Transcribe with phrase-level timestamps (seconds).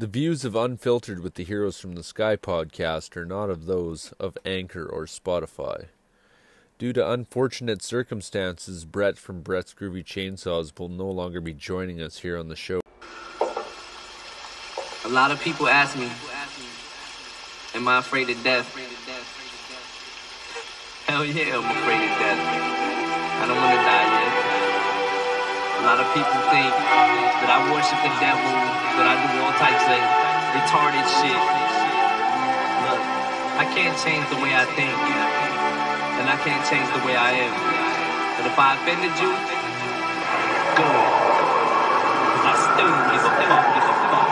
[0.00, 4.12] The views of Unfiltered with the Heroes from the Sky podcast are not of those
[4.20, 5.86] of Anchor or Spotify.
[6.78, 12.18] Due to unfortunate circumstances, Brett from Brett's Groovy Chainsaws will no longer be joining us
[12.18, 12.80] here on the show.
[15.04, 16.08] A lot of people ask me,
[17.74, 18.72] Am I afraid of death?
[21.08, 22.38] Hell yeah, I'm afraid of death.
[23.42, 24.17] I don't want to die.
[25.78, 28.50] A lot of people think that I worship the devil,
[28.98, 30.02] that I do all types of
[30.58, 31.38] retarded shit.
[32.82, 33.02] Look,
[33.62, 34.90] I can't change the way I think,
[36.18, 37.54] and I can't change the way I am.
[38.34, 39.30] But if I offended you.
[40.82, 44.30] Cause I still give a fuck, give a fuck.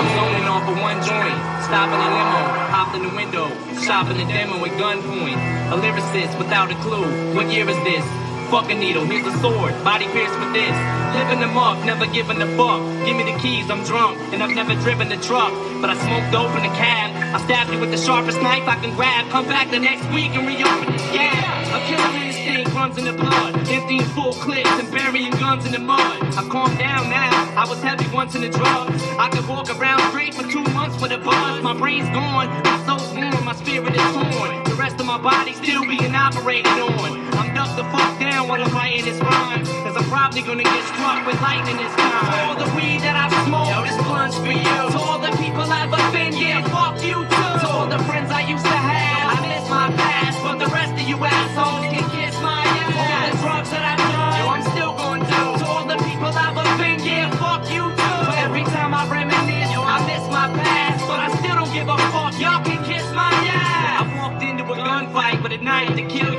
[0.00, 2.40] I'm zoning off of one joint, stopping a limo,
[2.72, 3.52] hopped in the window,
[3.84, 5.36] shopping a demo at gunpoint.
[5.72, 7.36] A lyricist without a clue.
[7.36, 8.31] What year is this?
[8.52, 10.76] Fucking needle, here's a sword, body pierced with this.
[11.16, 12.84] Living them up, never giving a fuck.
[13.06, 15.48] Give me the keys, I'm drunk, and I've never driven the truck.
[15.80, 17.16] But I smoked dope in the cab.
[17.32, 19.30] I stabbed you with the sharpest knife I can grab.
[19.30, 21.64] Come back the next week and reopen the scab.
[21.72, 23.56] A killer instinct runs in the blood.
[23.72, 26.20] Emptying full clips and burying guns in the mud.
[26.36, 27.32] I've calmed down now.
[27.56, 29.00] I was heavy once in the drugs.
[29.16, 31.62] I could walk around straight for two months with a buzz.
[31.62, 34.62] My brain's gone, my soul's warm, my spirit is torn.
[34.64, 37.21] The rest of my body still being operated on.
[37.62, 39.62] I'm the fuck down while I'm writing this rhyme.
[39.86, 42.50] Cause I'm probably gonna get struck with lightning this time.
[42.50, 44.82] All the weed that I've smoked, yo, this blunt's for you.
[44.90, 47.52] To all the people I've offended, yeah, fuck you too.
[47.62, 50.42] To all the friends I used to have, I miss my past.
[50.42, 52.98] But the rest of you assholes can kiss my ass.
[52.98, 55.42] All the drugs that I've done, yo, I'm still gonna do.
[55.62, 58.18] To all the people I've offended, yeah, fuck you too.
[58.26, 60.98] But Every time I reminisce, yo, I miss my past.
[61.06, 64.02] But I still don't give a fuck, y'all can kiss my ass.
[64.02, 66.31] I walked into a gunfight with a knife to kill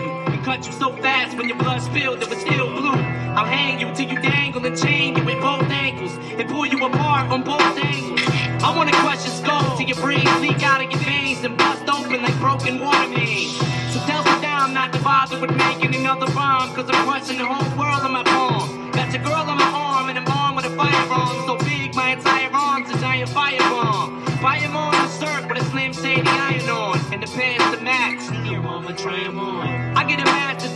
[0.63, 2.95] cut you so fast when your blood spilled, it was still blue.
[3.35, 6.85] I'll hang you till you dangle and chain you with both ankles and pull you
[6.85, 8.21] apart on both angles.
[8.63, 11.83] I wanna crush your skull till your brains leak out of your veins and bust
[11.89, 13.57] open like broken water mains.
[13.91, 17.67] So tell Saddam not to bother with making another bomb, cause I'm crushing the whole
[17.77, 18.91] world on my palm.
[18.91, 22.13] Got your girl on my arm and I'm armed with a firearm so big my
[22.15, 24.23] entire arm's a giant firebomb.
[24.39, 27.83] Fire on the shirt with a slim shady iron on and the pants to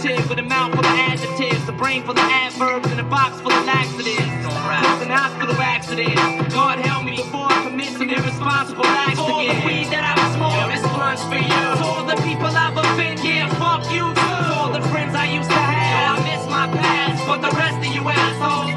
[0.07, 3.51] with a mouth full of adjectives, a brain full of adverbs, and a box full
[3.51, 4.23] of laxatives.
[4.47, 6.15] Cause an hospital accident.
[6.51, 9.31] God help me before I commit some irresponsible acts again.
[9.31, 11.67] All the weed that I've smoked, yo, this blunt's for you.
[11.79, 14.15] To all the people I've offended, yeah, fuck you too.
[14.15, 17.27] To all the friends I used to have, I miss my past.
[17.27, 18.76] But the rest of you assholes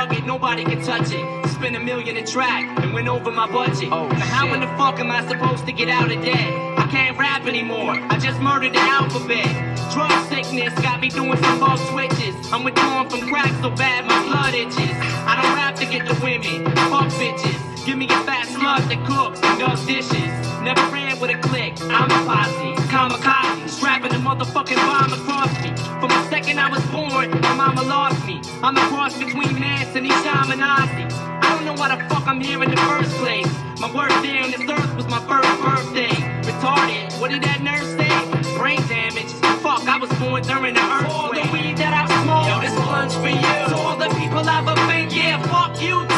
[0.00, 1.48] album so rugged, nobody can touch it.
[1.50, 3.88] Spent a million a track and went over my budget.
[3.92, 6.78] Oh, now how in the fuck am I supposed to get out of debt?
[6.78, 9.46] I can't rap anymore, I just murdered the alphabet.
[9.92, 12.34] Drug sickness got me doing some bug switches.
[12.52, 14.96] I'm withdrawing from crack so bad my blood itches.
[15.26, 17.69] I don't rap to get the women, fuck bitches.
[17.86, 20.30] Give me a fat slut that cooks does dishes.
[20.60, 22.76] Never ran with a click, I'm a posse.
[22.92, 25.72] Kamikaze, strapping a motherfucking bomb across me.
[25.98, 28.40] From the second I was born, my mama lost me.
[28.62, 31.08] I'm a cross between Nance and Ozzy.
[31.40, 33.48] I don't know why the fuck I'm here in the first place.
[33.80, 36.12] My worst day on this earth was my first birthday.
[36.44, 38.12] Retarded, what did that nurse say?
[38.58, 39.32] Brain damage.
[39.64, 41.16] Fuck, I was born during the earthquake.
[41.16, 43.56] All the weed that I've smoked, yo, this blunt's for you.
[43.72, 46.09] To all the people I've offended, yeah, fuck you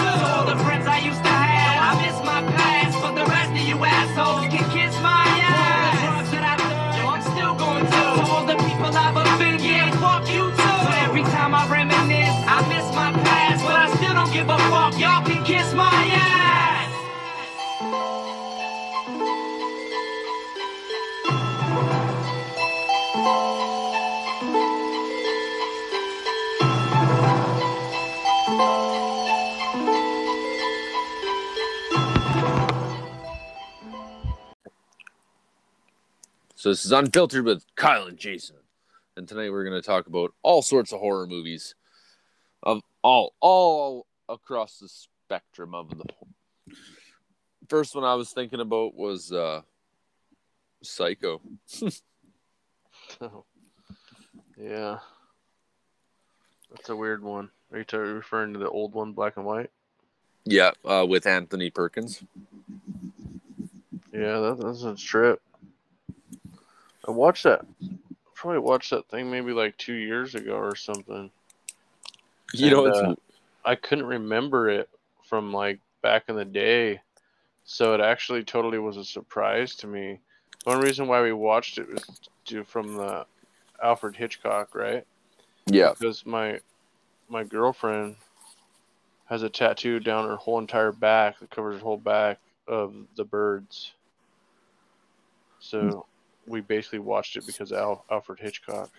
[4.12, 6.31] assholes can kiss my ass.
[6.31, 7.91] The that done, yo, I'm still going to.
[7.93, 10.77] To all the people I've offended, yeah, fuck you too.
[10.84, 13.65] So every time I reminisce, I miss my past.
[13.65, 16.51] But I still don't give a fuck, y'all can kiss my ass.
[36.62, 38.55] So this is Unfiltered with Kyle and Jason.
[39.17, 41.75] And tonight we're going to talk about all sorts of horror movies
[42.62, 46.05] of all all across the spectrum of the
[47.69, 49.62] First one I was thinking about was uh
[50.85, 51.41] Psycho.
[54.56, 54.99] Yeah.
[56.70, 57.50] That's a weird one.
[57.73, 59.70] Are you t- referring to the old one, black and white?
[60.44, 62.23] Yeah, uh, with Anthony Perkins.
[64.12, 65.43] Yeah, that, that's a trip.
[67.06, 67.64] I watched that.
[68.34, 71.31] Probably watched that thing maybe like two years ago or something.
[72.54, 73.14] You know, And, it's uh,
[73.64, 74.88] I couldn't remember it
[75.25, 77.00] from like back in the day.
[77.64, 80.20] So it actually totally was a surprise to me.
[80.64, 82.04] One reason why we watched it was
[82.44, 83.26] due from the
[83.82, 85.05] Alfred Hitchcock, right?
[85.66, 85.93] Yeah.
[85.93, 86.60] Because my
[87.28, 88.16] my girlfriend
[89.26, 92.38] has a tattoo down her whole entire back that covers her whole back
[92.69, 93.93] of the birds.
[95.60, 96.06] So
[96.47, 98.91] we basically watched it because Al- Alfred Hitchcock.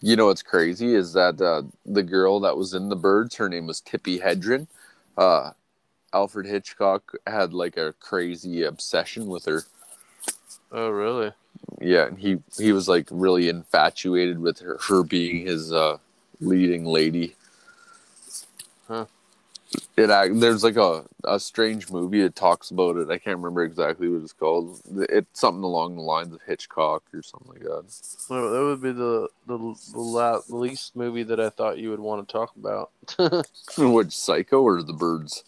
[0.00, 3.48] You know what's crazy is that uh, the girl that was in the birds, her
[3.48, 4.66] name was Tippi Hedren.
[5.16, 5.52] Uh,
[6.12, 9.62] Alfred Hitchcock had like a crazy obsession with her.
[10.70, 11.32] Oh, really?
[11.80, 15.98] Yeah, and he he was like really infatuated with her, her being his uh,
[16.40, 17.36] leading lady.
[18.88, 19.06] Huh.
[19.96, 22.20] It act- there's like a, a strange movie.
[22.20, 23.10] It talks about it.
[23.10, 24.80] I can't remember exactly what it's called.
[25.08, 27.84] It's something along the lines of Hitchcock or something like that.
[28.28, 29.58] Well, that would be the the,
[29.92, 32.90] the, la- least movie that I thought you would want to talk about.
[33.78, 35.44] Which Psycho or the Birds?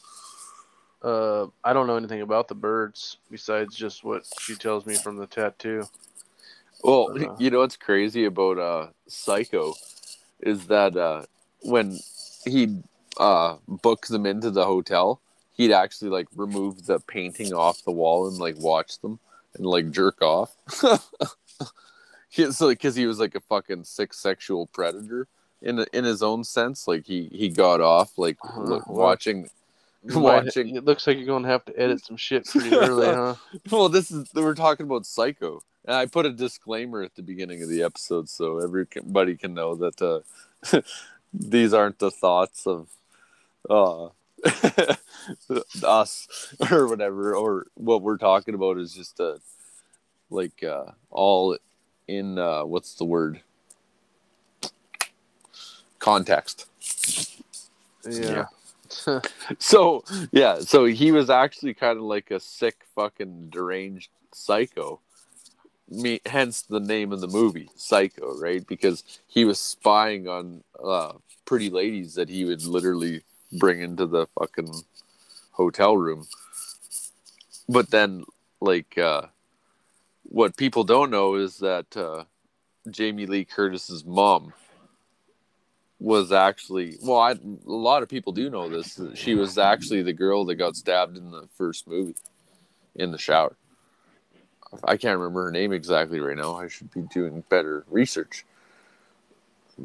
[1.03, 5.17] uh, I don't know anything about the birds besides just what she tells me from
[5.17, 5.89] the tattoo.
[6.83, 9.75] Well, Uh, you know what's crazy about uh Psycho
[10.41, 11.23] is that uh
[11.63, 11.99] when
[12.45, 12.83] he
[13.19, 15.21] uh books them into the hotel,
[15.55, 19.19] he'd actually like remove the painting off the wall and like watch them
[19.55, 20.55] and like jerk off.
[22.39, 25.27] Like because he was like a fucking sick sexual predator
[25.63, 26.87] in in his own sense.
[26.87, 28.99] Like he he got off like Uh-huh, look, well.
[29.07, 29.49] watching.
[30.05, 30.77] You might- Watching.
[30.77, 33.37] It looks like you're gonna have to edit some shit pretty early, huh?
[33.71, 37.63] Well, this is we're talking about Psycho, and I put a disclaimer at the beginning
[37.63, 40.81] of the episode so everybody can know that uh,
[41.33, 42.89] these aren't the thoughts of
[43.69, 44.09] uh,
[45.83, 49.37] us or whatever, or what we're talking about is just uh,
[50.31, 51.57] like uh, all
[52.09, 53.41] in uh, what's the word
[55.99, 56.67] context.
[58.09, 58.47] Yeah.
[59.59, 65.01] So yeah, so he was actually kind of like a sick fucking deranged psycho.
[65.89, 68.67] Me, hence the name of the movie, Psycho, right?
[68.67, 71.13] Because he was spying on uh,
[71.45, 73.23] pretty ladies that he would literally
[73.59, 74.73] bring into the fucking
[75.53, 76.27] hotel room.
[77.69, 78.25] But then,
[78.61, 79.23] like, uh,
[80.23, 82.25] what people don't know is that uh,
[82.91, 84.53] Jamie Lee Curtis's mom
[85.99, 90.13] was actually well I, a lot of people do know this she was actually the
[90.13, 92.17] girl that got stabbed in the first movie
[92.95, 93.57] in the shower.
[94.85, 96.57] I can't remember her name exactly right now.
[96.57, 98.45] I should be doing better research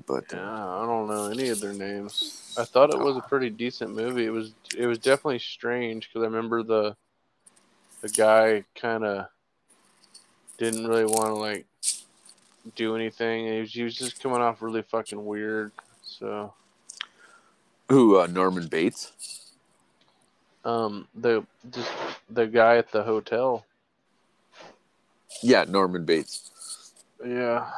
[0.08, 2.54] but uh, Yeah, I don't know any of their names.
[2.58, 4.26] I thought it was a pretty decent movie.
[4.26, 6.96] It was it was definitely strange because I remember the
[8.02, 9.28] the guy kind of
[10.58, 11.66] didn't really want to like
[12.76, 13.46] do anything.
[13.48, 15.72] He was, he was just coming off really fucking weird.
[16.04, 16.54] So
[17.90, 19.12] who uh, norman bates
[20.64, 21.92] um the just
[22.30, 23.66] the guy at the hotel.
[25.42, 26.94] yeah norman bates
[27.26, 27.70] Yeah.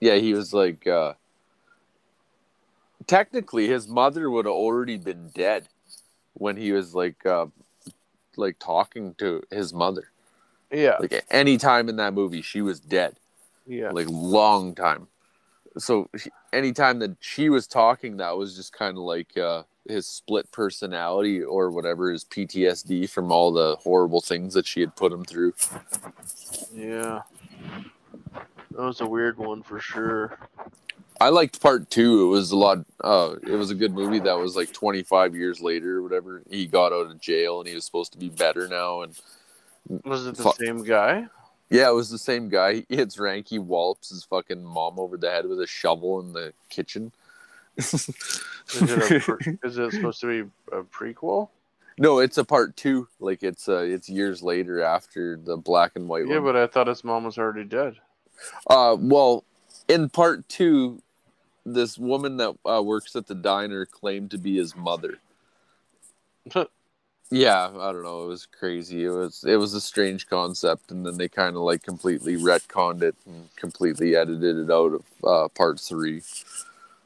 [0.00, 1.14] yeah he was like uh
[3.18, 5.66] technically his mother would have already been dead
[6.34, 7.46] when he was like uh
[8.36, 10.12] like talking to his mother
[10.70, 10.96] Yeah.
[11.00, 13.18] like any time in that movie she was dead
[13.66, 13.90] Yeah.
[13.90, 15.08] like long time
[15.76, 16.08] so
[16.52, 21.42] anytime that she was talking that was just kind of like uh his split personality
[21.42, 25.54] or whatever his ptsd from all the horrible things that she had put him through
[26.74, 27.22] Yeah.
[28.72, 30.38] That was a weird one for sure.
[31.20, 34.38] I liked part two it was a lot uh it was a good movie that
[34.38, 37.84] was like 25 years later or whatever he got out of jail and he was
[37.84, 39.18] supposed to be better now and
[40.04, 40.56] Was it the Fuck.
[40.56, 41.26] same guy?
[41.70, 45.30] yeah it was the same guy he hits ranky wallops his fucking mom over the
[45.30, 47.12] head with a shovel in the kitchen
[47.78, 48.08] Is
[48.74, 51.48] it pre- is it supposed to be a prequel?
[51.96, 53.06] No, it's a part two.
[53.20, 56.44] Like it's uh it's years later after the black and white Yeah, one.
[56.44, 57.94] but I thought his mom was already dead.
[58.68, 59.44] Uh, well,
[59.88, 61.00] in part two,
[61.74, 65.18] this woman that uh, works at the diner claimed to be his mother.
[67.30, 68.24] Yeah, I don't know.
[68.24, 69.04] It was crazy.
[69.04, 73.02] It was it was a strange concept, and then they kind of like completely retconned
[73.02, 76.22] it and completely edited it out of uh, part three.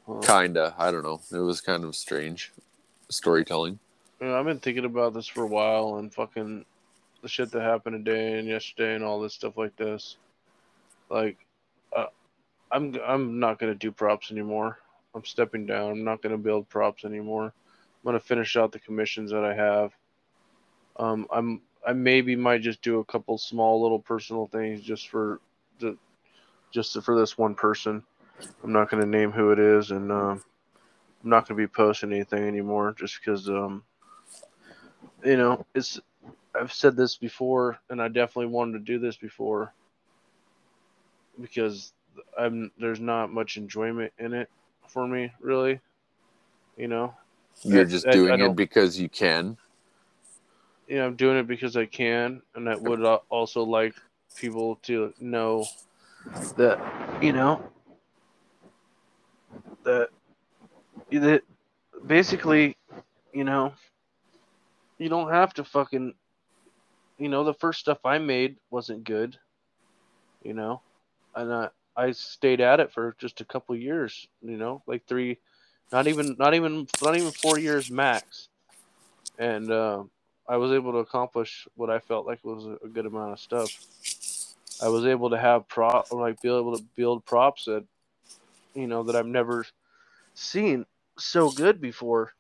[0.07, 0.21] Huh.
[0.21, 1.21] Kinda, I don't know.
[1.33, 2.53] It was kind of strange
[3.09, 3.81] storytelling.
[4.21, 6.65] Yeah, I've been thinking about this for a while and fucking
[7.23, 10.17] the shit that happened today and yesterday and all this stuff like this.
[11.09, 11.37] Like,
[12.73, 14.79] I'm I'm not gonna do props anymore.
[15.15, 15.91] I'm stepping down.
[15.91, 17.45] I'm not gonna build props anymore.
[17.45, 19.93] I'm gonna finish out the commissions that I have.
[20.97, 25.41] Um, I'm I maybe might just do a couple small little personal things just for
[25.81, 25.97] the
[26.73, 28.03] just for this one person.
[28.65, 30.43] I'm not gonna name who it is, and um,
[31.23, 33.85] I'm not gonna be posting anything anymore just because um,
[35.25, 36.01] you know it's
[36.59, 39.73] I've said this before, and I definitely wanted to do this before
[41.41, 41.93] because
[42.39, 44.49] I'm there's not much enjoyment in it
[44.89, 45.81] for me, really.
[46.77, 47.15] You know,
[47.63, 49.57] You're I- just I- I doing it because you can.
[50.89, 53.95] you know, I'm doing it because I can, and I would also like
[54.37, 55.65] people to know
[56.57, 56.79] that,
[57.23, 57.63] you know,
[59.85, 60.09] that
[61.11, 61.43] that
[62.07, 62.77] basically,
[63.33, 63.73] you know,
[64.99, 66.15] you don't have to fucking,
[67.19, 69.39] you know, the first stuff I made wasn't good,
[70.43, 70.83] you know,
[71.35, 75.39] and I I stayed at it for just a couple years, you know, like three,
[75.91, 78.49] not even not even not even four years max,
[79.39, 79.71] and.
[79.71, 80.11] Um,
[80.49, 83.41] I was able to accomplish what I felt like was a, a good amount of
[83.41, 83.71] stuff.
[84.83, 87.85] I was able to have prop, like be able to build props that,
[88.75, 89.65] you know, that I've never
[90.35, 90.85] seen
[91.19, 92.33] so good before.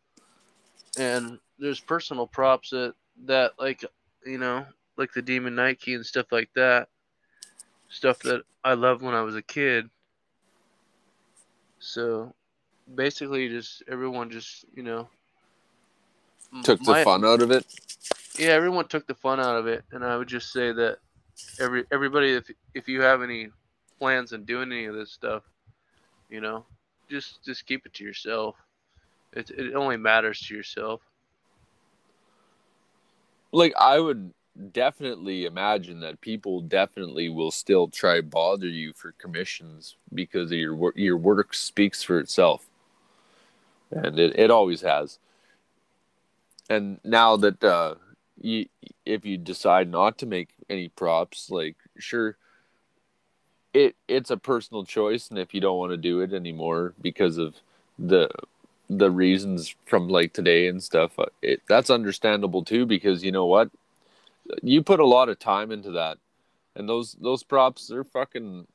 [0.98, 2.94] And there's personal props that
[3.26, 3.84] that like,
[4.26, 4.66] you know,
[4.96, 6.88] like the Demon Knight and stuff like that.
[7.92, 9.88] Stuff that I loved when I was a kid.
[11.78, 12.34] So,
[12.94, 15.08] basically, just everyone just you know
[16.62, 17.64] Took the fun out of it.
[18.38, 20.98] yeah, everyone took the fun out of it, and I would just say that
[21.58, 23.48] every everybody, if if you have any
[23.98, 25.44] plans on doing any of this stuff,
[26.28, 26.64] you know,
[27.10, 28.56] just just keep it to yourself.
[29.32, 31.00] It it only matters to yourself.
[33.50, 34.32] Like I would
[34.72, 40.96] definitely imagine that people definitely will still try bother you for commissions because your work.
[40.96, 42.66] Your work speaks for itself,
[43.90, 45.18] and it, it always has.
[46.68, 47.96] And now that uh,
[48.40, 48.66] you,
[49.04, 52.36] if you decide not to make any props, like sure,
[53.74, 57.38] it it's a personal choice, and if you don't want to do it anymore because
[57.38, 57.54] of
[57.98, 58.28] the
[58.90, 62.84] the reasons from like today and stuff, uh, it that's understandable too.
[62.86, 63.70] Because you know what,
[64.62, 66.18] you put a lot of time into that,
[66.76, 68.66] and those those props they're fucking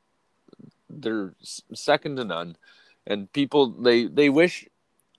[0.90, 1.34] they're
[1.74, 2.56] second to none,
[3.06, 4.68] and people they they wish.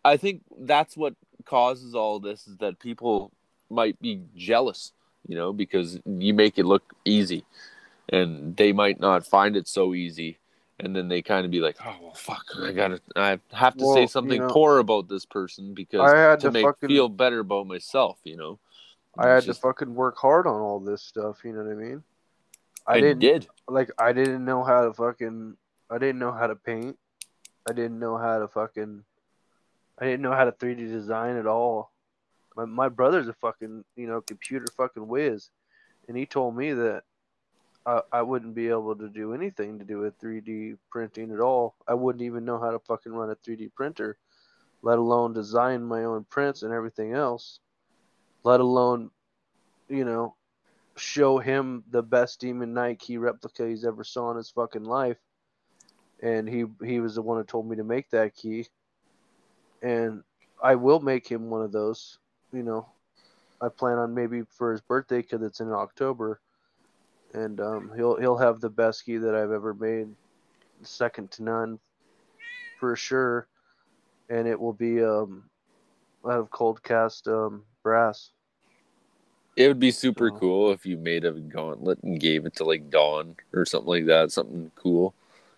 [0.05, 1.15] I think that's what
[1.45, 3.33] causes all this is that people
[3.69, 4.93] might be jealous,
[5.27, 7.45] you know, because you make it look easy,
[8.09, 10.39] and they might not find it so easy.
[10.81, 12.47] And then they kind of be like, "Oh well, fuck!
[12.63, 16.01] I gotta, I have to Well, say you something know, poor about this person because
[16.01, 18.61] I had to to make fucking- feel better about myself, you know."
[19.19, 21.41] I had It's to fucking work hard on all this stuff.
[21.45, 22.05] You know what I mean?
[22.87, 23.49] I I didn't did.
[23.69, 25.57] like I didn't know how to fucking
[25.91, 26.99] I didn't know how to paint.
[27.69, 29.05] I didn't know how to fucking
[30.01, 31.93] I didn't know how to 3D design at all.
[32.57, 35.51] My my brother's a fucking, you know, computer fucking whiz.
[36.09, 37.03] And he told me that
[37.87, 41.77] I, I wouldn't be able to do anything to do with 3D printing at all.
[41.89, 44.19] I wouldn't even know how to fucking run a 3D printer,
[44.83, 47.61] let alone design my own prints and everything else.
[48.49, 49.11] Let alone,
[49.91, 50.35] you know,
[50.97, 55.19] show him the best Demon Knight replica he's ever saw in his fucking life.
[56.23, 58.67] And he he was the one who told me to make that key.
[59.83, 60.23] And
[60.63, 62.21] I will make him one of those.
[62.51, 62.89] You know,
[63.61, 66.41] I plan on maybe for his birthday because it's in October,
[67.35, 70.09] and um, he'll he'll have the best key that I've ever made,
[70.81, 71.79] second to none,
[72.81, 73.47] for sure.
[74.31, 75.51] And it will be um,
[76.25, 78.31] out of cold cast um, brass.
[79.59, 82.65] It would be super So- cool if you made a gauntlet and gave it to
[82.65, 84.31] like Dawn or something like that.
[84.31, 85.15] Something cool.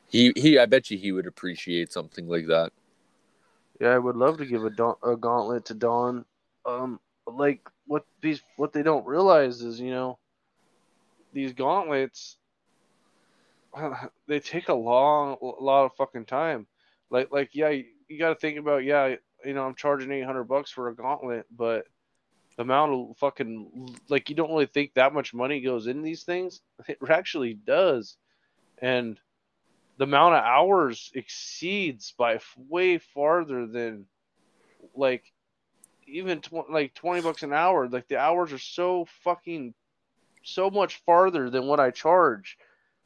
[0.09, 0.59] He he.
[0.59, 2.73] I bet you he would appreciate something like that.
[3.79, 6.25] Yeah, I would love to give a, da- a gauntlet to Dawn.
[6.65, 10.19] Um, like what these what they don't realize is, you know,
[11.35, 12.39] these gauntlets
[14.27, 16.67] they take a long a lot of fucking time.
[17.11, 20.45] Like like yeah, you, you got to think about yeah, you know, I'm charging 800
[20.45, 21.85] bucks for a gauntlet, but
[22.61, 26.25] the amount of fucking like you don't really think that much money goes in these
[26.25, 26.61] things.
[26.89, 28.19] It actually does.
[28.83, 29.19] And
[29.97, 32.39] the amount of hours exceeds by
[32.69, 34.05] way farther than
[34.95, 35.33] like
[36.07, 39.73] even tw- like 20 bucks an hour like the hours are so fucking
[40.43, 42.59] so much farther than what i charge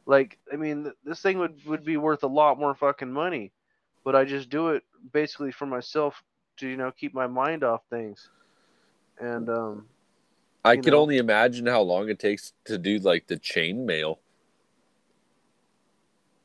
[0.06, 3.52] like i mean th- this thing would would be worth a lot more fucking money
[4.04, 4.82] but i just do it
[5.12, 6.22] basically for myself
[6.56, 8.30] to you know keep my mind off things
[9.20, 9.86] and um
[10.64, 11.00] I can know.
[11.00, 14.20] only imagine how long it takes to do like the chain mail.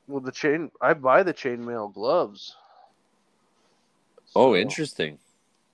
[0.08, 2.56] well the chain i buy the chainmail gloves
[4.36, 5.18] Oh, interesting.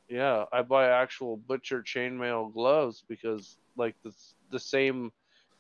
[0.08, 4.14] Yeah, I buy actual butcher chainmail gloves because like the
[4.52, 5.12] the same,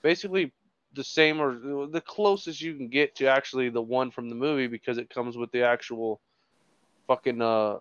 [0.02, 0.54] basically
[0.94, 4.68] the same or the closest you can get to actually the one from the movie
[4.68, 6.22] because it comes with the actual
[7.08, 7.78] fucking uh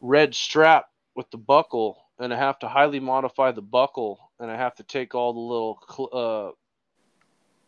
[0.00, 4.56] red strap with the buckle and I have to highly modify the buckle, and I
[4.56, 6.50] have to take all the little cl- uh,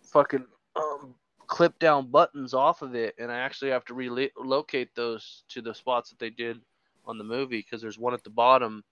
[0.02, 0.44] fucking
[0.76, 1.14] um,
[1.46, 5.74] clip down buttons off of it, and I actually have to relocate those to the
[5.74, 6.60] spots that they did
[7.06, 8.84] on the movie because there's one at the bottom,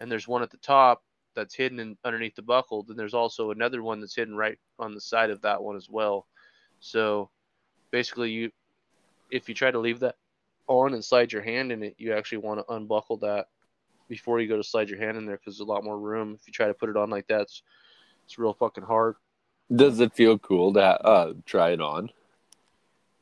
[0.00, 1.04] and there's one at the top
[1.36, 2.82] that's hidden in, underneath the buckle.
[2.82, 5.88] Then there's also another one that's hidden right on the side of that one as
[5.88, 6.26] well.
[6.80, 7.30] So
[7.92, 8.50] basically, you
[9.30, 10.16] if you try to leave that
[10.66, 13.46] on and slide your hand in it, you actually want to unbuckle that
[14.10, 16.36] before you go to slide your hand in there because there's a lot more room.
[16.38, 17.62] If you try to put it on like that, it's,
[18.26, 19.14] it's real fucking hard.
[19.74, 22.10] Does it feel cool to uh, try it on?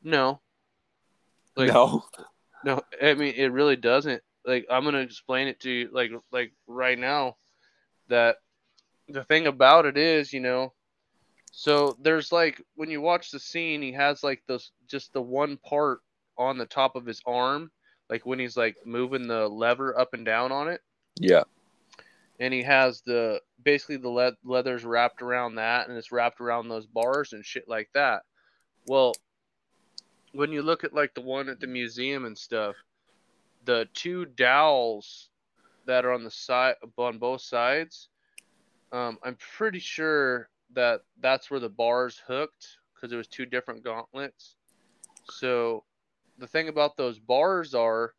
[0.03, 0.41] No.
[1.55, 2.03] Like, no.
[2.65, 4.21] No, I mean it really doesn't.
[4.45, 7.37] Like I'm gonna explain it to you like like right now
[8.09, 8.37] that
[9.07, 10.73] the thing about it is, you know,
[11.51, 15.57] so there's like when you watch the scene, he has like those just the one
[15.57, 15.99] part
[16.37, 17.71] on the top of his arm,
[18.09, 20.81] like when he's like moving the lever up and down on it.
[21.19, 21.43] Yeah.
[22.39, 26.67] And he has the basically the le- leather's wrapped around that and it's wrapped around
[26.69, 28.23] those bars and shit like that.
[28.87, 29.13] Well,
[30.31, 32.75] when you look at like the one at the museum and stuff,
[33.65, 35.29] the two dowels
[35.85, 38.09] that are on the side on both sides,
[38.91, 43.83] um, I'm pretty sure that that's where the bars hooked because it was two different
[43.83, 44.55] gauntlets.
[45.31, 45.83] So
[46.39, 48.13] the thing about those bars are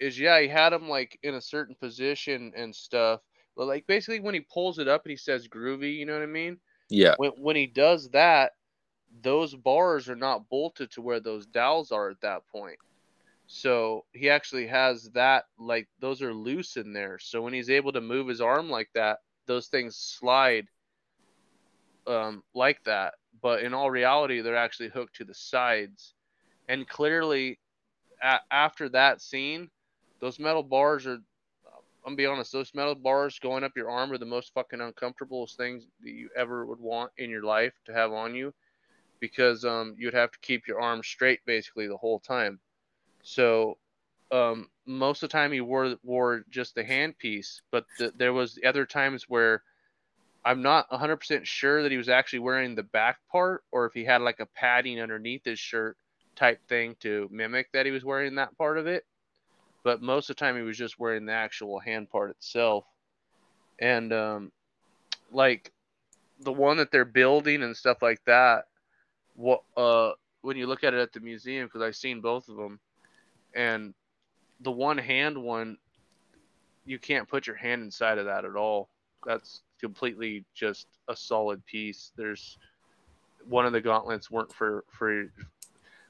[0.00, 3.20] is yeah, he had them like in a certain position and stuff.
[3.56, 6.22] But like basically when he pulls it up and he says groovy, you know what
[6.22, 6.58] I mean?
[6.88, 7.14] Yeah.
[7.16, 8.52] When when he does that,
[9.22, 12.78] those bars are not bolted to where those dowels are at that point.
[13.46, 17.18] So he actually has that like those are loose in there.
[17.18, 20.66] So when he's able to move his arm like that, those things slide
[22.06, 23.14] um, like that.
[23.42, 26.13] But in all reality, they're actually hooked to the sides.
[26.68, 27.58] And clearly,
[28.22, 29.70] a- after that scene,
[30.20, 31.18] those metal bars are.
[32.06, 32.52] I'm gonna be honest.
[32.52, 36.28] Those metal bars going up your arm are the most fucking uncomfortable things that you
[36.36, 38.52] ever would want in your life to have on you,
[39.20, 42.60] because um, you'd have to keep your arm straight basically the whole time.
[43.22, 43.78] So
[44.30, 48.58] um, most of the time he wore wore just the handpiece, but the, there was
[48.66, 49.62] other times where
[50.44, 54.04] I'm not 100% sure that he was actually wearing the back part or if he
[54.04, 55.96] had like a padding underneath his shirt
[56.36, 59.04] type thing to mimic that he was wearing that part of it.
[59.82, 62.84] But most of the time he was just wearing the actual hand part itself.
[63.78, 64.52] And um,
[65.30, 65.72] like
[66.40, 68.64] the one that they're building and stuff like that,
[69.36, 72.56] what uh when you look at it at the museum because I've seen both of
[72.56, 72.78] them
[73.54, 73.94] and
[74.60, 75.76] the one hand one
[76.84, 78.90] you can't put your hand inside of that at all.
[79.26, 82.12] That's completely just a solid piece.
[82.16, 82.58] There's
[83.48, 85.26] one of the gauntlets weren't for for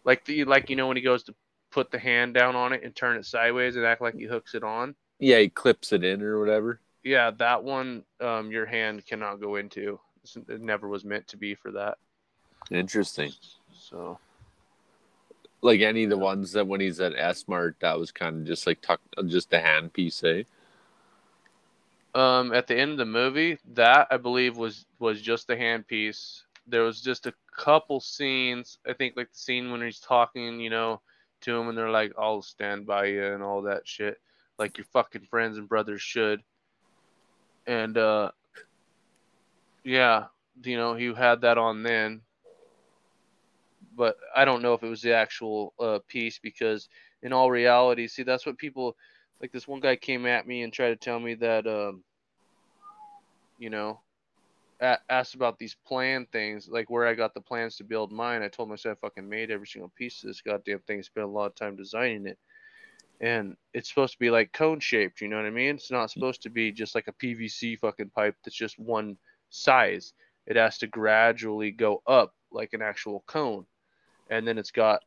[0.04, 1.34] like the like you know when he goes to
[1.70, 4.54] put the hand down on it and turn it sideways and act like he hooks
[4.54, 4.94] it on.
[5.18, 6.80] Yeah, he clips it in or whatever.
[7.02, 9.98] Yeah, that one um, your hand cannot go into.
[10.48, 11.98] It never was meant to be for that.
[12.70, 13.32] Interesting.
[13.76, 14.18] So
[15.64, 18.44] like any of the ones that when he's at S Mart, that was kind of
[18.46, 20.42] just like tuck, just a hand piece, eh?
[22.14, 25.88] Um, at the end of the movie, that I believe was was just the hand
[25.88, 26.43] piece.
[26.66, 28.78] There was just a couple scenes.
[28.88, 31.00] I think like the scene when he's talking, you know,
[31.42, 34.18] to him, and they're like, "I'll stand by you" and all that shit,
[34.58, 36.42] like your fucking friends and brothers should.
[37.66, 38.30] And uh,
[39.84, 40.26] yeah,
[40.62, 42.22] you know, he had that on then,
[43.96, 46.88] but I don't know if it was the actual uh, piece because
[47.22, 48.96] in all reality, see, that's what people
[49.40, 49.52] like.
[49.52, 52.02] This one guy came at me and tried to tell me that, um,
[53.58, 54.00] you know,
[54.80, 58.42] asked about these plan things, like where I got the plans to build mine.
[58.42, 61.02] I told myself I fucking made every single piece of this goddamn thing.
[61.02, 62.38] Spent a lot of time designing it,
[63.20, 65.20] and it's supposed to be like cone shaped.
[65.20, 65.76] You know what I mean?
[65.76, 69.16] It's not supposed to be just like a PVC fucking pipe that's just one
[69.50, 70.12] size.
[70.46, 73.66] It has to gradually go up like an actual cone
[74.30, 75.02] and then it's got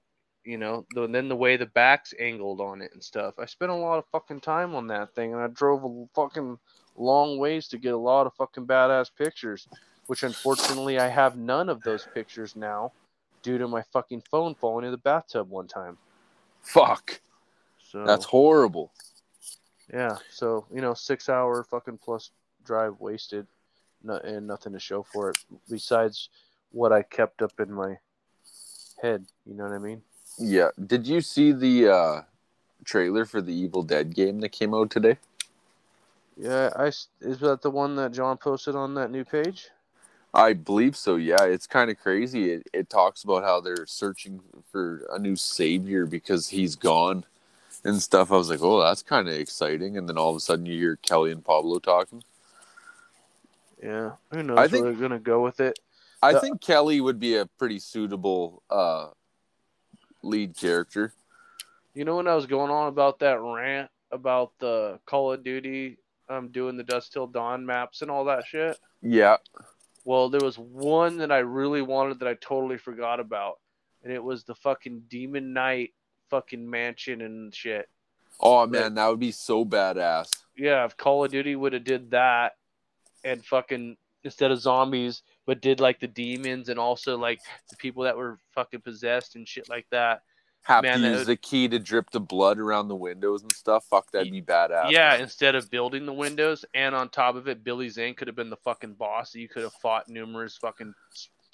[0.47, 3.69] you know the, then the way the back's angled on it and stuff i spent
[3.69, 6.57] a lot of fucking time on that thing and i drove a fucking
[6.95, 9.67] long ways to get a lot of fucking badass pictures
[10.07, 12.91] which unfortunately i have none of those pictures now
[13.43, 15.97] due to my fucking phone falling in the bathtub one time
[16.61, 17.19] Fuck.
[17.91, 18.91] so That's horrible.
[19.93, 22.31] yeah so you know six hour fucking plus
[22.65, 23.45] drive wasted
[24.23, 25.37] and nothing to show for it
[25.69, 26.29] besides
[26.71, 27.97] what i kept up in my
[29.01, 30.01] head you know what i mean
[30.37, 30.69] Yeah.
[30.85, 32.21] Did you see the uh,
[32.85, 35.17] trailer for the Evil Dead game that came out today?
[36.39, 39.69] Yeah, I is that the one that John posted on that new page?
[40.33, 41.15] I believe so.
[41.15, 42.51] Yeah, it's kind of crazy.
[42.51, 47.23] It, it talks about how they're searching for a new savior because he's gone,
[47.83, 48.31] and stuff.
[48.31, 49.97] I was like, oh, that's kind of exciting.
[49.97, 52.23] And then all of a sudden, you hear Kelly and Pablo talking.
[53.81, 55.79] Yeah, who knows I think- where they're gonna go with it.
[56.21, 59.07] I The- think Kelly would be a pretty suitable uh,
[60.23, 61.13] lead character.
[61.93, 65.97] You know when I was going on about that rant about the Call of Duty,
[66.29, 68.77] um, doing the Dusk Till Dawn maps and all that shit.
[69.01, 69.37] Yeah.
[70.05, 73.59] Well, there was one that I really wanted that I totally forgot about,
[74.03, 75.93] and it was the fucking Demon Knight
[76.29, 77.89] fucking mansion and shit.
[78.39, 80.29] Oh man, that would be so badass.
[80.55, 82.53] Yeah, if Call of Duty would have did that,
[83.23, 87.39] and fucking instead of zombies, but did like the demons and also like
[87.71, 90.21] the people that were fucking possessed and shit like that.
[90.63, 93.51] Have Man, to use would- the key to drip the blood around the windows and
[93.53, 93.85] stuff.
[93.89, 94.91] Fuck, that'd be badass.
[94.91, 98.35] Yeah, instead of building the windows, and on top of it, Billy Zane could have
[98.35, 99.33] been the fucking boss.
[99.33, 100.93] You could have fought numerous fucking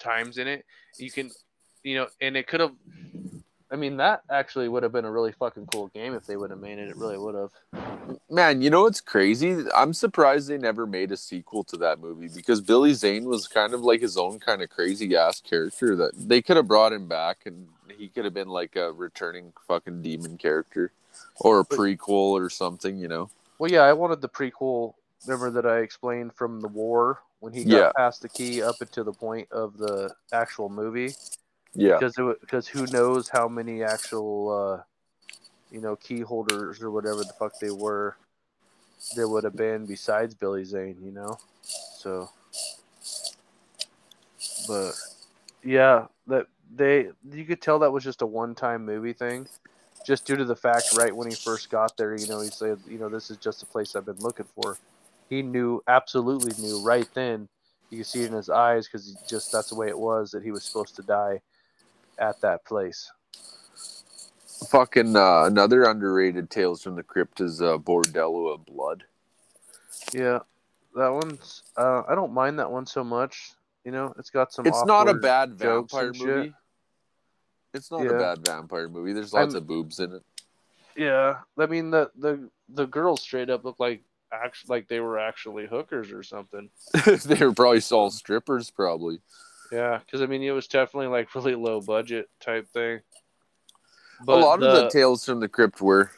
[0.00, 0.64] times in it.
[0.98, 1.30] You can,
[1.84, 2.72] you know, and it could have.
[3.74, 6.50] I mean, that actually would have been a really fucking cool game if they would
[6.50, 6.90] have made it.
[6.90, 7.50] It really would have.
[8.30, 9.64] Man, you know what's crazy?
[9.74, 13.74] I'm surprised they never made a sequel to that movie because Billy Zane was kind
[13.74, 17.08] of like his own kind of crazy ass character that they could have brought him
[17.08, 17.66] back and
[17.98, 20.92] he could have been like a returning fucking demon character
[21.40, 23.28] or a prequel or something, you know.
[23.58, 24.94] Well, yeah, I wanted the prequel.
[25.26, 27.90] Remember that I explained from the war when he got Yeah.
[27.96, 31.16] past the key up until the point of the actual movie.
[31.74, 31.98] Yeah.
[31.98, 34.82] because because who knows how many actual uh,
[35.70, 38.16] you know key holders or whatever the fuck they were
[39.14, 41.38] there would have been besides Billy Zane, you know.
[41.62, 42.30] So,
[44.66, 44.92] but
[45.62, 49.46] yeah, that they you could tell that was just a one-time movie thing,
[50.06, 52.78] just due to the fact right when he first got there, you know, he said,
[52.88, 54.78] you know, this is just the place I've been looking for.
[55.28, 57.48] He knew absolutely knew right then.
[57.90, 60.42] You could see it in his eyes because just that's the way it was that
[60.42, 61.40] he was supposed to die
[62.18, 63.10] at that place.
[64.68, 69.04] Fucking uh, another underrated Tales from the Crypt is uh, Bordello of Blood.
[70.12, 70.40] Yeah,
[70.94, 71.62] that one's.
[71.76, 73.52] Uh, I don't mind that one so much.
[73.84, 74.66] You know, it's got some.
[74.66, 76.26] It's not a bad vampire and shit.
[76.26, 76.54] movie.
[77.74, 79.12] It's not a bad vampire movie.
[79.12, 80.22] There's lots I'm- of boobs in it.
[80.96, 85.18] Yeah, I mean the the the girls straight up look like act like they were
[85.18, 86.70] actually hookers or something.
[87.24, 89.20] they were probably all strippers, probably.
[89.74, 93.00] Yeah, because I mean it was definitely like really low budget type thing.
[94.28, 96.12] a lot of the Tales from the Crypt were.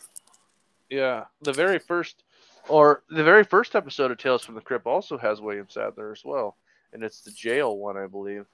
[0.91, 2.23] Yeah, the very first,
[2.69, 6.23] or the very first episode of Tales from the Crypt also has William Sadler as
[6.23, 6.57] well,
[6.93, 8.45] and it's the jail one, I believe.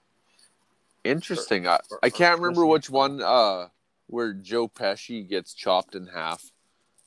[1.03, 1.67] Interesting.
[1.67, 3.69] I, or- I can't remember which one uh
[4.07, 6.45] where Joe Pesci gets chopped in half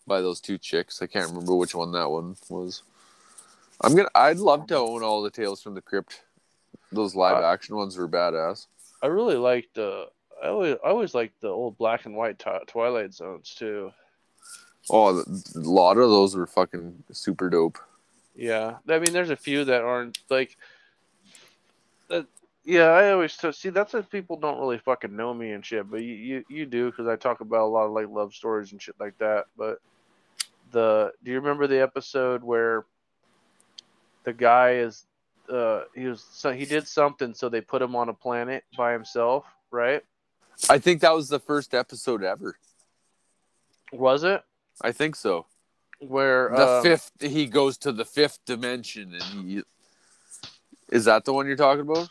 [0.06, 1.02] by those two chicks.
[1.02, 2.84] I can't remember which one that one was.
[3.80, 6.24] I'm gonna I'd love to own all the Tales from the Crypt.
[6.92, 8.68] Those live Uh, action ones were badass.
[9.02, 10.06] I really liked uh,
[10.44, 13.92] I always I always liked the old black and white ti- Twilight Zones too.
[14.90, 17.80] Oh, a lot of those were fucking super dope.
[18.36, 20.58] Yeah, I mean, there's a few that aren't like
[22.10, 22.28] that.
[22.64, 25.90] Yeah, I always t- see that's if people don't really fucking know me and shit,
[25.90, 28.72] but you you, you do because I talk about a lot of like love stories
[28.72, 29.46] and shit like that.
[29.58, 29.80] But
[30.72, 32.86] the do you remember the episode where
[34.24, 35.06] the guy is
[35.50, 38.94] uh he was so he did something so they put him on a planet by
[38.94, 40.04] himself, right?
[40.70, 42.58] I think that was the first episode ever.
[43.92, 44.44] Was it
[44.82, 45.46] I think so.
[46.00, 49.64] where The um, fifth he goes to the fifth dimension and he
[50.92, 52.10] Is that the one you're talking about?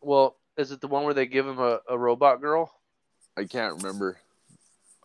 [0.00, 2.72] Well, is it the one where they give him a, a robot girl?
[3.36, 4.18] I can't remember.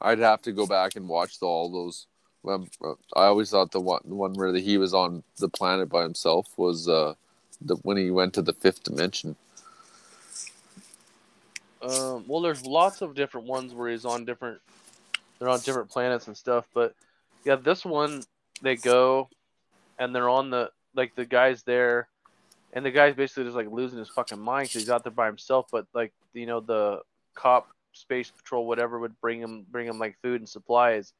[0.01, 2.07] I'd have to go back and watch the, all those.
[2.47, 2.67] Um,
[3.15, 6.03] I always thought the one, the one where the, he was on the planet by
[6.03, 7.13] himself was uh,
[7.61, 9.35] the when he went to the fifth dimension.
[11.81, 14.59] Um, well, there's lots of different ones where he's on different,
[15.37, 16.65] they're on different planets and stuff.
[16.73, 16.95] But
[17.43, 18.23] yeah, this one
[18.61, 19.29] they go,
[19.99, 22.07] and they're on the like the guy's there,
[22.73, 25.27] and the guy's basically just like losing his fucking mind because he's out there by
[25.27, 25.67] himself.
[25.71, 27.01] But like you know the
[27.35, 31.13] cop, space patrol, whatever would bring him bring him like food and supplies,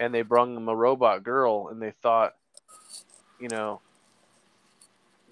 [0.00, 2.32] and they brung him a robot girl, and they thought,
[3.38, 3.80] you know,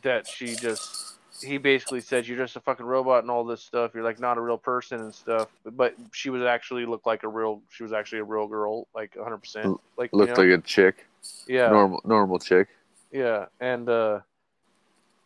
[0.03, 3.93] that she just he basically said you're just a fucking robot and all this stuff.
[3.95, 5.49] You're like not a real person and stuff.
[5.65, 7.63] But she was actually looked like a real.
[7.71, 9.39] She was actually a real girl, like 100.
[9.39, 10.45] percent Like you Looked know?
[10.45, 11.07] like a chick,
[11.47, 12.69] yeah, normal normal chick.
[13.11, 14.21] yeah, and uh,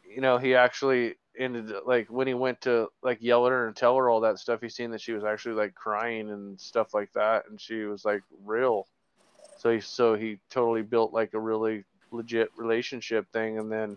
[0.08, 3.74] you know he actually ended like when he went to like yell at her and
[3.74, 4.60] tell her all that stuff.
[4.60, 8.04] He seen that she was actually like crying and stuff like that, and she was
[8.04, 8.86] like real.
[9.58, 13.96] So he so he totally built like a really legit relationship thing, and then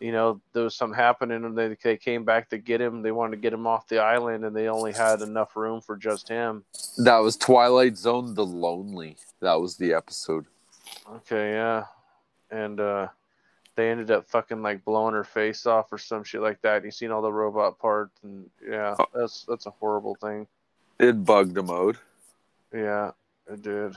[0.00, 3.02] you know, there was something happening and they, they came back to get him.
[3.02, 5.96] They wanted to get him off the island and they only had enough room for
[5.96, 6.64] just him.
[6.98, 9.16] That was Twilight Zone The Lonely.
[9.40, 10.46] That was the episode.
[11.16, 11.84] Okay, yeah.
[12.50, 13.08] And uh
[13.76, 16.84] they ended up fucking like blowing her face off or some shit like that.
[16.84, 19.06] You seen all the robot parts and yeah, Oh.
[19.14, 20.46] that's that's a horrible thing.
[20.98, 21.96] It bugged him out.
[22.74, 23.12] Yeah,
[23.50, 23.94] it did.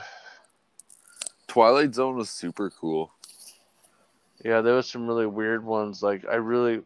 [1.48, 3.12] Twilight Zone was super cool.
[4.44, 6.02] Yeah, there was some really weird ones.
[6.02, 6.82] Like I really,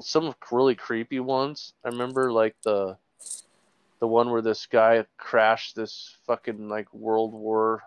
[0.00, 1.72] some really creepy ones.
[1.84, 2.96] I remember like the,
[4.00, 7.82] the one where this guy crashed this fucking like World War,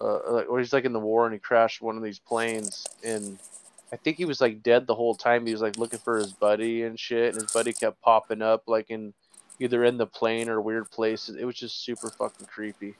[0.00, 2.86] uh, like or he's like in the war and he crashed one of these planes
[3.02, 3.38] and
[3.92, 5.46] I think he was like dead the whole time.
[5.46, 8.64] He was like looking for his buddy and shit, and his buddy kept popping up
[8.66, 9.14] like in
[9.60, 11.36] either in the plane or weird places.
[11.36, 12.96] It was just super fucking creepy.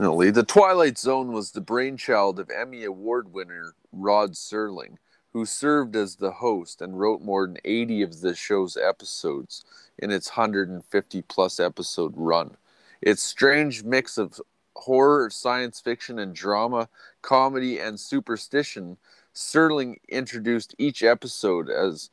[0.00, 4.96] The Twilight Zone was the brainchild of Emmy Award winner Rod Serling,
[5.34, 9.62] who served as the host and wrote more than 80 of the show's episodes
[9.98, 12.56] in its 150 plus episode run.
[13.02, 14.40] Its strange mix of
[14.74, 16.88] horror, science fiction, and drama,
[17.20, 18.96] comedy, and superstition,
[19.34, 22.08] Serling introduced each episode as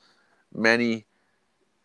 [0.53, 1.05] many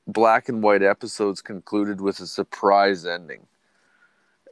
[0.09, 3.47] black and white episodes concluded with a surprise ending.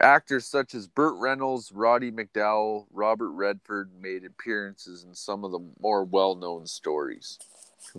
[0.00, 5.60] Actors such as Burt Reynolds, Roddy McDowall, Robert Redford made appearances in some of the
[5.80, 7.38] more well known stories.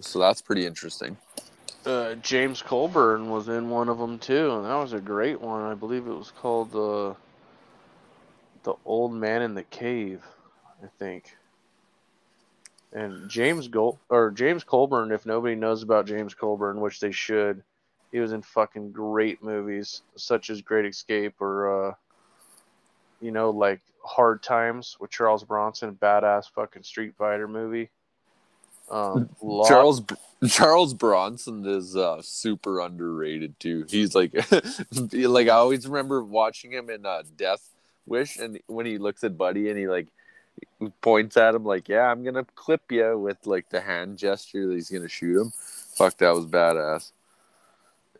[0.01, 1.17] So that's pretty interesting.
[1.85, 5.63] uh, James Coburn was in one of them too, and that was a great one.
[5.63, 7.15] I believe it was called uh,
[8.63, 10.23] "The Old Man in the Cave,"
[10.83, 11.37] I think.
[12.93, 17.63] And James Gold or James Coburn, if nobody knows about James Coburn, which they should,
[18.11, 21.93] he was in fucking great movies such as Great Escape or, uh,
[23.21, 27.89] you know, like Hard Times with Charles Bronson, badass fucking Street Fighter movie.
[28.89, 29.29] Um,
[29.67, 30.01] Charles
[30.49, 33.85] Charles Bronson is uh, super underrated too.
[33.89, 34.33] He's like,
[35.11, 37.69] like I always remember watching him in uh, Death
[38.05, 40.07] Wish, and when he looks at Buddy and he like
[41.01, 44.73] points at him like, "Yeah, I'm gonna clip you" with like the hand gesture that
[44.73, 45.53] he's gonna shoot him.
[45.95, 47.11] Fuck, that was badass.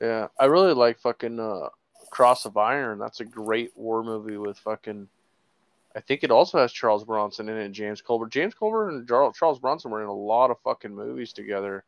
[0.02, 1.70] Yeah, I really like fucking uh,
[2.10, 2.98] Cross of Iron.
[2.98, 5.08] That's a great war movie with fucking.
[5.96, 7.66] I think it also has Charles Bronson in it.
[7.66, 8.30] and James Colbert.
[8.30, 11.84] James Colbert and Charles Charles Bronson were in a lot of fucking movies together,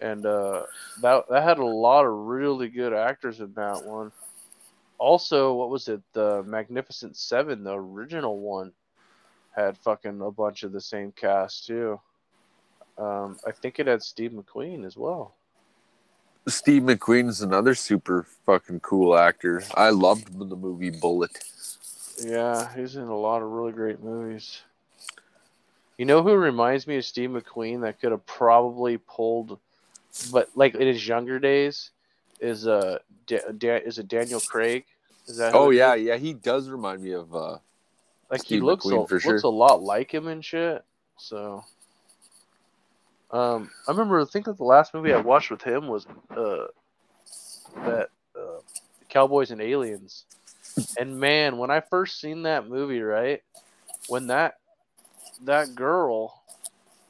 [0.00, 0.64] and uh,
[1.02, 4.10] that that had a lot of really good actors in that one.
[4.98, 6.00] Also, what was it?
[6.14, 8.72] The Magnificent Seven, the original one,
[9.54, 12.00] had fucking a bunch of the same cast too.
[12.98, 15.34] Um, I think it had Steve McQueen as well.
[16.48, 19.64] Steve McQueen is another super fucking cool actor.
[19.74, 21.42] I loved the movie Bullitt.
[22.22, 24.62] Yeah, he's in a lot of really great movies.
[25.98, 29.58] You know who reminds me of Steve McQueen that could have probably pulled,
[30.30, 31.90] but like in his younger days,
[32.40, 34.84] is uh da- da- is it Daniel Craig?
[35.26, 35.54] Is that?
[35.54, 36.02] Oh yeah, is?
[36.02, 37.58] yeah, he does remind me of uh
[38.30, 39.40] like Steve he looks McQueen a, looks sure.
[39.42, 40.84] a lot like him and shit.
[41.18, 41.64] So,
[43.30, 46.66] um, I remember I think that the last movie I watched with him was uh
[47.84, 48.08] that
[48.38, 48.60] uh,
[49.08, 50.24] Cowboys and Aliens,
[50.98, 53.42] and man, when I first seen that movie, right,
[54.08, 54.54] when that
[55.44, 56.42] that girl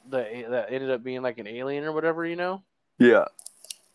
[0.09, 2.63] that that ended up being like an alien or whatever, you know,
[2.99, 3.25] Yeah.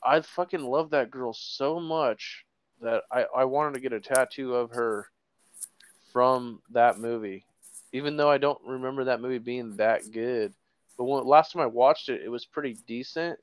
[0.03, 2.45] I fucking love that girl so much
[2.81, 5.09] that I, I wanted to get a tattoo of her
[6.13, 7.45] from that movie.
[7.93, 10.55] Even though I don't remember that movie being that good.
[11.03, 13.41] But when last time I watched it, it was pretty decent.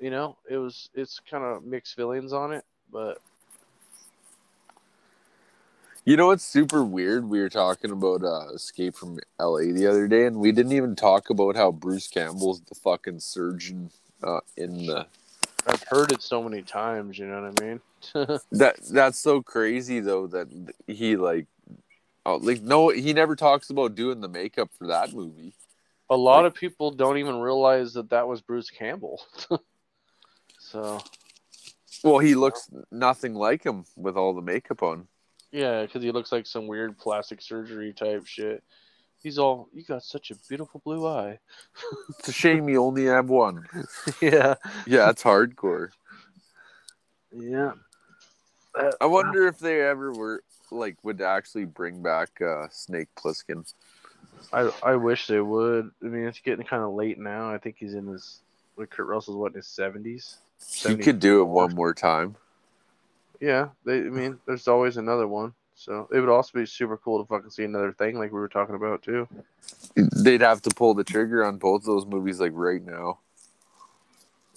[0.00, 3.18] You know, it was it's kind of mixed feelings on it, but
[6.06, 7.28] You know what's super weird?
[7.28, 10.96] We were talking about uh, Escape from LA the other day, and we didn't even
[10.96, 13.90] talk about how Bruce Campbell's the fucking surgeon
[14.22, 15.06] uh, in the.
[15.66, 17.80] I've heard it so many times, you know what I mean?
[18.52, 20.48] That that's so crazy though that
[20.86, 21.46] he like,
[22.24, 25.52] oh like no, he never talks about doing the makeup for that movie.
[26.10, 29.20] A lot of people don't even realize that that was Bruce Campbell.
[30.58, 31.00] so,
[32.02, 35.08] Well, he looks nothing like him with all the makeup on.
[35.50, 38.62] Yeah, because he looks like some weird plastic surgery type shit.
[39.22, 41.38] He's all, you got such a beautiful blue eye.
[42.18, 43.66] It's a shame you only have one.
[44.20, 44.54] yeah.
[44.86, 45.90] Yeah, it's hardcore.
[47.32, 47.72] Yeah.
[49.00, 53.72] I wonder if they ever were like would actually bring back uh, Snake Plissken.
[54.52, 55.90] I I wish they would.
[56.02, 57.52] I mean, it's getting kind of late now.
[57.52, 58.40] I think he's in his,
[58.76, 60.36] like Kurt Russell's what in his seventies.
[60.86, 62.36] He could do it one more time.
[63.40, 63.98] Yeah, they.
[63.98, 65.54] I mean, there's always another one.
[65.74, 68.48] So it would also be super cool to fucking see another thing like we were
[68.48, 69.28] talking about too.
[69.96, 73.18] They'd have to pull the trigger on both those movies like right now.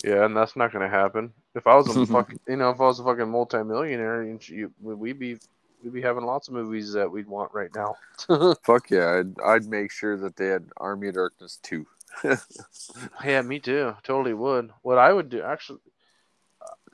[0.04, 1.34] Yeah, and that's not gonna happen.
[1.56, 4.72] If I was a fucking, you know, if I was a fucking multimillionaire, you, you,
[4.80, 5.38] we'd be
[5.84, 7.96] we'd be having lots of movies that we'd want right now.
[8.64, 11.86] Fuck yeah, I'd, I'd make sure that they had Army of Darkness 2.
[13.24, 13.96] yeah, me too.
[14.04, 14.72] Totally would.
[14.82, 15.80] What I would do, actually,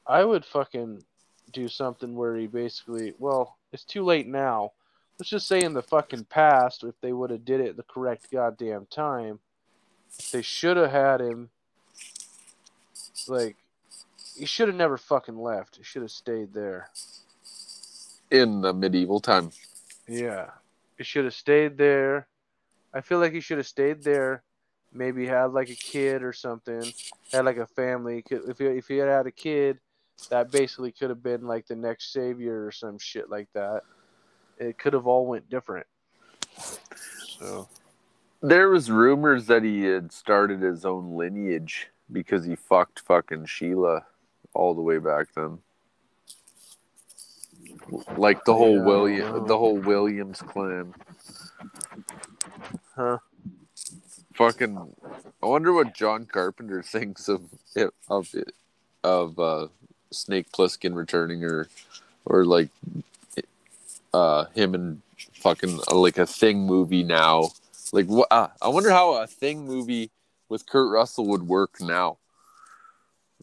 [0.06, 1.04] I would fucking
[1.52, 4.72] do something where he basically, well, it's too late now.
[5.20, 8.32] Let's just say in the fucking past, if they would have did it the correct
[8.32, 9.40] goddamn time,
[10.32, 11.50] they should have had him.
[13.28, 13.56] Like,
[14.36, 15.78] he should have never fucking left.
[15.78, 16.90] He should have stayed there.
[18.34, 19.52] In the medieval time.
[20.08, 20.50] Yeah,
[20.98, 22.28] he should have stayed there.
[22.94, 24.44] I feel like he should have stayed there.
[24.92, 26.84] Maybe had like a kid or something.
[27.32, 28.24] Had like a family.
[28.30, 29.80] If he if he had had a kid,
[30.30, 33.84] that basically could have been like the next savior or some shit like that.
[34.58, 35.86] It could have all went different.
[37.40, 37.68] So
[38.42, 44.06] there was rumors that he had started his own lineage because he fucked fucking Sheila
[44.54, 45.60] all the way back then.
[48.18, 50.94] Like the whole Yeah, William, the whole Williams clan.
[52.96, 53.18] Huh.
[54.36, 54.96] Fucking,
[55.42, 57.42] I wonder what John Carpenter thinks of
[57.76, 58.54] it, of it,
[59.04, 59.68] of uh,
[60.12, 61.68] Snake Plissken returning, or
[62.26, 62.70] or like
[64.14, 65.02] uh him and
[65.34, 67.50] fucking uh, like a Thing movie now.
[67.92, 68.28] Like what?
[68.32, 70.10] Uh, I wonder how a Thing movie
[70.50, 72.18] with Kurt Russell would work now.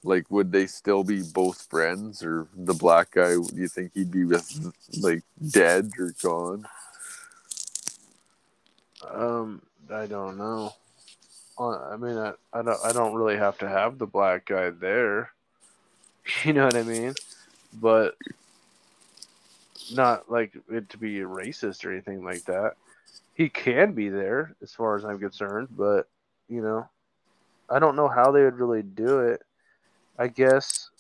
[0.02, 3.34] Like, would they still be both friends, or the black guy?
[3.34, 6.66] Do you think he'd be with like dead or gone?
[9.08, 10.74] Um, I don't know.
[11.58, 14.70] Uh, I mean, I, I don't I don't really have to have the black guy
[14.70, 15.32] there.
[16.44, 17.14] You know what I mean?
[17.72, 18.14] But
[19.90, 22.74] not like it to be racist or anything like that.
[23.34, 26.08] He can be there as far as I'm concerned, but
[26.48, 26.88] you know,
[27.68, 29.42] I don't know how they would really do it.
[30.20, 30.90] I guess.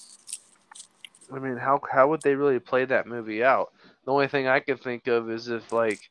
[1.32, 3.72] I mean, how how would they really play that movie out?
[4.06, 6.10] The only thing I could think of is if like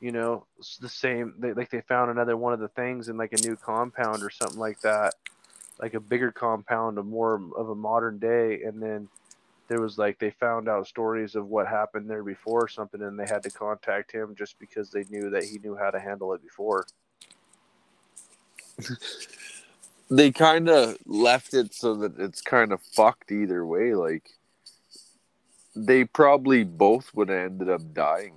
[0.00, 0.46] you know,
[0.80, 1.34] the same.
[1.38, 4.30] They, like they found another one of the things in like a new compound or
[4.30, 5.14] something like that,
[5.80, 9.08] like a bigger compound, a more of a modern day, and then
[9.68, 13.18] there was like they found out stories of what happened there before or something, and
[13.18, 16.34] they had to contact him just because they knew that he knew how to handle
[16.34, 16.86] it before.
[20.10, 23.94] They kind of left it so that it's kind of fucked either way.
[23.94, 24.30] Like,
[25.74, 28.34] they probably both would have ended up dying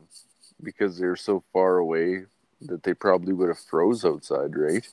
[0.61, 2.25] because they're so far away
[2.61, 4.85] that they probably would have froze outside, right?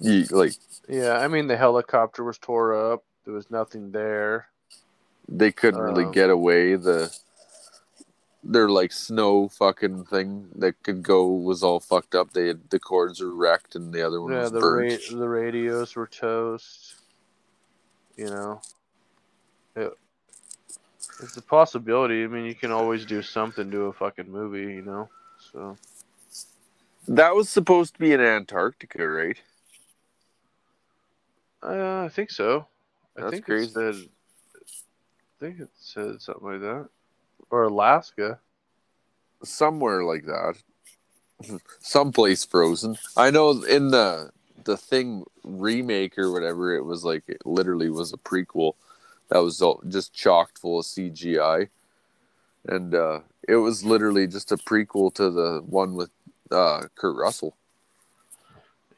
[0.00, 0.54] You, like
[0.88, 3.04] Yeah, I mean the helicopter was tore up.
[3.24, 4.46] There was nothing there.
[5.28, 6.76] they couldn't really Um, get away.
[6.76, 7.14] The
[8.42, 12.32] their like snow fucking thing that could go was all fucked up.
[12.32, 14.92] They had the cords were wrecked and the other one Yeah, was the burnt.
[15.02, 16.94] ra- the radios were toast.
[18.16, 18.60] You know,
[19.76, 19.92] it,
[21.22, 22.24] it's a possibility.
[22.24, 25.08] I mean, you can always do something to a fucking movie, you know.
[25.52, 25.76] So
[27.08, 29.38] That was supposed to be in Antarctica, right?
[31.62, 32.66] uh, I think so.
[33.16, 33.66] I That's think crazy.
[33.66, 33.94] it said.
[35.40, 36.88] I think it said something like that,
[37.50, 38.38] or Alaska.
[39.42, 40.54] Somewhere like that.
[41.80, 42.98] Someplace frozen.
[43.16, 44.30] I know in the
[44.64, 48.74] the thing remake or whatever, it was like it literally was a prequel
[49.30, 51.68] that was all, just chocked full of CGI,
[52.66, 56.10] and uh, it was literally just a prequel to the one with
[56.50, 57.56] uh, Kurt Russell.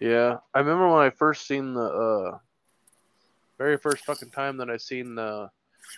[0.01, 2.39] Yeah, I remember when I first seen the uh,
[3.57, 5.49] very first fucking time that I seen the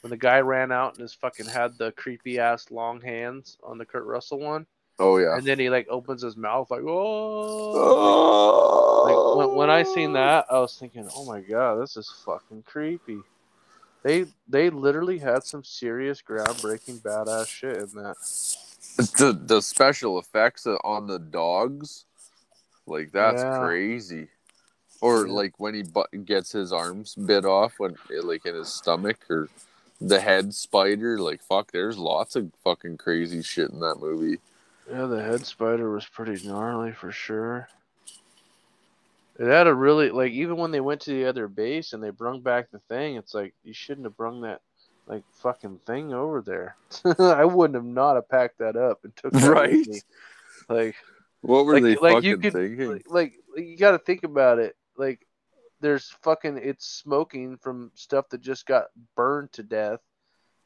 [0.03, 3.79] when the guy ran out and his fucking had the creepy ass long hands on
[3.79, 4.67] the Kurt Russell one,
[4.99, 5.37] Oh yeah.
[5.37, 9.03] and then he like opens his mouth like oh.
[9.05, 10.15] Like when, when I seen oh.
[10.15, 13.19] that, I was thinking, oh my god, this is fucking creepy.
[14.03, 18.17] They they literally had some serious groundbreaking badass shit in that.
[19.19, 22.05] the the special effects on the dogs,
[22.87, 23.59] like that's Yeah.
[23.59, 24.29] crazy.
[25.01, 29.19] Or like when he bu- gets his arms bit off, when like in his stomach,
[29.29, 29.49] or
[30.09, 31.19] the head spider.
[31.19, 34.39] Like fuck, there's lots of fucking crazy shit in that movie.
[34.91, 37.69] Yeah, the head spider was pretty gnarly for sure.
[39.39, 42.11] It had a really like even when they went to the other base and they
[42.11, 44.61] brung back the thing, it's like you shouldn't have brung that
[45.07, 46.77] like fucking thing over there.
[47.19, 49.87] I wouldn't have not have packed that up and took that with Right?
[49.89, 50.01] me.
[50.69, 50.95] Like
[51.41, 52.91] What were like, they like fucking you could thinking?
[52.91, 54.77] like, like you got to think about it.
[54.97, 55.27] Like
[55.81, 60.01] there's fucking it's smoking from stuff that just got burned to death.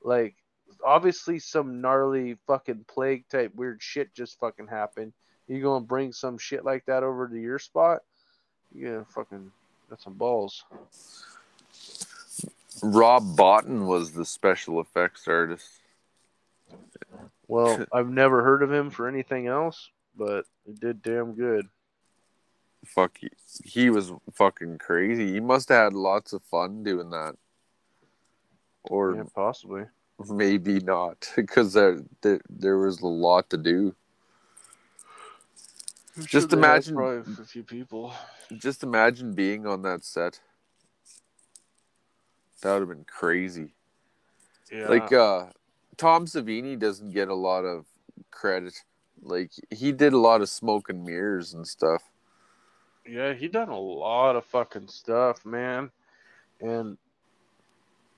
[0.03, 0.37] Like
[0.85, 5.13] obviously some gnarly fucking plague type weird shit just fucking happened.
[5.47, 8.01] You gonna bring some shit like that over to your spot?
[8.73, 9.51] You gonna fucking
[9.89, 10.65] got some balls.
[12.83, 15.69] Rob Bottin was the special effects artist.
[17.49, 21.67] Well, I've never heard of him for anything else, but he did damn good.
[22.87, 23.29] Fuck, he,
[23.64, 25.33] he was fucking crazy.
[25.33, 27.35] He must have had lots of fun doing that,
[28.85, 29.85] or Yeah, possibly.
[30.31, 33.95] maybe not, because there, there there was a lot to do.
[36.16, 38.12] I'm Just had imagine- probably a few people.
[38.57, 40.41] Just imagine being on that set.
[42.62, 43.74] That would have been crazy.
[44.72, 45.47] Yeah, Like uh
[45.97, 47.87] Tom Savini doesn't get a lot of
[48.31, 48.74] credit.
[49.22, 52.03] Like he did a lot of smoke and mirrors and stuff.
[53.09, 55.91] Yeah, he done a lot of fucking stuff, man,
[56.61, 56.99] and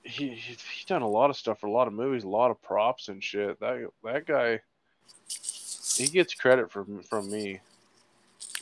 [0.03, 2.51] he he, he done a lot of stuff for a lot of movies, a lot
[2.51, 3.59] of props and shit.
[3.59, 4.61] That that guy,
[5.95, 7.61] he gets credit from from me.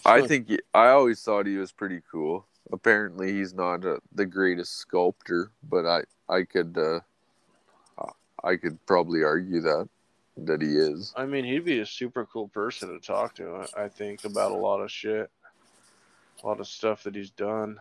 [0.06, 2.46] I think he, I always thought he was pretty cool.
[2.72, 7.00] Apparently he's not uh, the greatest sculptor, but I I could uh
[8.44, 9.90] I could probably argue that
[10.38, 11.14] that he is.
[11.18, 13.66] I mean, he'd be a super cool person to talk to.
[13.76, 15.30] I think about a lot of shit,
[16.44, 17.80] a lot of stuff that he's done.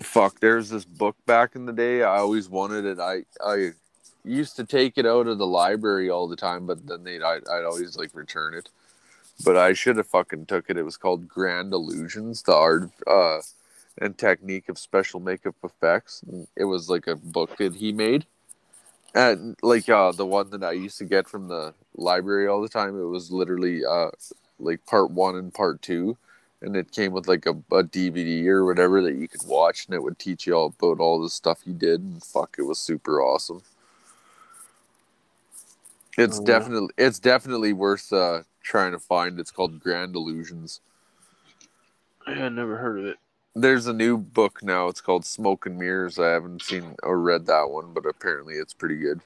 [0.00, 2.02] Fuck, there's this book back in the day.
[2.02, 2.98] I always wanted it.
[2.98, 3.70] I I
[4.24, 7.48] used to take it out of the library all the time, but then they I'd,
[7.48, 8.68] I'd always like return it.
[9.44, 10.76] But I should have fucking took it.
[10.76, 13.40] It was called Grand Illusions: The Art uh,
[13.98, 16.22] and Technique of Special Makeup Effects.
[16.22, 18.26] And it was like a book that he made,
[19.14, 22.68] and like uh, the one that I used to get from the library all the
[22.68, 23.00] time.
[23.00, 24.10] It was literally uh,
[24.58, 26.18] like part one and part two
[26.66, 29.94] and it came with like a, a DVD or whatever that you could watch, and
[29.94, 32.02] it would teach you all about all the stuff he did.
[32.02, 33.62] And fuck, it was super awesome.
[36.18, 39.38] It's Oh, definitely it's definitely worth uh, trying to find.
[39.40, 40.80] It's called Grand Illusions.
[42.28, 43.18] Yeah, I never heard of it.
[43.54, 44.88] There's a new book now.
[44.88, 46.18] It's called Smoke and Mirrors.
[46.18, 49.20] I haven't seen or read that one, but apparently it's pretty good.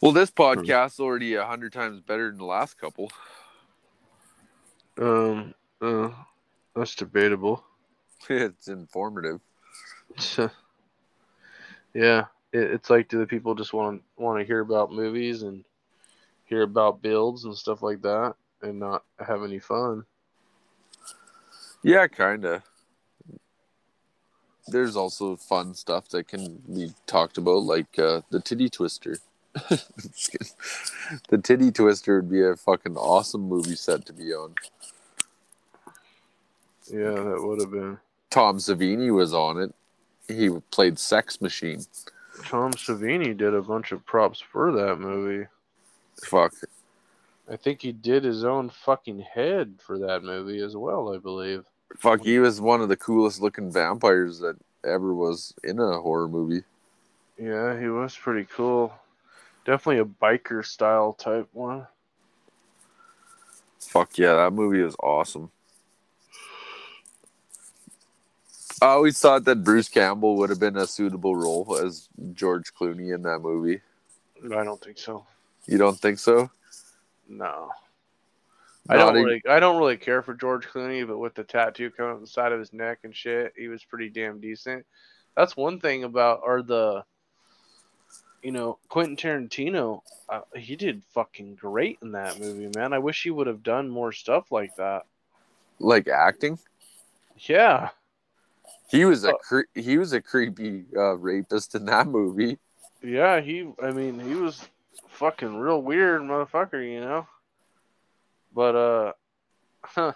[0.00, 3.10] Well, this podcast's already a hundred times better than the last couple.
[4.98, 6.10] Um, uh,
[6.74, 7.62] that's debatable.
[8.30, 9.40] it's informative.
[11.94, 15.64] yeah, it, it's like do the people just want want to hear about movies and
[16.46, 20.04] hear about builds and stuff like that, and not have any fun?
[21.82, 22.62] Yeah, kind of.
[24.66, 29.18] There's also fun stuff that can be talked about, like uh, the titty twister.
[31.28, 34.54] the titty twister would be a fucking awesome movie set to be on.
[36.92, 37.98] Yeah, that would have been.
[38.30, 39.74] Tom Savini was on it.
[40.28, 41.84] He played Sex Machine.
[42.44, 45.46] Tom Savini did a bunch of props for that movie.
[46.22, 46.54] Fuck.
[47.50, 51.12] I think he did his own fucking head for that movie as well.
[51.12, 51.64] I believe.
[51.96, 56.28] Fuck, he was one of the coolest looking vampires that ever was in a horror
[56.28, 56.62] movie.
[57.36, 58.92] Yeah, he was pretty cool.
[59.70, 61.86] Definitely a biker style type one.
[63.78, 65.52] Fuck yeah, that movie was awesome.
[68.82, 73.14] I always thought that Bruce Campbell would have been a suitable role as George Clooney
[73.14, 73.80] in that movie.
[74.44, 75.24] I don't think so.
[75.66, 76.50] You don't think so?
[77.28, 77.70] No.
[78.88, 81.92] I don't e- really, I don't really care for George Clooney, but with the tattoo
[81.92, 84.84] coming up the side of his neck and shit, he was pretty damn decent.
[85.36, 87.04] That's one thing about, or the,
[88.42, 90.02] you know, Quentin Tarantino.
[90.28, 92.92] Uh, he did fucking great in that movie, man.
[92.92, 95.04] I wish he would have done more stuff like that.
[95.78, 96.58] like acting.
[97.38, 97.88] Yeah,
[98.88, 99.38] He was a Oh.
[99.38, 102.58] cre- he was a creepy uh, rapist in that movie.
[103.02, 103.40] yeah.
[103.40, 104.68] He, I mean, he was
[105.08, 106.82] fucking real weird, motherfucker.
[106.86, 107.26] You know.
[108.54, 109.12] But uh,
[109.82, 110.12] huh.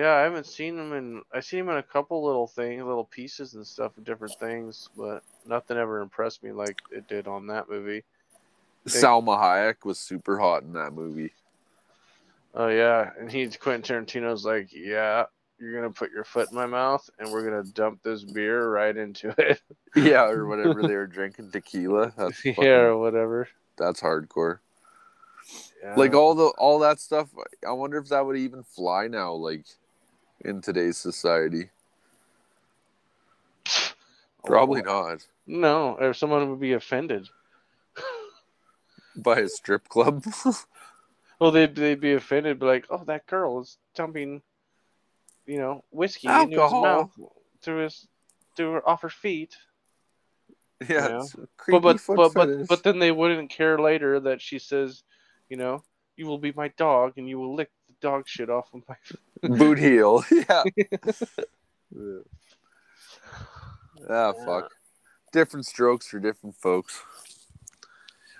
[0.00, 1.20] Yeah, I haven't seen him in.
[1.30, 4.88] I seen him in a couple little things, little pieces and stuff of different things,
[4.96, 8.04] but nothing ever impressed me like it did on that movie.
[8.88, 11.34] Salma Hayek was super hot in that movie.
[12.54, 15.24] Oh yeah, and he's Quentin Tarantino's like, yeah,
[15.58, 18.96] you're gonna put your foot in my mouth, and we're gonna dump this beer right
[18.96, 19.60] into it.
[19.94, 22.14] Yeah, or whatever they were drinking tequila.
[22.16, 23.48] That's yeah, or whatever.
[23.76, 24.60] that's hardcore.
[25.82, 25.96] Yeah.
[25.96, 27.28] Like all the all that stuff.
[27.68, 29.66] I wonder if that would even fly now, like
[30.44, 31.70] in today's society.
[34.44, 34.84] Probably oh.
[34.84, 35.26] not.
[35.46, 37.28] No, or someone would be offended.
[39.16, 40.24] By a strip club.
[41.40, 44.42] Well, they'd, they'd be offended, be like, oh, that girl is dumping,
[45.46, 46.82] you know, whiskey into his Alcohol.
[46.82, 47.10] mouth
[47.62, 48.06] through his
[48.56, 49.56] through her, off her feet.
[50.86, 54.58] Yeah, a creepy But but but, but but then they wouldn't care later that she
[54.58, 55.02] says,
[55.48, 55.82] you know,
[56.16, 57.70] you will be my dog and you will lick
[58.00, 58.96] dog shit off of my.
[59.56, 60.24] boot heel.
[61.92, 62.20] Yeah.
[64.08, 64.70] ah, fuck.
[65.32, 67.02] Different strokes for different folks.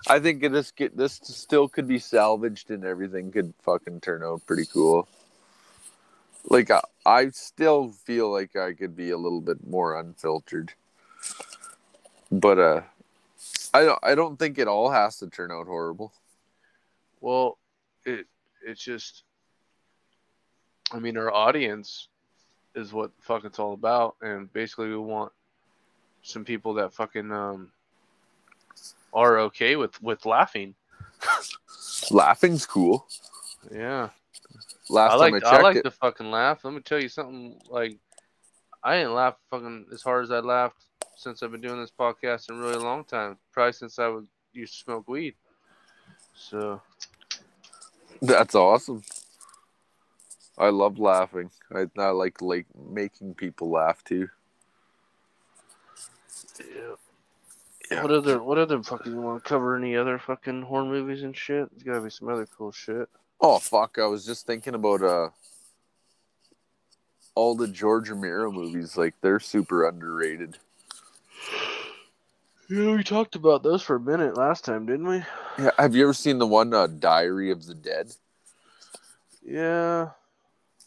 [0.09, 4.47] I think this get this still could be salvaged and everything could fucking turn out
[4.47, 5.09] pretty cool.
[6.49, 10.73] Like I, I still feel like I could be a little bit more unfiltered,
[12.31, 12.83] but uh,
[13.75, 13.99] I don't.
[14.03, 16.13] I don't think it all has to turn out horrible.
[17.21, 17.59] Well,
[18.05, 18.27] it
[18.65, 19.25] it's just.
[20.93, 22.09] I mean, our audience
[22.75, 25.33] is what fuck it's all about, and basically we want
[26.23, 27.73] some people that fucking um
[29.13, 30.75] are okay with with laughing.
[32.11, 33.07] Laughing's cool.
[33.73, 34.11] Yeah.
[34.89, 36.65] Last I like time I I, checked like it, to fucking laugh.
[36.65, 37.61] Let me tell you something.
[37.69, 37.99] Like,
[38.83, 40.85] I didn't laugh fucking as hard as I laughed
[41.17, 43.37] since I've been doing this podcast in a really long time.
[43.53, 45.35] Probably since I was used to smoke weed.
[46.35, 46.81] So
[48.23, 49.03] That's awesome.
[50.61, 51.51] I love laughing.
[51.75, 54.29] I, I like like making people laugh too.
[56.61, 58.03] yeah.
[58.03, 59.75] What other what other fucking you want to cover?
[59.75, 61.71] Any other fucking horror movies and shit?
[61.71, 63.09] There's gotta be some other cool shit.
[63.41, 63.99] Oh fuck!
[63.99, 65.31] I was just thinking about uh
[67.35, 68.99] all the George Romero movies.
[68.99, 70.59] Like they're super underrated.
[72.73, 75.25] Yeah, we talked about those for a minute last time, didn't we?
[75.59, 78.15] Yeah, have you ever seen the one uh, Diary of the Dead?
[79.43, 80.11] Yeah.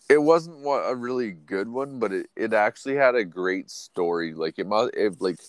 [0.09, 4.33] It wasn't what a really good one, but it, it actually had a great story.
[4.33, 5.39] Like it must, it, like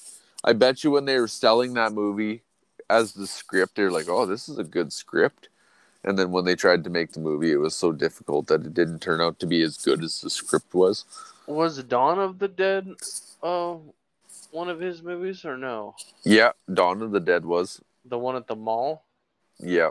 [0.44, 2.42] I bet you when they were selling that movie
[2.88, 5.48] as the script, they're like, "Oh, this is a good script."
[6.04, 8.74] And then when they tried to make the movie, it was so difficult that it
[8.74, 11.04] didn't turn out to be as good as the script was.
[11.46, 12.88] Was Dawn of the Dead
[13.42, 13.76] uh
[14.50, 15.94] one of his movies or no?
[16.22, 17.80] Yeah, Dawn of the Dead was.
[18.04, 19.04] The one at the mall?
[19.58, 19.90] Yeah,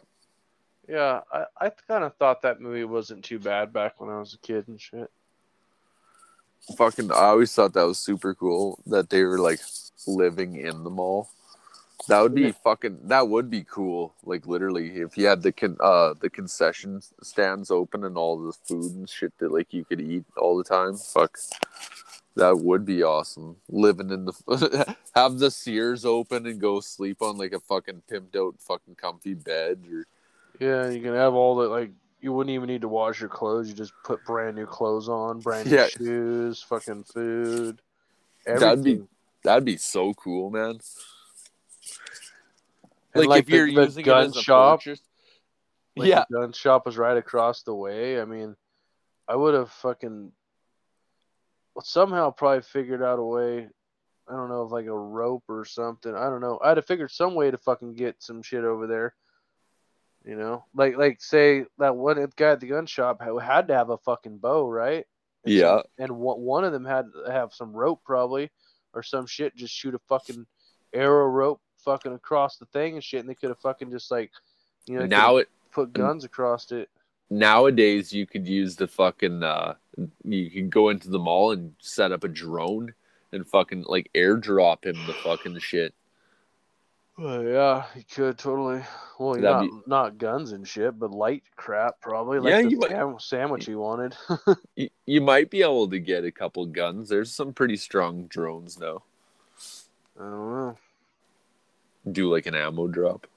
[0.88, 4.34] Yeah, I, I kind of thought that movie wasn't too bad back when I was
[4.34, 5.09] a kid and shit.
[6.77, 7.11] fucking.
[7.11, 9.61] I always thought that was super cool that they were like
[10.05, 11.29] living in the mall.
[12.09, 12.99] That would be fucking.
[13.03, 14.13] That would be cool.
[14.25, 18.51] Like literally, if you had the con uh the concession stands open and all the
[18.51, 20.97] food and shit that like you could eat all the time.
[20.97, 21.38] Fuck,
[22.36, 23.55] that would be awesome.
[23.69, 28.36] Living in the have the Sears open and go sleep on like a fucking pimped
[28.36, 30.05] out fucking comfy bed or
[30.60, 31.91] Yeah, you can have all the like.
[32.22, 33.68] You wouldn't even need to wash your clothes.
[33.68, 35.88] You just put brand new clothes on, brand new Yeah.
[35.88, 37.82] shoes, fucking food.
[38.45, 39.06] That'd be-
[39.43, 40.80] that'd be so cool, man.
[43.16, 45.01] Like, like if you're the- the using gun it as a shop, fortress.
[45.95, 48.20] Like yeah, the gun shop was right across the way.
[48.20, 48.56] I mean,
[49.28, 50.32] I would have fucking
[51.76, 53.68] well, somehow probably figured out a way.
[54.28, 56.16] I don't know, if like a rope or something.
[56.16, 56.58] I don't know.
[56.64, 59.14] I'd have figured some way to fucking get some shit over there.
[60.26, 63.74] You know, like like say that one guy at the gun shop had, had to
[63.76, 65.05] have a fucking bow, right?
[65.43, 65.61] And Yeah.
[65.78, 68.49] some- and one one of them had to have some rope probably
[68.93, 69.55] or some shit.
[69.55, 70.45] Just shoot a fucking
[70.93, 74.32] arrow rope fucking across the thing and shit, and they could have fucking just like
[74.86, 76.89] you know now it put guns across it.
[77.30, 79.74] nowadays you could use the fucking uh
[80.24, 82.93] you can go into the mall and set up a drone
[83.32, 85.93] and fucking like airdrop him the fucking shit.
[87.18, 88.82] Well, yeah, you could totally.
[89.20, 92.39] Well, That'd not be- not guns and shit, but light crap probably.
[92.39, 94.16] Like Yeah, the you might- sandwich you wanted.
[94.76, 97.09] You, you might be able to get a couple guns.
[97.09, 99.03] There's some pretty strong drones though.
[100.20, 100.78] I don't know.
[102.11, 103.28] Do like an ammo drop.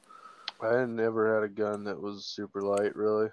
[0.63, 3.29] I never had a gun that was super light, really.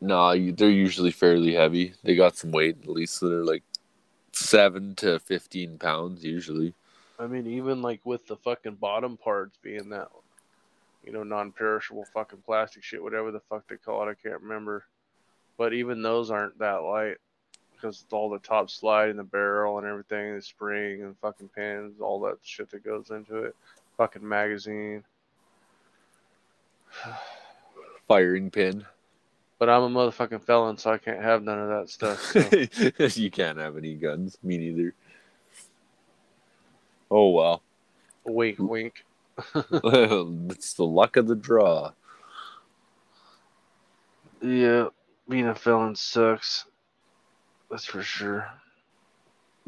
[0.00, 1.94] Nah, they're usually fairly heavy.
[2.04, 3.20] They got some weight at least.
[3.20, 3.64] They're like
[4.32, 6.74] seven to fifteen pounds usually.
[7.20, 10.08] I mean, even like with the fucking bottom parts being that,
[11.04, 14.86] you know, non-perishable fucking plastic shit, whatever the fuck they call it, I can't remember.
[15.58, 17.18] But even those aren't that light
[17.74, 22.00] because all the top slide and the barrel and everything, the spring and fucking pins,
[22.00, 23.54] all that shit that goes into it,
[23.98, 25.04] fucking magazine.
[28.08, 28.86] Firing pin.
[29.58, 32.32] But I'm a motherfucking felon, so I can't have none of that stuff.
[32.32, 33.20] so.
[33.20, 34.38] you can't have any guns.
[34.42, 34.94] Me neither.
[37.10, 37.62] Oh well.
[38.24, 39.04] wink, wink.
[39.54, 41.92] it's the luck of the draw.
[44.42, 44.88] Yeah,
[45.28, 46.66] being a felon sucks.
[47.70, 48.48] That's for sure.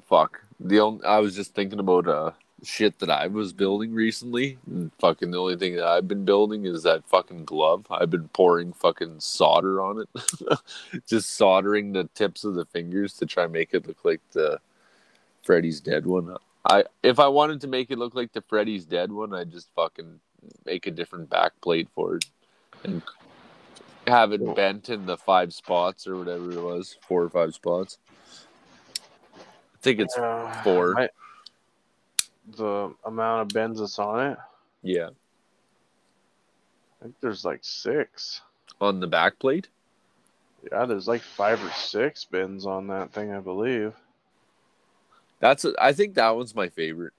[0.09, 0.41] Fuck.
[0.61, 2.33] The only I was just thinking about uh
[2.63, 4.59] shit that I was building recently.
[4.67, 7.87] And fucking the only thing that I've been building is that fucking glove.
[7.91, 10.59] I've been pouring fucking solder on it.
[11.07, 14.61] just soldering the tips of the fingers to try and make it look like the
[15.43, 16.37] Freddy's dead one.
[16.65, 19.71] I if I wanted to make it look like the Freddy's Dead one, I'd just
[19.75, 20.21] fucking
[20.65, 22.25] make a different back plate for it
[22.85, 23.03] and
[24.07, 27.99] have it bent in the five spots or whatever it was, four or five spots.
[29.35, 31.09] I think it's Uh, four.
[32.57, 34.39] the amount of bends that's on it,
[34.83, 35.11] yeah
[37.01, 38.43] I think there's like six.
[38.81, 39.69] on the back plate.
[40.71, 43.95] Yeah, there's like five or six bends on that thing, I believe.
[45.43, 47.15] That's a, I think that one's my favorite.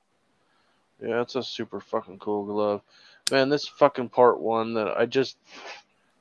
[1.01, 2.81] Yeah, it's a super fucking cool glove.
[3.29, 5.35] Man, this fucking part one that I just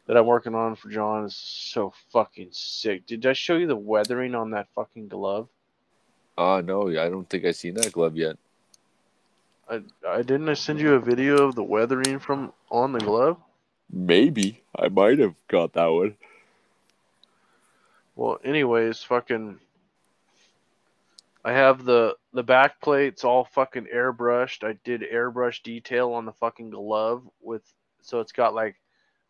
[0.09, 3.07] that I'm working on for John is so fucking sick.
[3.07, 5.49] Did I show you the weathering on that fucking glove?
[6.37, 8.37] Oh no, I don't think I seen that glove yet.
[9.71, 13.37] I I didn't I send you a video of the weathering from on the glove?
[13.93, 16.17] Maybe I might have got that one.
[18.17, 19.61] Well, anyways, fucking
[21.45, 24.67] I have the the back plates all fucking airbrushed.
[24.67, 27.63] I did airbrush detail on the fucking glove with
[28.01, 28.77] so it's got like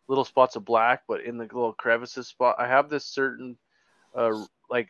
[0.07, 3.57] little spots of black, but in the little crevices spot, I have this certain
[4.15, 4.89] uh like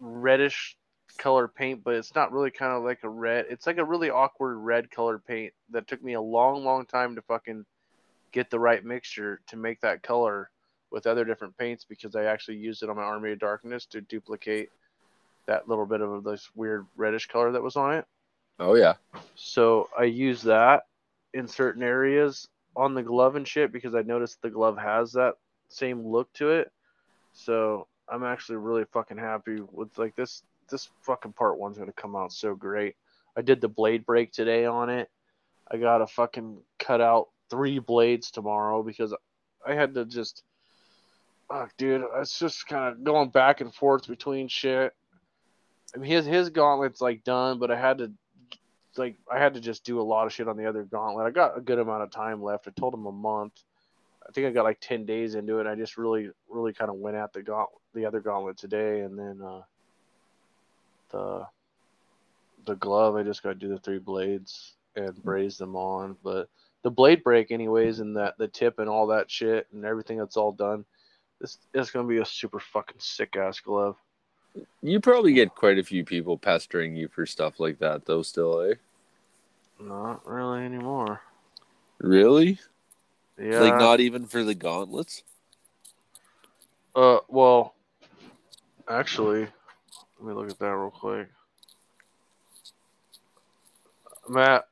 [0.00, 0.76] reddish
[1.18, 3.46] color paint, but it's not really kind of like a red.
[3.48, 7.16] It's like a really awkward red color paint that took me a long, long time
[7.16, 7.64] to fucking
[8.32, 10.50] get the right mixture to make that color
[10.90, 14.00] with other different paints because I actually used it on my Army of Darkness to
[14.00, 14.70] duplicate
[15.46, 18.04] that little bit of this weird reddish color that was on it.
[18.58, 18.94] Oh yeah,
[19.36, 20.82] So I use that
[21.32, 25.34] in certain areas on the glove and shit because I noticed the glove has that
[25.68, 26.70] same look to it.
[27.32, 32.14] So I'm actually really fucking happy with like this this fucking part one's gonna come
[32.14, 32.96] out so great.
[33.36, 35.08] I did the blade break today on it.
[35.70, 39.14] I gotta fucking cut out three blades tomorrow because
[39.66, 40.42] I had to just
[41.48, 44.92] fuck dude, it's just kind of going back and forth between shit.
[45.94, 48.12] I mean his his gauntlet's like done, but I had to
[48.96, 51.26] like I had to just do a lot of shit on the other gauntlet.
[51.26, 52.68] I got a good amount of time left.
[52.68, 53.52] I told him a month.
[54.28, 55.66] I think I got like ten days into it.
[55.66, 59.18] I just really, really kind of went at the gaunt, the other gauntlet today, and
[59.18, 59.62] then uh,
[61.10, 61.46] the
[62.66, 63.16] the glove.
[63.16, 66.16] I just got to do the three blades and braze them on.
[66.22, 66.48] But
[66.82, 70.36] the blade break, anyways, and that the tip and all that shit and everything that's
[70.36, 70.84] all done.
[71.40, 73.96] This is gonna be a super fucking sick ass glove.
[74.82, 78.22] You probably get quite a few people pestering you for stuff like that, though.
[78.22, 78.74] Still, eh?
[79.80, 81.20] Not really anymore.
[81.98, 82.58] Really?
[83.38, 83.60] Yeah.
[83.60, 85.22] Like not even for the gauntlets?
[86.94, 87.74] Uh, well,
[88.88, 91.28] actually, let me look at that real quick.
[94.28, 94.66] Matt,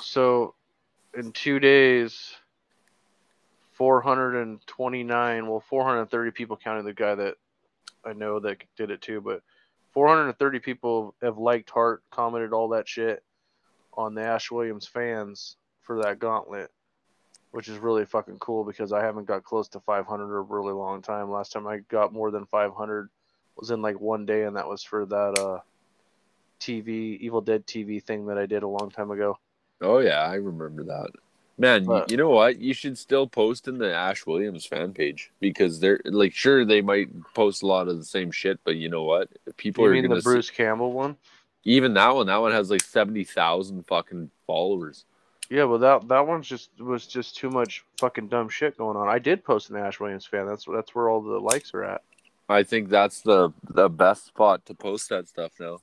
[0.00, 0.54] so
[1.16, 2.34] in two days,
[3.72, 7.36] 429, well, 430 people counting the guy that
[8.04, 9.42] I know that did it too, but
[9.92, 13.22] 430 people have liked, heart, commented all that shit
[13.94, 16.70] on the Ash Williams fans for that gauntlet
[17.52, 20.72] which is really fucking cool because I haven't got close to 500 in a really
[20.72, 21.30] long time.
[21.30, 23.08] Last time I got more than 500
[23.56, 25.58] was in like one day, and that was for that uh,
[26.58, 29.38] TV Evil Dead TV thing that I did a long time ago.
[29.82, 31.10] Oh yeah, I remember that.
[31.62, 32.58] Man, But- you know what?
[32.58, 36.80] You should still post in the Ash Williams fan page because they're like, sure, they
[36.82, 39.28] might post a lot of the same shit, but you know what?
[39.56, 41.16] People are mean the see- Bruce Campbell one?
[41.64, 42.26] even that one.
[42.26, 45.04] That one has like seventy thousand fucking followers.
[45.48, 49.08] Yeah, well that that one's just was just too much fucking dumb shit going on.
[49.08, 50.46] I did post an Ash Williams fan.
[50.46, 52.02] That's that's where all the likes are at.
[52.48, 55.78] I think that's the the best spot to post that stuff now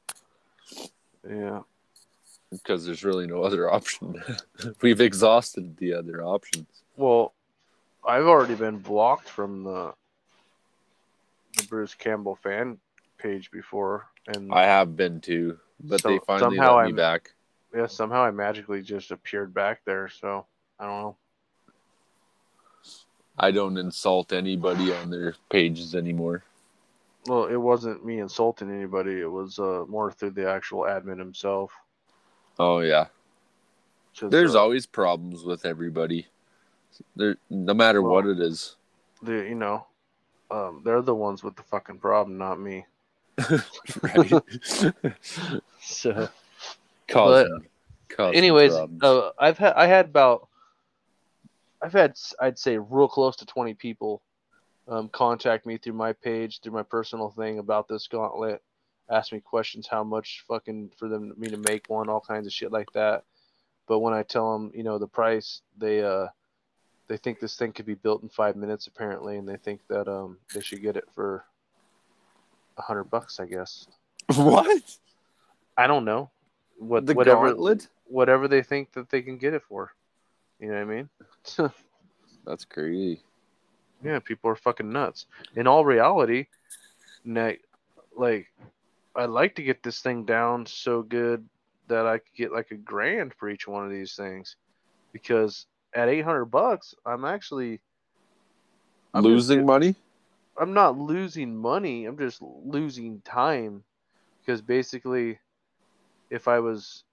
[1.25, 1.61] Yeah.
[2.51, 4.21] Because there's really no other option.
[4.81, 6.67] We've exhausted the other options.
[6.97, 7.33] Well,
[8.05, 9.93] I've already been blocked from the
[11.57, 12.77] the Bruce Campbell fan
[13.17, 16.95] page before, and I have been too, but So- they finally somehow let me I'm-
[16.95, 17.33] back.
[17.75, 20.09] yeah, somehow I magically just appeared back there.
[20.09, 20.45] So
[20.79, 21.15] I don't know.
[23.41, 26.43] I don't insult anybody on their pages anymore.
[27.25, 29.19] Well, it wasn't me insulting anybody.
[29.21, 31.71] It was uh, more through the actual admin himself.
[32.59, 33.07] Oh yeah.
[34.19, 36.27] 'Cause, There's uh, always problems with everybody.
[37.15, 38.75] There, no matter Well- what it is.
[39.21, 39.85] the you know,
[40.51, 42.85] um, they're the ones with the fucking problem, not me.
[44.01, 44.31] right?
[45.81, 46.27] So,
[47.07, 47.63] causing
[48.19, 50.47] anyways, uh, I've had I had about
[51.81, 54.21] I've had I'd say real close to 20 people
[54.87, 58.61] um, contact me through my page, through my personal thing about this gauntlet,
[59.09, 62.53] ask me questions, how much fucking for them me to make one, all kinds of
[62.53, 63.23] shit like that.
[63.87, 66.27] But when I tell them, you know, the price, they uh
[67.07, 70.07] they think this thing could be built in five minutes apparently, and they think that
[70.07, 71.43] um they should get it for
[72.77, 73.87] a hundred bucks, I guess.
[74.35, 74.81] what?
[75.77, 76.29] I don't know.
[76.77, 77.87] what the whatever gauntlet?
[78.05, 79.91] whatever they think that they can get it for.
[80.59, 81.09] You know what I mean?
[82.45, 83.21] That's crazy.
[84.03, 85.25] Yeah, people are fucking nuts.
[85.55, 86.47] In all reality,
[87.25, 88.51] like,
[89.19, 91.47] I'd like to get this thing down so good
[91.87, 94.55] that I could get like a grand for each one of these things,
[95.11, 97.81] because at eight hundred bucks, I'm actually
[99.13, 99.95] I'm Losing get- money?
[100.57, 102.05] I'm not losing money.
[102.05, 103.83] I'm just losing time,
[104.41, 105.39] because basically,
[106.29, 107.03] if I was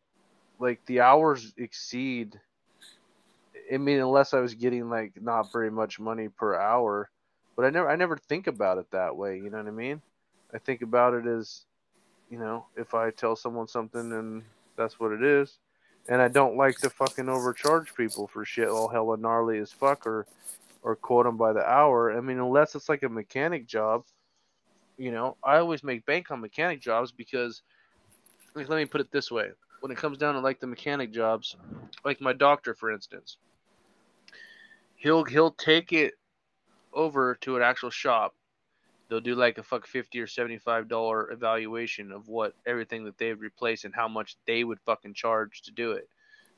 [0.59, 2.41] like the hours exceed
[3.73, 7.11] I mean, unless I was getting like not very much money per hour,
[7.57, 9.39] but I never I never think about it that way.
[9.39, 10.01] You know what I mean?
[10.55, 11.65] I think about it as,
[12.31, 14.43] you know, if I tell someone something and
[14.77, 15.59] that's what it is,
[16.09, 20.07] and I don't like to fucking overcharge people for shit all hella gnarly as fuck
[20.07, 20.27] or,
[20.83, 22.17] or quote them by the hour.
[22.17, 24.05] I mean, unless it's like a mechanic job,
[24.99, 27.63] you know, I always make bank on mechanic jobs because,
[28.55, 29.51] like, let me put it this way:
[29.81, 31.57] when it comes down to like the mechanic jobs,
[32.05, 33.37] like my doctor, for instance
[34.97, 36.15] he'll he'll take it
[36.93, 38.35] over to an actual shop.
[39.09, 43.19] They'll do like a fuck fifty or seventy five dollar evaluation of what everything that
[43.19, 46.09] they've replaced and how much they would fucking charge to do it.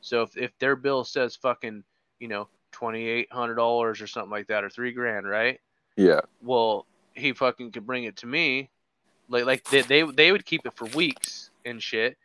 [0.01, 1.84] So if, if their bill says fucking,
[2.20, 5.61] you know, twenty eight hundred dollars or something like that or three grand, right?
[5.96, 6.20] Yeah.
[6.42, 8.70] Well, he fucking could bring it to me.
[9.28, 12.16] Like like they they, they would keep it for weeks and shit.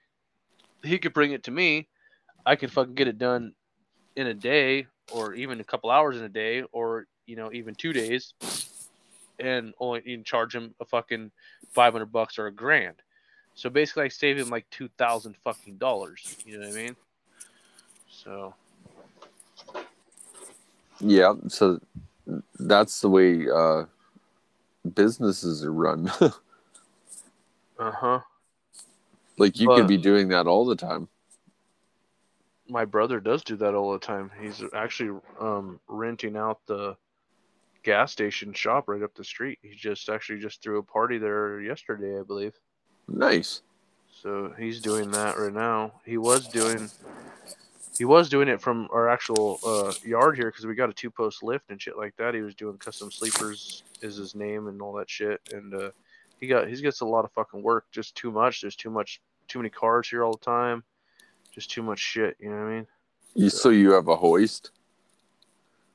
[0.83, 1.87] He could bring it to me.
[2.45, 3.53] I could fucking get it done
[4.15, 7.75] in a day or even a couple hours in a day or you know even
[7.75, 8.33] two days
[9.39, 11.31] and only you can charge him a fucking
[11.73, 12.95] 500 bucks or a grand
[13.55, 16.95] so basically i save him like 2000 fucking dollars you know what i mean
[18.09, 18.53] so
[20.99, 21.33] Yeah.
[21.49, 21.79] So
[22.59, 23.85] that's the way uh,
[24.93, 26.09] businesses are run.
[27.79, 28.19] uh-huh
[29.37, 31.07] like you But- could be doing that all the time.
[32.69, 36.95] my brother does do that all the time he's actually um renting out the
[37.83, 41.61] gas station shop right up the street he just actually just threw a party there
[41.61, 42.53] yesterday i believe
[43.07, 43.61] Nice.
[44.21, 45.93] So he's doing that right now.
[46.05, 46.89] He was doing
[47.97, 51.11] he was doing it from our actual uh, yard here because we got a two
[51.11, 52.33] post lift and shit like that.
[52.33, 55.41] He was doing custom sleepers is his name and all that shit.
[55.51, 55.91] And uh,
[56.39, 57.85] he got he gets a lot of fucking work.
[57.91, 58.61] Just too much.
[58.61, 60.83] There's too much too many cars here all the time.
[61.53, 62.37] Just too much shit.
[62.39, 62.87] You know what I mean?
[63.35, 64.71] You, so you have a hoist?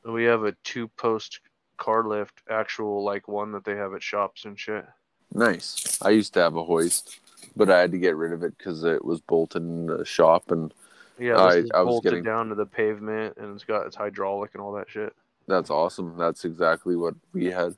[0.05, 1.41] We have a two post
[1.79, 4.85] car lift, actual like one that they have at shops and shit.
[5.33, 5.99] Nice.
[6.03, 7.21] I used to have a hoist,
[7.57, 10.51] but I had to get rid of it because it was bolted in the shop,
[10.51, 10.73] and
[11.19, 14.63] Yeah, I- I was getting- down to the pavement and it's got it's hydraulic and
[14.63, 15.15] all that shit.
[15.47, 16.17] that's awesome.
[16.19, 17.75] That's exactly what we had.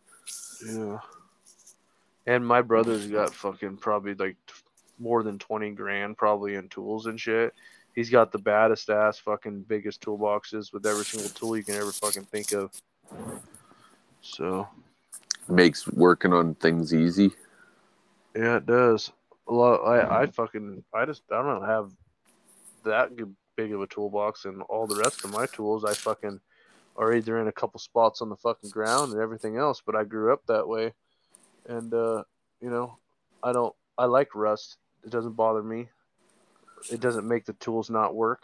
[0.66, 0.98] Yeah.
[2.26, 4.36] And my brother's got fucking probably like
[4.98, 7.54] more than 20 grand probably in tools and shit.
[7.94, 11.90] He's got the baddest ass fucking biggest toolboxes with every single tool you can ever
[11.92, 12.70] fucking think of.
[14.20, 14.68] So,
[15.48, 17.32] Makes working on things easy.
[18.36, 19.10] yeah, it does.
[19.48, 21.90] A lot I I fucking I just I don't have
[22.84, 23.10] that
[23.56, 26.40] big of a toolbox and all the rest of my tools I fucking
[26.96, 30.04] are either in a couple spots on the fucking ground and everything else, but I
[30.04, 30.92] grew up that way.
[31.68, 32.22] And uh,
[32.60, 32.98] you know,
[33.42, 34.76] I don't I like rust.
[35.04, 35.88] It doesn't bother me.
[36.90, 38.42] It doesn't make the tools not work.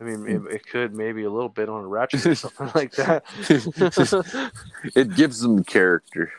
[0.00, 2.92] I mean, it, it could maybe a little bit on a ratchet or something like
[2.92, 3.24] that.
[4.94, 6.32] it gives them character.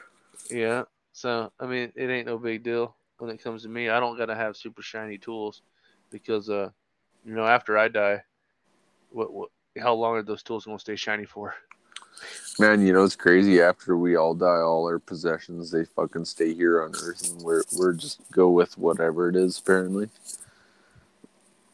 [0.49, 0.83] Yeah.
[1.11, 3.89] So I mean, it ain't no big deal when it comes to me.
[3.89, 5.61] I don't gotta have super shiny tools
[6.09, 6.69] because uh,
[7.25, 8.23] you know, after I die,
[9.11, 11.55] what what how long are those tools gonna stay shiny for?
[12.57, 13.61] Man, you know it's crazy.
[13.61, 17.63] After we all die, all our possessions they fucking stay here on Earth, and we're
[17.77, 19.57] we're just go with whatever it is.
[19.59, 20.09] Apparently,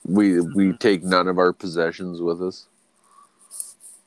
[0.05, 2.67] we we take none of our possessions with us.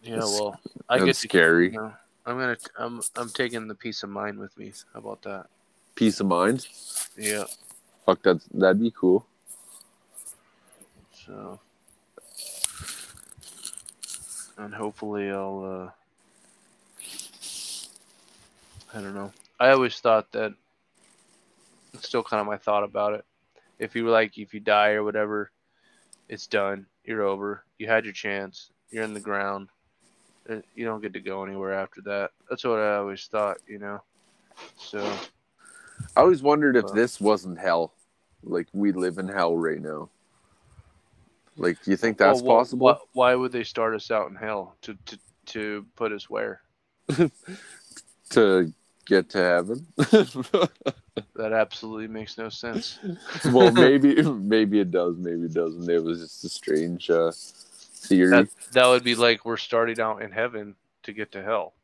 [0.03, 0.15] Yeah.
[0.17, 1.29] That's- Well, I That's get to.
[1.29, 1.71] scary.
[1.71, 1.93] Know,
[2.27, 2.57] I'm gonna.
[2.79, 3.01] I'm.
[3.17, 4.73] I'm taking the peace of mind with me.
[4.93, 5.47] How about that?
[5.95, 6.67] Peace of mind.
[7.17, 7.45] Yeah.
[8.07, 8.41] Fuck that.
[8.55, 9.27] That'd be cool.
[11.27, 11.59] So.
[14.57, 15.91] And hopefully I'll.
[15.91, 15.91] uh
[18.97, 19.33] I don't know.
[19.61, 20.55] I always thought that.
[21.95, 23.25] It's still kind of my thought about it.
[23.79, 25.51] If you like, if you die or whatever,
[26.29, 26.87] it's done.
[27.05, 27.65] You're over.
[27.79, 28.71] You had your chance.
[28.91, 29.69] You're in the ground.
[30.49, 32.31] Uh, You don't get to go anywhere after that.
[32.49, 34.03] That's what I always thought, you know.
[34.77, 35.01] So
[36.17, 37.93] I always wondered if Well- this wasn't hell.
[38.43, 40.11] Like we live in hell right now.
[41.57, 42.95] Like, do you think that's Well, wh- possible?
[42.95, 46.61] wh- why would they start us out in hell to to to put us where?
[48.31, 48.73] To
[49.09, 49.87] get to heaven.
[51.35, 52.99] That absolutely makes no sense.
[53.53, 55.89] well, maybe maybe it does, maybe it doesn't.
[55.91, 58.31] It was just a strange uh, theory.
[58.31, 61.75] That that would be like we're starting out in heaven to get to hell,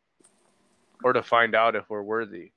[1.02, 2.52] or to find out if we're worthy,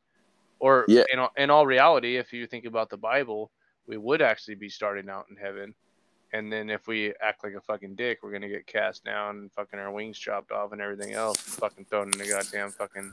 [0.59, 1.03] or Yeah.
[1.11, 3.51] in all, in all reality, if you think about the Bible,
[3.87, 5.73] we would actually be starting out in heaven,
[6.33, 9.51] and then if we act like a fucking dick, we're gonna get cast down and
[9.51, 13.11] fucking our wings chopped off and everything else, fucking thrown in the goddamn fucking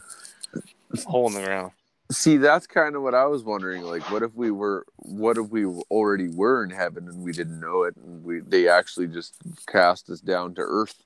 [1.02, 1.72] hole in the ground.
[2.12, 3.82] See, that's kind of what I was wondering.
[3.82, 7.58] Like, what if we were, what if we already were in heaven and we didn't
[7.58, 9.36] know it, and we they actually just
[9.66, 11.02] cast us down to earth,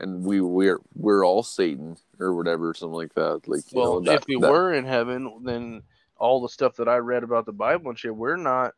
[0.00, 3.42] and we we're we're all Satan or whatever, something like that.
[3.46, 5.82] Like, you Well, know, that, if we that- were in heaven, then
[6.16, 8.72] all the stuff that I read about the Bible and shit, we're not.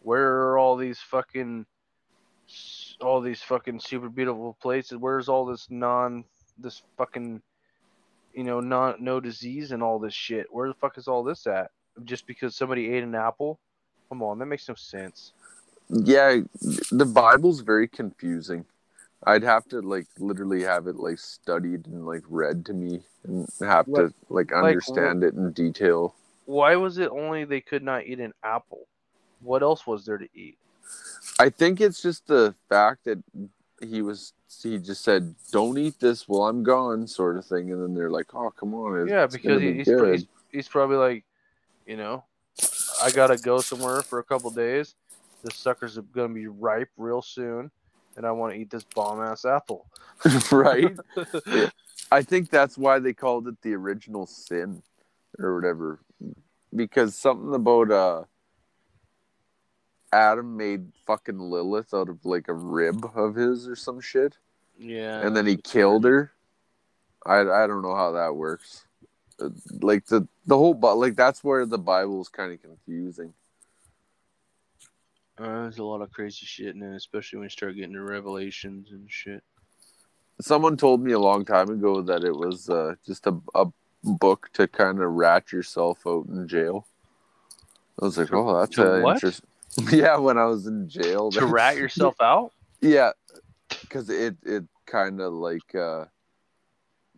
[0.00, 1.64] Where are all these fucking,
[3.00, 4.98] all these fucking super beautiful places?
[4.98, 6.24] Where's all this non,
[6.58, 7.40] this fucking,
[8.34, 10.46] you know, not no disease and all this shit?
[10.50, 11.70] Where the fuck is all this at?
[12.04, 13.58] Just because somebody ate an apple?
[14.08, 15.32] Come on, that makes no sense.
[15.88, 16.38] yeah,
[16.90, 18.64] the Bible's very confusing.
[19.24, 23.48] I'd have to like literally have it like studied and like read to me and
[23.60, 26.14] have Like- to like understand it in detail.
[26.44, 28.86] Why was it only they could not eat an apple?
[29.42, 30.58] What else was there to eat?
[31.38, 33.22] I think it's just the fact that
[33.80, 37.82] he was he just said, "Don't eat this while I'm gone," sort of thing, and
[37.82, 41.24] then they're like, "Oh, come on!" Yeah, because be he's, he's he's probably like,
[41.86, 42.24] you know,
[43.02, 44.94] I gotta go somewhere for a couple days.
[45.42, 47.70] This sucker's gonna be ripe real soon,
[48.16, 49.86] and I want to eat this bomb ass apple.
[50.52, 50.96] right?
[52.12, 54.82] I think that's why they called it the original sin
[55.38, 56.00] or whatever,
[56.74, 58.24] because something about uh
[60.12, 64.36] Adam made fucking Lilith out of like a rib of his or some shit,
[64.78, 66.32] yeah, and then he killed her.
[67.24, 68.84] I I don't know how that works.
[69.40, 69.50] Uh,
[69.80, 73.32] Like the the whole but like that's where the Bible is kind of confusing.
[75.38, 78.02] Uh, there's a lot of crazy shit, and then especially when you start getting to
[78.02, 79.42] revelations and shit.
[80.40, 83.66] Someone told me a long time ago that it was uh, just a, a
[84.04, 86.86] book to kind of rat yourself out in jail.
[88.00, 89.48] I was like, oh, that's uh, interesting.
[89.90, 91.30] Yeah, when I was in jail.
[91.30, 92.52] To rat yourself out?
[92.80, 93.12] Yeah,
[93.80, 96.06] because it it kind of like uh,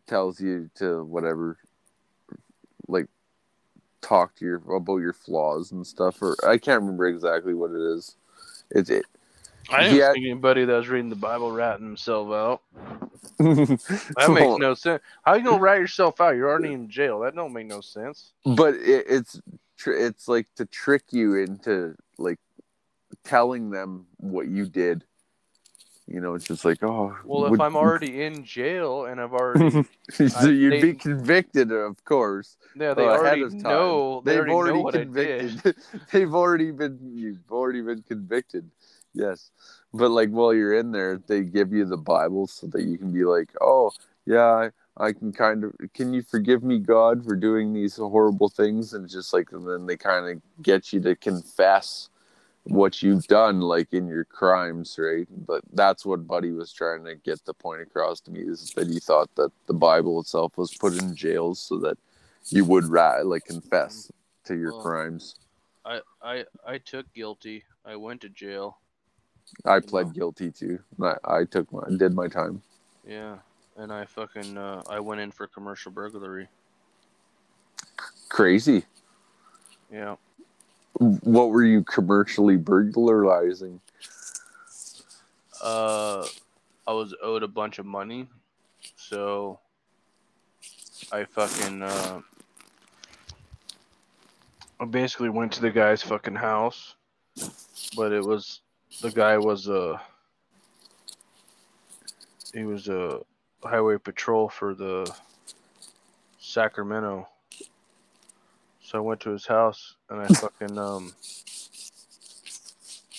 [0.06, 1.58] tells you to whatever,
[2.86, 3.06] like
[4.02, 6.20] talk to your about your flaws and stuff.
[6.22, 8.16] Or I can't remember exactly what it is.
[8.70, 9.06] It's it.
[9.70, 10.12] I didn't Yeah.
[10.12, 12.60] think anybody that was reading the Bible ratting himself out.
[14.16, 15.02] That makes no sense.
[15.22, 16.36] How you gonna rat yourself out?
[16.36, 17.20] You're already in jail.
[17.20, 18.32] That don't make no sense.
[18.44, 19.40] but it, it's
[19.76, 22.38] tr- it's like to trick you into like
[23.24, 25.04] telling them what you did.
[26.06, 29.32] You know, it's just like, oh, Well, if would- I'm already in jail and I've
[29.32, 32.58] already so I- you'd they- be convicted, of course.
[32.76, 33.62] yeah, they uh, ahead already of time.
[33.62, 35.12] know they They've already, already, know what I did.
[35.14, 35.76] convicted.
[36.12, 36.98] They've already been.
[37.14, 38.70] You've already been convicted.
[39.14, 39.50] Yes,
[39.94, 43.10] but like while you're in there, they give you the Bible so that you can
[43.12, 43.92] be like, oh
[44.26, 45.74] yeah, I, can kind of.
[45.94, 48.92] Can you forgive me, God, for doing these horrible things?
[48.92, 52.08] And just like, and then they kind of get you to confess
[52.64, 55.26] what you've done, like in your crimes, right?
[55.46, 58.88] But that's what Buddy was trying to get the point across to me is that
[58.88, 61.98] he thought that the Bible itself was put in jails so that
[62.48, 64.10] you would ra- like confess
[64.44, 65.34] to your Well, crimes.
[65.84, 67.64] I, I I took guilty.
[67.84, 68.78] I went to jail.
[69.66, 70.12] I pled know.
[70.12, 70.78] guilty too.
[71.02, 72.62] I, I took my did my time.
[73.06, 73.36] Yeah,
[73.76, 76.48] and I fucking uh, I went in for commercial burglary.
[78.28, 78.84] Crazy.
[79.92, 80.16] Yeah,
[80.98, 83.80] What were you commercially burglarizing?
[85.62, 86.26] uh,
[86.86, 88.28] I was owed a bunch of money,
[88.96, 89.60] so
[91.12, 92.20] I fucking uh,
[94.80, 96.96] I basically went to the guy's fucking house,
[97.96, 98.60] but it was
[99.00, 100.00] the guy was a
[102.52, 103.20] he was a
[103.64, 105.12] highway patrol for the
[106.38, 107.28] Sacramento.
[108.82, 111.12] So I went to his house and I fucking um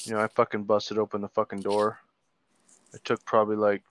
[0.05, 1.99] you know, I fucking busted open the fucking door.
[2.93, 3.83] It took probably like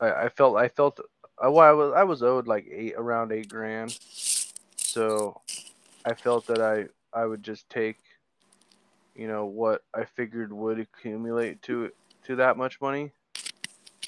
[0.00, 1.00] I, I felt I felt
[1.40, 3.98] I, well, I was I was owed like eight around eight grand.
[4.76, 5.40] So
[6.04, 7.98] I felt that I I would just take
[9.14, 11.90] you know what I figured would accumulate to
[12.24, 13.12] to that much money.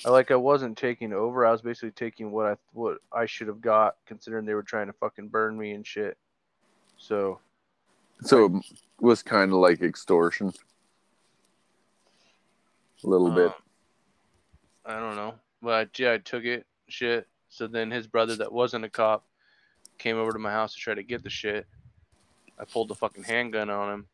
[0.04, 1.46] I like I wasn't taking over.
[1.46, 4.86] I was basically taking what I what I should have got considering they were trying
[4.88, 6.18] to fucking burn me and shit.
[6.98, 7.40] So
[8.22, 8.64] So it
[9.00, 10.52] was kind of like extortion.
[13.02, 13.46] A little bit.
[13.46, 13.54] Um,
[14.86, 15.34] I don't know.
[15.62, 16.66] But yeah, I took it.
[16.88, 17.26] Shit.
[17.48, 19.24] So then his brother that wasn't a cop
[19.98, 21.66] came over to my house to try to get the shit.
[22.58, 24.06] I pulled the fucking handgun on him,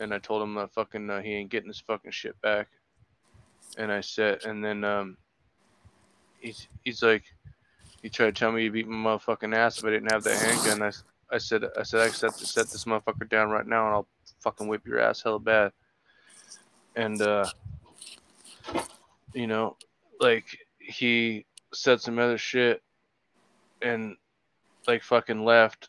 [0.00, 2.68] and I told him that fucking uh, he ain't getting his fucking shit back.
[3.78, 5.16] And I said, and then um,
[6.40, 7.24] he's he's like,
[8.02, 10.38] he tried to tell me he beat my motherfucking ass if I didn't have that
[10.38, 10.82] handgun.
[10.82, 13.94] I, I said, I said, I set to set this motherfucker down right now, and
[13.94, 14.08] I'll
[14.40, 15.72] fucking whip your ass hella bad.
[16.96, 17.46] And uh,
[19.32, 19.76] you know,
[20.20, 20.44] like
[20.78, 22.82] he said some other shit,
[23.80, 24.16] and
[24.86, 25.88] like fucking left.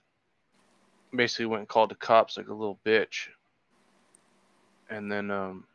[1.16, 3.28] Basically went and called the cops like a little bitch.
[4.90, 5.66] And then um,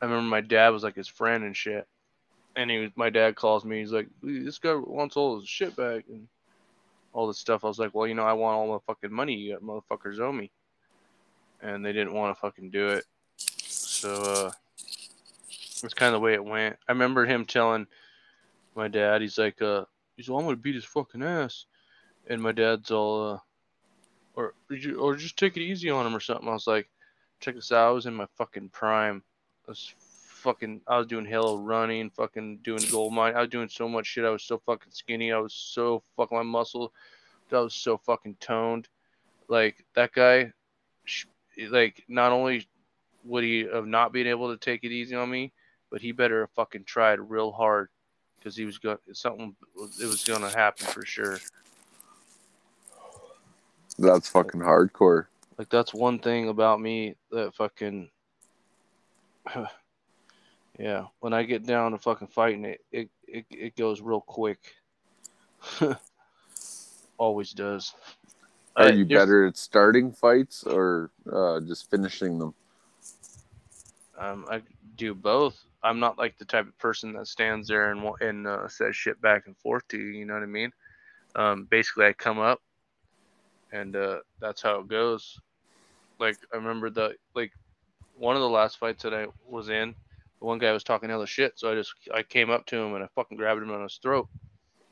[0.00, 1.86] I remember my dad was like his friend and shit.
[2.56, 3.78] And he was, my dad calls me.
[3.78, 6.26] He's like, "This guy wants all his shit back and
[7.12, 9.34] all this stuff." I was like, "Well, you know, I want all the fucking money
[9.34, 10.50] you got, motherfuckers owe me."
[11.62, 13.04] And they didn't want to fucking do it.
[13.36, 14.50] So uh,
[15.84, 16.76] it's kind of the way it went.
[16.88, 17.86] I remember him telling
[18.74, 19.84] my dad, he's like, uh,
[20.16, 21.66] he's well, I'm gonna beat his fucking ass,
[22.26, 23.38] and my dad's all, uh,
[24.34, 24.54] or
[24.98, 26.48] or just take it easy on him or something.
[26.48, 26.88] I was like,
[27.40, 27.88] check this out.
[27.88, 29.22] I was in my fucking prime.
[29.70, 30.80] I was fucking.
[30.88, 33.36] I was doing hella running, fucking doing gold mine.
[33.36, 34.24] I was doing so much shit.
[34.24, 35.30] I was so fucking skinny.
[35.30, 36.92] I was so fucking my muscle.
[37.52, 38.88] I was so fucking toned.
[39.46, 40.52] Like that guy,
[41.70, 42.66] like not only
[43.24, 45.52] would he have not been able to take it easy on me,
[45.88, 47.90] but he better have fucking tried real hard
[48.40, 49.54] because he was going something.
[50.02, 51.38] It was gonna happen for sure.
[54.00, 55.26] That's fucking hardcore.
[55.58, 58.10] Like that's one thing about me that fucking
[60.78, 61.06] yeah.
[61.20, 64.58] When I get down to fucking fighting it, it it, it goes real quick.
[67.18, 67.94] Always does.
[68.76, 72.54] Are I- you there's- better at starting fights or uh, just finishing them?
[74.18, 74.60] Um, I
[74.96, 75.58] do both.
[75.82, 79.20] I'm not like the type of person that stands there and and uh, says shit
[79.22, 80.08] back and forth to you.
[80.08, 80.72] You know what I mean?
[81.36, 82.60] Um, basically, I come up,
[83.72, 85.40] and uh, that's how it goes.
[86.18, 87.52] Like I remember the like
[88.20, 89.94] one of the last fights that I was in,
[90.38, 92.94] the one guy was talking hella shit, so I just I came up to him
[92.94, 94.28] and I fucking grabbed him on his throat,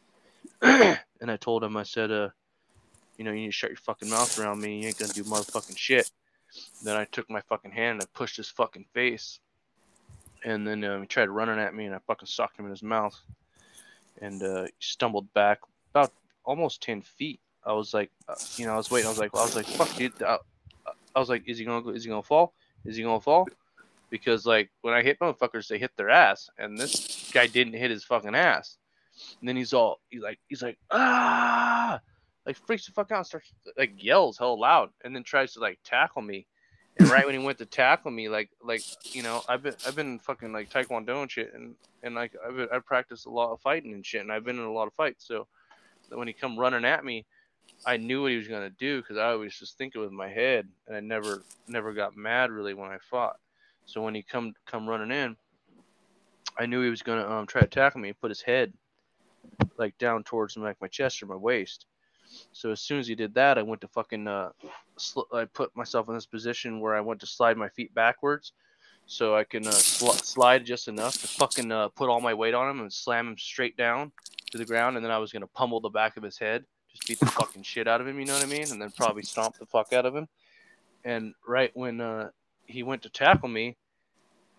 [0.62, 2.30] and I told him I said, uh,
[3.18, 4.80] you know, you need to shut your fucking mouth around me.
[4.80, 6.10] You ain't gonna do motherfucking shit.
[6.82, 9.40] Then I took my fucking hand and I pushed his fucking face.
[10.44, 12.82] And then um, he tried running at me and I fucking socked him in his
[12.82, 13.18] mouth.
[14.22, 15.58] And uh, he stumbled back
[15.92, 16.12] about
[16.44, 17.40] almost 10 feet.
[17.64, 19.08] I was like, uh, you know, I was waiting.
[19.08, 20.22] I was like, I was like, fuck, dude.
[20.22, 20.38] I,
[21.14, 21.90] I was like, is he gonna go?
[21.90, 22.54] Is he gonna fall?
[22.84, 23.46] Is he gonna fall?
[24.10, 27.90] Because like when I hit motherfuckers, they hit their ass, and this guy didn't hit
[27.90, 28.76] his fucking ass.
[29.40, 32.00] And then he's all, he's like, he's like, ah,
[32.46, 35.60] like freaks the fuck out, and starts like yells hell loud, and then tries to
[35.60, 36.46] like tackle me.
[36.98, 38.82] And right when he went to tackle me, like like
[39.14, 42.56] you know, I've been I've been fucking like taekwondo and shit, and and like I've
[42.56, 44.86] been, I've practiced a lot of fighting and shit, and I've been in a lot
[44.86, 45.26] of fights.
[45.26, 45.46] So
[46.10, 47.26] when he come running at me,
[47.86, 50.28] I knew what he was gonna do because I always just think it with my
[50.28, 53.36] head, and I never never got mad really when I fought.
[53.86, 55.36] So when he come come running in,
[56.58, 58.72] I knew he was gonna um try to tackle me, put his head
[59.76, 61.86] like down towards like my chest or my waist.
[62.52, 64.50] So as soon as he did that, I went to fucking uh,
[64.96, 68.52] sl- I put myself in this position where I went to slide my feet backwards,
[69.06, 72.54] so I can uh, sl- slide just enough to fucking uh, put all my weight
[72.54, 74.12] on him and slam him straight down
[74.50, 77.06] to the ground, and then I was gonna pummel the back of his head, just
[77.06, 79.22] beat the fucking shit out of him, you know what I mean, and then probably
[79.22, 80.28] stomp the fuck out of him.
[81.04, 82.30] And right when uh,
[82.66, 83.76] he went to tackle me,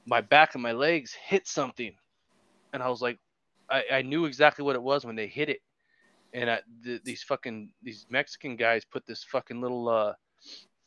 [0.06, 1.94] my back and my legs hit something,
[2.74, 3.20] and I was like,
[3.70, 5.62] I, I knew exactly what it was when they hit it
[6.34, 10.14] and I, th- these fucking these Mexican guys put this fucking little uh,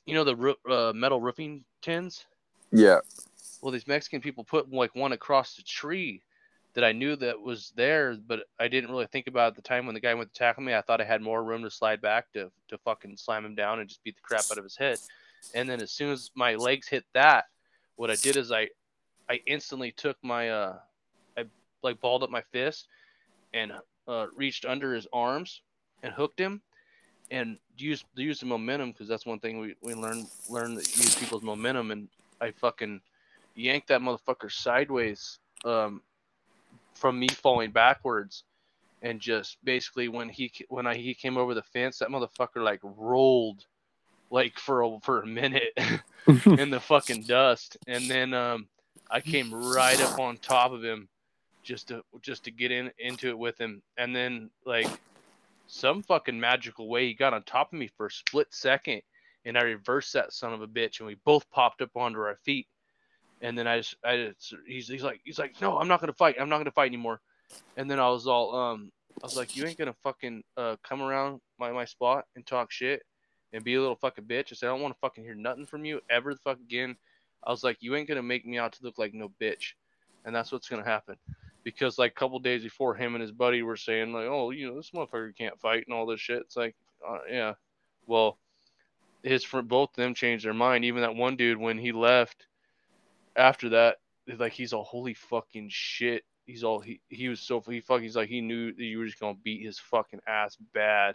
[0.07, 2.27] you know the roo- uh, metal roofing tins.
[2.71, 3.01] Yeah.
[3.61, 6.23] Well, these Mexican people put like one across the tree
[6.75, 9.85] that I knew that was there, but I didn't really think about at the time
[9.85, 10.75] when the guy went to tackle me.
[10.75, 13.81] I thought I had more room to slide back to to fucking slam him down
[13.81, 14.99] and just beat the crap out of his head.
[15.55, 17.47] And then as soon as my legs hit that,
[17.97, 18.69] what I did is I
[19.29, 20.79] I instantly took my uh
[21.37, 21.45] I
[21.83, 22.89] like balled up my fist
[23.53, 23.73] and
[24.09, 25.63] uh, reached under his arms
[26.03, 26.61] and hooked him
[27.31, 31.15] and used used the momentum because that's one thing we, we learn learn that use
[31.15, 32.09] people's momentum and
[32.41, 33.01] I fucking
[33.55, 36.03] yanked that motherfucker sideways um,
[36.95, 38.45] from me falling backwards
[39.03, 42.81] and just basically when he when I he came over the fence that motherfucker like
[42.83, 43.65] rolled
[44.31, 45.77] like for a, for a minute
[46.59, 47.77] in the fucking dust.
[47.87, 48.69] And then um
[49.11, 51.09] I came right up on top of him
[51.63, 53.83] just to just to get in into it with him.
[53.99, 54.89] And then like
[55.67, 59.03] some fucking magical way he got on top of me for a split second
[59.45, 62.39] and I reversed that son of a bitch and we both popped up onto our
[62.45, 62.67] feet
[63.43, 66.13] and then I just I just he's he's like he's like no I'm not gonna
[66.15, 67.21] fight I'm not gonna fight anymore
[67.77, 68.91] and then I was all um
[69.23, 72.73] I was like, you ain't gonna fucking uh, come around my, my spot and talk
[72.73, 73.03] shit
[73.53, 74.51] and be a little fucking bitch.
[74.51, 76.97] I said, I don't want to fucking hear nothing from you ever the fuck again.
[77.45, 79.73] I was like, you ain't gonna make me out to look like no bitch,
[80.25, 81.17] and that's what's gonna happen.
[81.63, 84.69] Because like a couple days before, him and his buddy were saying like, oh, you
[84.69, 86.41] know, this motherfucker can't fight and all this shit.
[86.41, 86.75] It's like,
[87.09, 87.55] uh, yeah,
[88.07, 88.39] well,
[89.23, 90.85] his both of them changed their mind.
[90.85, 92.47] Even that one dude, when he left,
[93.37, 93.99] after that,
[94.39, 96.25] like he's all holy fucking shit.
[96.47, 99.07] He's all he he was so he fucking he's like he knew that you were
[99.07, 101.15] just gonna beat his fucking ass bad.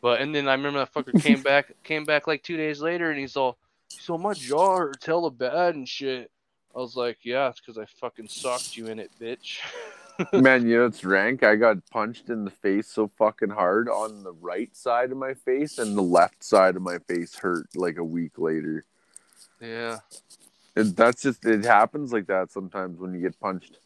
[0.00, 3.10] But and then I remember that fucker came back came back like two days later
[3.10, 6.30] and he's all so my jaw hurts hella bad and shit.
[6.74, 9.58] I was like, yeah, it's because I fucking socked you in it, bitch.
[10.32, 11.42] Man, you know it's rank.
[11.42, 15.34] I got punched in the face so fucking hard on the right side of my
[15.34, 18.84] face, and the left side of my face hurt like a week later.
[19.60, 19.98] yeah,
[20.76, 23.78] It, that's just it happens like that sometimes when you get punched.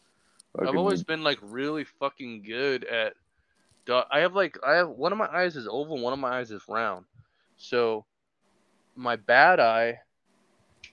[0.59, 3.13] I've always been like really fucking good at.
[4.11, 6.51] I have like I have one of my eyes is oval, one of my eyes
[6.51, 7.05] is round.
[7.57, 8.05] So,
[8.95, 9.99] my bad eye.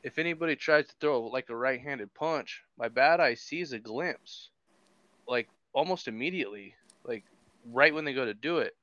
[0.03, 4.49] If anybody tries to throw like a right-handed punch, my bad eye sees a glimpse,
[5.29, 6.75] like almost immediately,
[7.05, 7.25] like
[7.71, 8.75] right when they go to do it.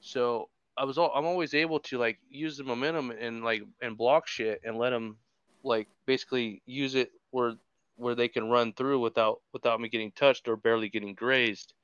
[0.00, 3.96] So I was all I'm always able to like use the momentum and like and
[3.96, 5.16] block shit and let them
[5.62, 7.54] like basically use it where
[7.96, 11.74] where they can run through without without me getting touched or barely getting grazed.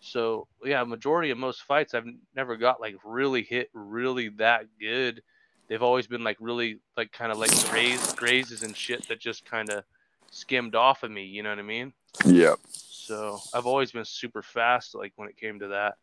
[0.00, 5.22] So yeah, majority of most fights I've never got like really hit really that good.
[5.68, 9.44] They've always been like really like kind of like grazed grazes and shit that just
[9.44, 9.84] kind of
[10.30, 11.24] skimmed off of me.
[11.24, 11.92] You know what I mean?
[12.26, 12.54] yeah.
[12.68, 15.94] So I've always been super fast like when it came to that.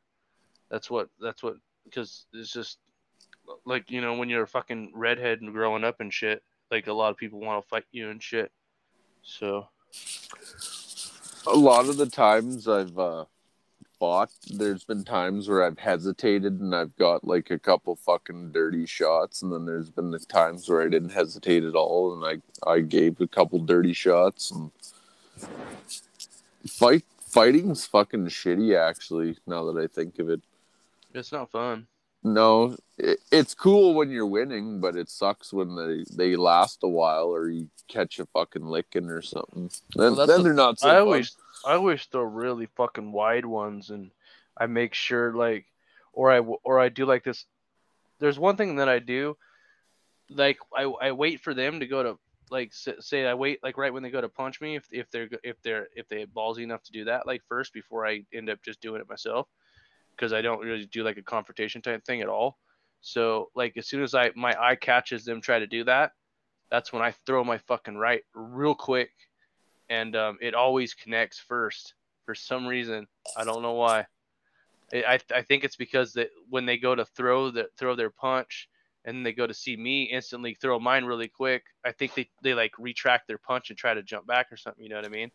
[0.69, 2.77] That's what that's what because it's just
[3.65, 6.43] like you know when you're a fucking redhead and growing up and shit.
[6.71, 8.51] Like a lot of people want to fight you and shit.
[9.21, 9.67] So
[11.45, 13.25] A lot of the times I've uh,
[13.99, 18.85] fought, there's been times where I've hesitated and I've got like a couple fucking dirty
[18.85, 22.71] shots, and then there's been the times where I didn't hesitate at all and I
[22.71, 24.71] I gave a couple dirty shots and
[26.67, 29.37] fight fighting's fucking shitty actually.
[29.45, 30.41] Now that I think of it,
[31.13, 31.87] it's not fun.
[32.23, 36.87] No, it, it's cool when you're winning, but it sucks when they they last a
[36.87, 39.69] while or you catch a fucking licking or something.
[39.95, 41.01] Then, Well, then the- they're not so I fun.
[41.01, 44.11] always I always throw really fucking wide ones, and
[44.57, 45.65] I make sure like,
[46.13, 47.45] or I or I do like this.
[48.19, 49.37] There's one thing that I do,
[50.29, 52.19] like I I wait for them to go to
[52.49, 55.29] like say I wait like right when they go to punch me if if they're
[55.43, 58.49] if they're if they have ballsy enough to do that like first before I end
[58.49, 59.47] up just doing it myself
[60.21, 62.59] because I don't really do like a confrontation type thing at all.
[63.01, 66.11] So like as soon as I my eye catches them try to do that,
[66.69, 69.09] that's when I throw my fucking right real quick
[69.89, 73.07] and um, it always connects first for some reason.
[73.35, 74.05] I don't know why.
[74.93, 78.69] I I, think it's because that when they go to throw the throw their punch
[79.05, 81.63] and they go to see me instantly throw mine really quick.
[81.83, 84.83] I think they, they like retract their punch and try to jump back or something.
[84.83, 85.31] You know what I mean?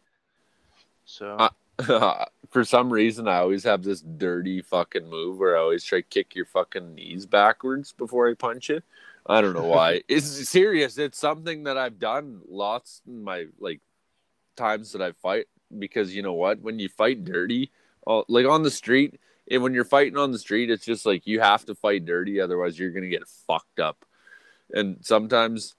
[1.06, 1.48] So
[2.50, 6.06] for some reason, I always have this dirty fucking move where I always try to
[6.06, 8.80] kick your fucking knees backwards before I punch you.
[9.26, 10.02] I don't know why.
[10.08, 10.98] it's serious.
[10.98, 13.80] It's something that I've done lots in my like
[14.56, 15.46] times that I fight
[15.78, 16.60] because you know what?
[16.60, 17.72] When you fight dirty,
[18.06, 19.18] uh, like on the street,
[19.50, 22.40] and when you're fighting on the street, it's just like you have to fight dirty,
[22.40, 24.04] otherwise you're gonna get fucked up.
[24.72, 25.74] And sometimes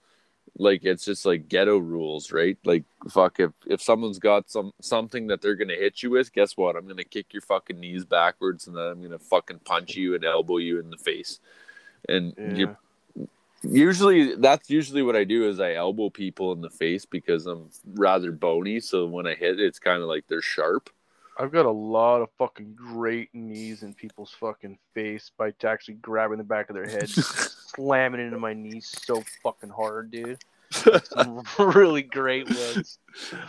[0.60, 2.58] like it's just like ghetto rules, right?
[2.66, 6.58] Like fuck if if someone's got some something that they're gonna hit you with, guess
[6.58, 6.76] what?
[6.76, 10.26] I'm gonna kick your fucking knees backwards and then I'm gonna fucking punch you and
[10.26, 11.40] elbow you in the face.
[12.10, 12.54] And yeah.
[12.56, 12.78] you
[13.62, 17.70] usually that's usually what I do is I elbow people in the face because I'm
[17.94, 20.90] rather bony, so when I hit it's kind of like they're sharp.
[21.40, 26.40] I've got a lot of fucking great knees in people's fucking face by actually grabbing
[26.40, 30.40] the back of their head, slamming it into my knees so fucking hard, dude.
[31.60, 33.00] Really great ones.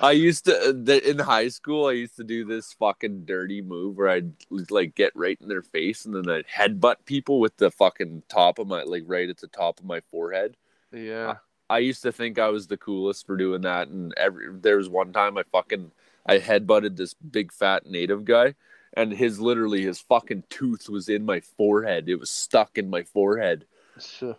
[0.01, 1.87] I used to uh, the- in high school.
[1.87, 4.33] I used to do this fucking dirty move where I'd
[4.71, 8.59] like get right in their face and then I'd headbutt people with the fucking top
[8.59, 10.57] of my like right at the top of my forehead.
[10.93, 11.37] Yeah.
[11.71, 14.89] I used to think I was the coolest for doing that, and every there was
[14.89, 15.91] one time I fucking
[16.25, 18.55] I headbutted this big fat native guy,
[18.95, 22.09] and his literally his fucking tooth was in my forehead.
[22.09, 23.67] It was stuck in my forehead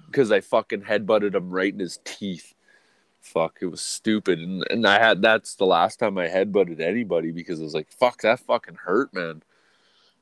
[0.08, 2.56] because I fucking headbutted him right in his teeth.
[3.22, 7.32] Fuck, it was stupid, and and I had that's the last time I headbutted anybody
[7.32, 9.44] because I was like, fuck, that fucking hurt, man.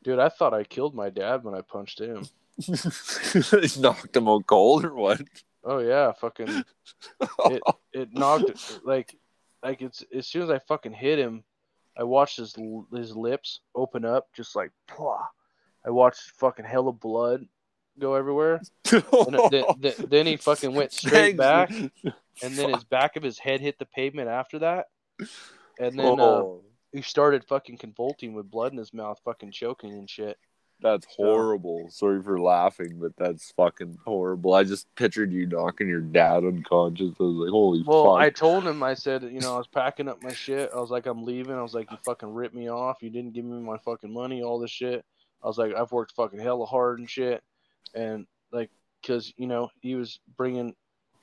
[0.03, 2.25] dude, I thought I killed my dad when I punched him.
[3.79, 5.21] knocked him out cold or what?
[5.63, 6.63] Oh yeah, fucking
[7.45, 7.61] it
[7.93, 9.15] it knocked like
[9.63, 11.43] like it's as soon as I fucking hit him,
[11.97, 12.55] I watched his
[12.93, 14.71] his lips open up, just like.
[14.89, 15.25] Pwah.
[15.85, 17.45] I watched fucking hell of blood
[17.99, 18.61] go everywhere.
[18.91, 19.03] And
[19.51, 21.37] then, then, then he fucking went straight Thanks.
[21.37, 24.85] back, and then his back of his head hit the pavement after that.
[25.79, 26.63] And then uh, Oh,
[26.93, 30.37] he started fucking convulsing with blood in his mouth, fucking choking and shit.
[30.81, 31.87] that's horrible.
[31.89, 34.53] Sorry for laughing, but that's fucking horrible.
[34.53, 37.13] I just pictured you knocking your dad unconscious.
[37.19, 38.21] I was like, holy Well, fuck.
[38.21, 40.69] I told him, I said, you know, I was packing up my shit.
[40.75, 41.55] I was like, I'm leaving.
[41.55, 42.97] I was like, you fucking ripped me off.
[43.01, 45.03] You didn't give me my fucking money, all this shit.
[45.43, 47.43] I was like, I've worked fucking hella hard and shit.
[47.93, 48.69] And like,
[49.05, 50.75] cause, you know, he was bringing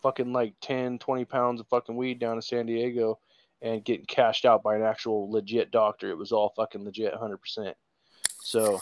[0.03, 3.19] fucking like 10, 20 pounds of fucking weed down to San Diego
[3.63, 6.11] and getting cashed out by an actual legit doctor.
[6.11, 7.75] It was all fucking legit 100%.
[8.43, 8.81] So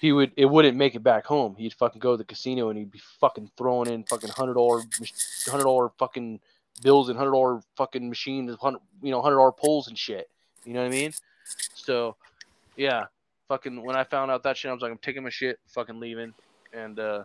[0.00, 1.56] he would, it wouldn't make it back home.
[1.56, 5.90] He'd fucking go to the casino and he'd be fucking throwing in fucking $100, $100
[5.98, 6.40] fucking
[6.82, 8.56] bills and hundred dollar fucking machines,
[9.02, 10.28] you know hundred dollar pulls and shit.
[10.64, 11.12] You know what I mean?
[11.74, 12.16] So,
[12.76, 13.04] yeah,
[13.48, 16.00] fucking when I found out that shit, I was like, I'm taking my shit, fucking
[16.00, 16.34] leaving.
[16.74, 17.24] And uh,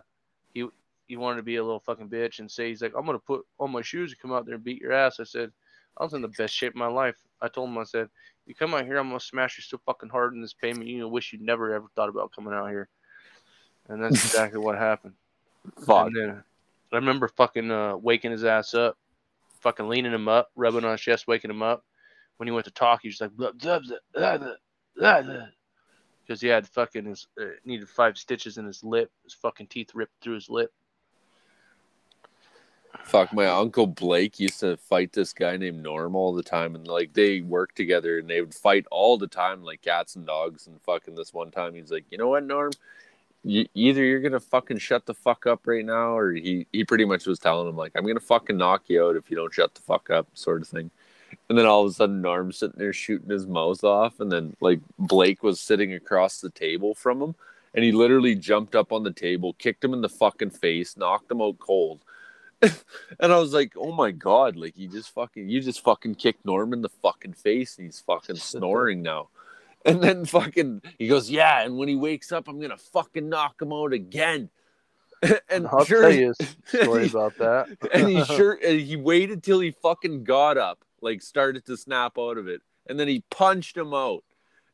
[0.52, 0.66] he
[1.06, 3.44] he wanted to be a little fucking bitch and say he's like, I'm gonna put
[3.58, 5.18] on my shoes and come out there and beat your ass.
[5.20, 5.50] I said,
[5.98, 7.16] I was in the best shape of my life.
[7.42, 8.08] I told him, I said,
[8.46, 10.86] you come out here, I'm gonna smash you so fucking hard in this payment.
[10.86, 12.88] You know, wish you never ever thought about coming out here.
[13.88, 15.14] And that's exactly what happened.
[15.84, 16.06] fuck.
[16.06, 16.44] And then
[16.92, 18.96] I remember fucking uh, waking his ass up,
[19.60, 21.84] fucking leaning him up, rubbing on his chest, waking him up.
[22.36, 24.54] When he went to talk, he was like, blah, blah, blah, blah, blah,
[24.96, 25.46] blah, blah.
[26.22, 29.10] Because he had fucking his uh, needed five stitches in his lip.
[29.24, 30.72] His fucking teeth ripped through his lip.
[33.04, 36.86] Fuck, my uncle Blake used to fight this guy named Norm all the time, and
[36.86, 40.66] like they worked together, and they would fight all the time, like cats and dogs.
[40.66, 42.72] And fucking this one time, he's like, you know what, Norm,
[43.44, 47.04] you, either you're gonna fucking shut the fuck up right now, or he he pretty
[47.04, 49.74] much was telling him like, I'm gonna fucking knock you out if you don't shut
[49.74, 50.90] the fuck up, sort of thing.
[51.48, 54.56] And then all of a sudden, Norm's sitting there shooting his mouth off, and then
[54.60, 57.34] like Blake was sitting across the table from him,
[57.74, 61.30] and he literally jumped up on the table, kicked him in the fucking face, knocked
[61.30, 62.00] him out cold.
[62.62, 66.44] and I was like, "Oh my god!" Like you just fucking, you just fucking kicked
[66.44, 69.28] Norm in the fucking face, and he's fucking snoring now.
[69.84, 73.62] And then fucking, he goes, "Yeah." And when he wakes up, I'm gonna fucking knock
[73.62, 74.50] him out again.
[75.50, 77.68] and I'll sure, tell you a story about that.
[77.92, 82.18] and he sure and he waited till he fucking got up, like started to snap
[82.18, 84.24] out of it, and then he punched him out.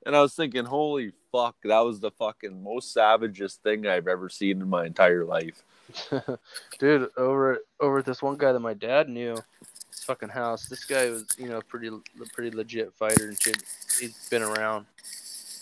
[0.05, 4.29] And I was thinking, holy fuck, that was the fucking most savagest thing I've ever
[4.29, 5.65] seen in my entire life.
[6.79, 9.37] dude over over this one guy that my dad knew
[9.91, 11.91] his fucking house this guy was you know pretty
[12.33, 13.63] pretty legit fighter and shit
[14.01, 14.85] he's been around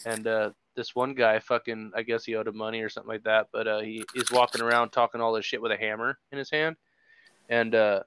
[0.07, 3.25] and uh this one guy fucking i guess he owed him money or something like
[3.25, 6.39] that but uh he is walking around talking all this shit with a hammer in
[6.39, 6.77] his hand
[7.51, 8.03] and uh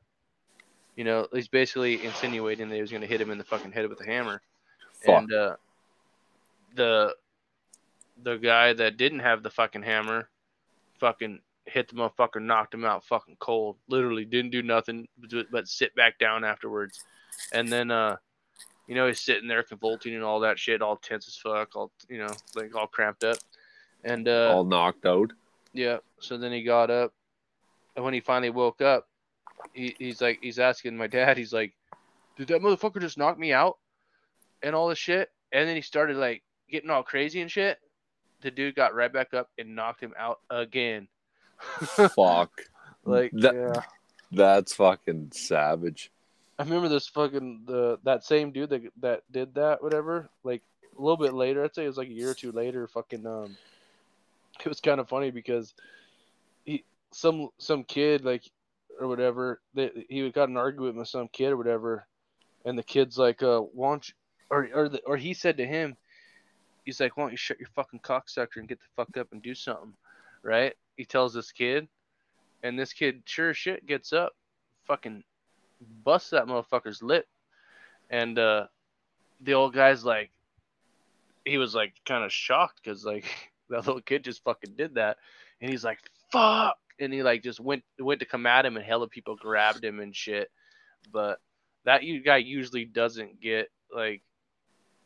[0.98, 3.72] you know he's basically insinuating that he was going to hit him in the fucking
[3.72, 4.42] head with a hammer
[5.06, 5.22] Fuck.
[5.22, 5.56] and uh
[6.76, 7.16] the
[8.22, 10.28] the guy that didn't have the fucking hammer
[11.00, 13.76] fucking hit the motherfucker, knocked him out fucking cold.
[13.90, 15.08] Literally didn't do nothing
[15.52, 17.04] but- sit back down afterwards.
[17.54, 18.18] And then uh
[18.88, 21.92] you know, he's sitting there convulsing and all that shit, all tense as fuck, all
[22.10, 23.38] you know, like all cramped up.
[24.04, 25.32] And uh all knocked out.
[25.74, 27.14] yeah, so then he got up
[27.96, 29.08] and when he finally woke up,
[29.74, 31.74] he, he's like he's asking my dad, he's like,
[32.38, 33.78] Did that motherfucker just knock me out?
[34.64, 35.30] And all this shit.
[35.52, 37.80] And then he started like getting all crazy and shit.
[38.42, 41.08] The dude got right back up and knocked him out again.
[41.80, 42.62] Fuck.
[43.06, 43.82] Like That- yeah.
[44.32, 46.12] That's fucking savage.
[46.60, 50.64] I remember this fucking the that same dude that that did that whatever like
[50.98, 53.26] a little bit later I'd say it was like a year or two later fucking
[53.28, 53.56] um
[54.60, 55.76] it was kind of funny because
[56.66, 58.44] he some some kid like
[59.00, 62.08] or whatever they, he got an argument with some kid or whatever
[62.66, 64.14] and the kid's like uh want you,
[64.50, 65.96] or or the, or he said to him
[66.86, 69.42] he's like why don't you shut your fucking cocksucker and get the fuck up and
[69.42, 69.94] do something?
[70.44, 70.74] Right?
[70.96, 71.88] He tells this kid
[72.64, 74.34] and this kid sure shit gets up
[74.86, 75.24] fucking
[76.04, 77.28] busts that motherfucker's lip
[78.10, 78.66] and uh
[79.42, 80.32] the old guy's like
[81.46, 83.26] he was like kind of shocked because like
[83.70, 85.18] that little kid just fucking did that
[85.62, 86.00] and he's like
[86.32, 89.84] fuck and he like just went went to come at him and hella people grabbed
[89.84, 90.50] him and shit.
[91.12, 91.40] But
[91.86, 94.22] that guy usually doesn't get like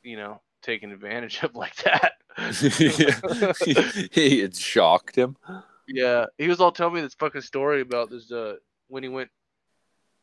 [0.03, 2.13] you know taken advantage of like that.
[4.11, 5.37] He it shocked him.
[5.87, 8.55] Yeah, he was all telling me this fucking story about this uh
[8.87, 9.29] when he went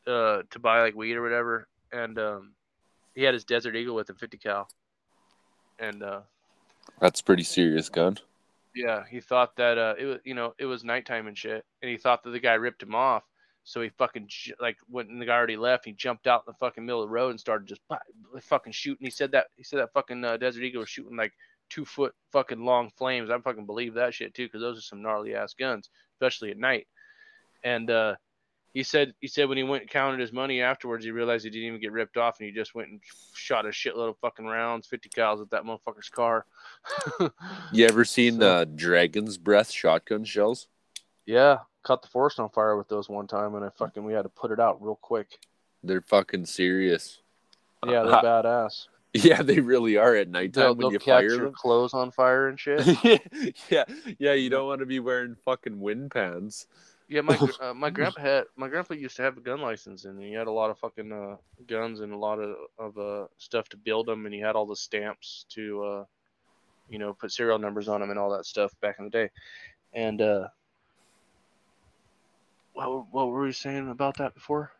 [0.07, 2.53] uh to buy like weed or whatever, and um
[3.15, 4.69] he had his Desert Eagle with him, 50 cal,
[5.77, 6.21] and uh
[6.99, 8.17] That's pretty serious gun.
[8.75, 11.91] Yeah, he thought that uh it was you know it was nighttime and shit, and
[11.91, 13.23] he thought that the guy ripped him off,
[13.63, 14.29] So he fucking
[14.59, 17.13] like when the guy already left, he jumped out in the fucking middle of the
[17.13, 17.81] road and started just
[18.41, 19.05] fucking shooting.
[19.05, 21.33] He said that he said that fucking uh, Desert Eagle was shooting like
[21.69, 23.29] two foot fucking long flames.
[23.29, 26.57] I fucking believe that shit too, because those are some gnarly ass guns, especially at
[26.57, 26.87] night.
[27.63, 28.15] And uh,
[28.73, 31.49] he said he said when he went and counted his money afterwards, he realized he
[31.49, 32.99] didn't even get ripped off, and he just went and
[33.33, 36.45] shot a shitload of fucking rounds, fifty cals at that motherfucker's car.
[37.71, 40.67] You ever seen So- the Dragon's Breath shotgun shells?
[41.25, 44.23] yeah, caught the forest on fire with those one time, and I fucking we had
[44.23, 45.27] to put it out real quick.
[45.83, 47.21] They're fucking serious.
[47.85, 48.11] Yeah, they're
[48.43, 48.87] badass.
[49.13, 52.11] Yeah, they really are at They'll, nighttime when they'll you catch fire your clothes on
[52.11, 52.85] fire and shit.
[53.69, 53.85] yeah,
[54.19, 56.67] yeah, you don't want to be wearing fucking wind pans.
[57.09, 60.21] Yeah, my uh, my grandpa had my grandpa used to have a gun license, and
[60.21, 61.35] he had a lot of fucking uh,
[61.67, 64.67] guns and a lot of of uh, stuff to build them, and he had all
[64.67, 66.03] the stamps to, uh,
[66.87, 69.29] you know, put serial numbers on them and all that stuff back in the day.
[69.91, 70.47] And uh,
[72.73, 74.71] what what were we saying about that before?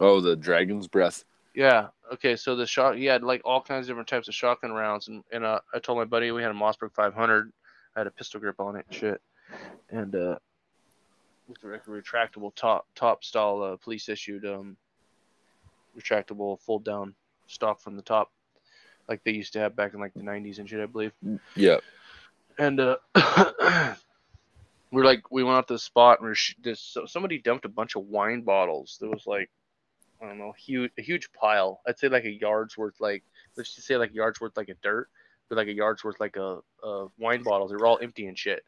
[0.00, 1.24] Oh, the Dragon's Breath.
[1.54, 1.88] Yeah.
[2.12, 2.34] Okay.
[2.34, 5.22] So the shot, he had like all kinds of different types of shotgun rounds, and
[5.30, 7.52] and uh, I told my buddy we had a Mossberg 500.
[7.94, 9.20] I had a pistol grip on it, and shit,
[9.90, 10.38] and uh,
[11.48, 14.76] with a retractable top top style uh, police issued um
[15.98, 17.14] retractable fold down
[17.46, 18.32] stock from the top,
[19.08, 21.12] like they used to have back in like the 90s and shit, I believe.
[21.54, 21.78] Yeah.
[22.58, 22.96] and uh,
[24.90, 27.64] we're like we went out to the spot and we're sh- this so somebody dumped
[27.64, 28.98] a bunch of wine bottles.
[29.00, 29.50] There was like
[30.22, 31.80] i don't know huge a huge pile.
[31.86, 33.24] I'd say like a yard's worth like
[33.56, 35.08] let's just say like a yard's worth like a dirt
[35.48, 37.70] but like a yard's worth like a, a wine bottles.
[37.70, 38.64] They were all empty and shit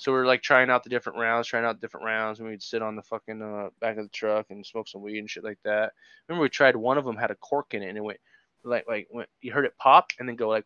[0.00, 2.62] so we are like trying out the different rounds trying out different rounds and we'd
[2.62, 5.44] sit on the fucking uh, back of the truck and smoke some weed and shit
[5.44, 5.92] like that
[6.26, 8.18] remember we tried one of them had a cork in it and it went
[8.64, 10.64] like like went, you heard it pop and then go like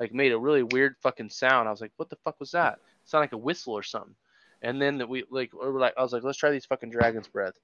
[0.00, 1.68] like made a really weird fucking sound.
[1.68, 2.74] I was like, what the fuck was that?
[2.74, 4.14] It sounded like a whistle or something.
[4.62, 6.90] And then that we like we were like I was like, let's try these fucking
[6.90, 7.54] dragon's breath.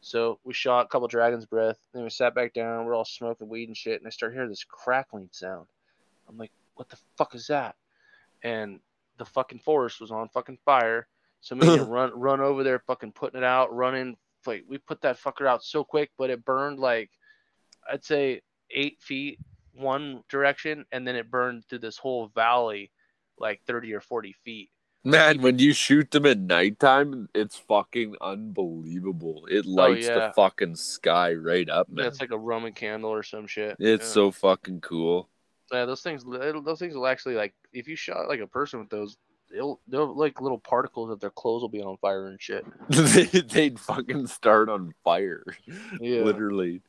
[0.00, 3.48] So we shot a couple dragon's breath, then we sat back down, we're all smoking
[3.48, 5.66] weed and shit, and I start hearing this crackling sound.
[6.28, 7.76] I'm like, what the fuck is that?
[8.42, 8.80] And
[9.18, 11.06] the fucking forest was on fucking fire.
[11.40, 14.16] So me run run over there, fucking putting it out, running.
[14.46, 17.10] Like we put that fucker out so quick, but it burned like
[17.90, 19.38] I'd say eight feet
[19.72, 22.90] one direction, and then it burned through this whole valley,
[23.38, 24.70] like thirty or forty feet.
[25.04, 29.46] Man, when you shoot them at nighttime, it's fucking unbelievable.
[29.48, 30.26] It oh, lights Oh, yeah.
[30.26, 32.06] the fucking sky right up, man.
[32.06, 33.76] It's like a Roman candle or some shit.
[33.78, 34.12] it's yeah.
[34.12, 35.28] so fucking cool.
[35.72, 35.84] Yeah.
[35.84, 39.16] Those things, those things will actually like if you shot like a person with those,
[39.50, 42.64] they'll they'll like little particles of their clothes will be on fire and shit.
[42.88, 45.44] They- They'd fucking start on fire.
[46.00, 46.82] Yeah, Literally.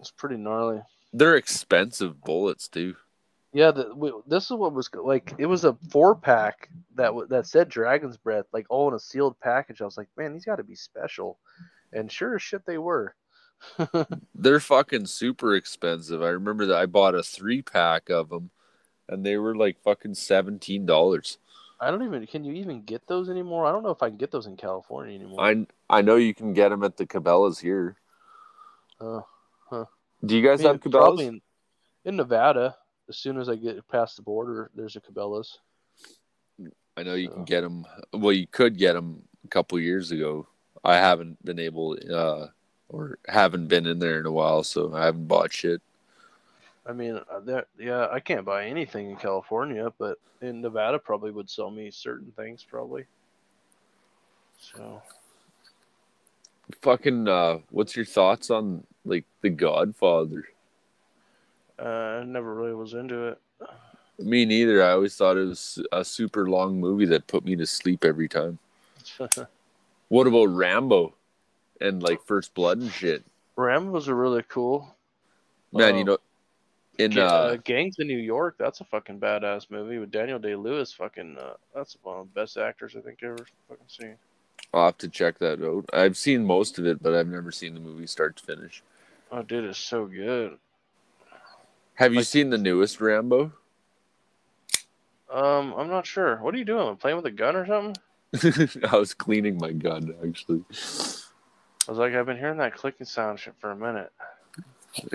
[0.00, 0.80] it's pretty gnarly.
[1.12, 2.94] They're expensive bullets, too.
[3.54, 5.34] Yeah, the, we, this is what was like.
[5.38, 8.98] It was a four pack that w- that said Dragon's Breath, like all in a
[9.00, 9.80] sealed package.
[9.80, 11.38] I was like, man, these got to be special,
[11.94, 13.14] and sure as shit they were.
[14.34, 16.22] They're fucking super expensive.
[16.22, 18.50] I remember that I bought a three pack of them,
[19.08, 21.38] and they were like fucking seventeen dollars.
[21.80, 22.26] I don't even.
[22.26, 23.66] Can you even get those anymore?
[23.66, 25.40] I don't know if I can get those in California anymore.
[25.40, 27.96] I I know you can get them at the Cabela's here.
[29.00, 29.20] Uh,
[29.70, 29.84] huh.
[30.24, 31.20] Do you guys I mean, have Cabela's?
[31.20, 31.40] in,
[32.04, 32.76] in Nevada.
[33.08, 35.58] As soon as I get past the border, there's a Cabela's.
[36.96, 37.84] I know you so- can get them.
[38.12, 40.48] Well, you could get them a couple years ago.
[40.84, 42.48] I haven't been able, uh,
[42.88, 45.82] or haven't been in there in a while, so I haven't bought shit.
[46.86, 51.30] I mean, uh, that yeah, I can't buy anything in California, but in Nevada probably
[51.30, 53.04] would sell me certain things probably.
[54.58, 55.02] So
[56.82, 60.44] Fucking, uh, what's your thoughts on like The Godfather?
[61.78, 61.82] uh,
[62.20, 63.40] I never really was into it.
[64.18, 64.82] Me neither.
[64.82, 68.28] I always thought it was a super long movie that put me to sleep every
[68.28, 68.58] time.
[70.10, 71.12] What about Rambo
[71.80, 73.24] and like First Blood and shit?
[73.56, 74.94] Rambo's are really cool.
[75.72, 76.18] Man, Uh, you know,
[76.98, 80.56] in uh, uh, Gangs in New York, that's a fucking badass movie with Daniel Day
[80.56, 80.92] Lewis.
[80.92, 84.16] Fucking, uh, that's one of the best actors I think I've ever fucking seen.
[84.74, 85.88] I'll have to check that out.
[85.92, 88.82] I've seen most of it, but I've never seen the movie start to finish.
[89.30, 90.58] Oh, dude, it's so good.
[91.94, 93.52] Have you seen the newest Rambo?
[95.32, 96.36] Um, I'm not sure.
[96.36, 96.96] What are you doing?
[96.96, 97.96] Playing with a gun or something?
[98.90, 100.64] I was cleaning my gun actually.
[101.88, 104.12] I was like, I've been hearing that clicking sound shit for a minute.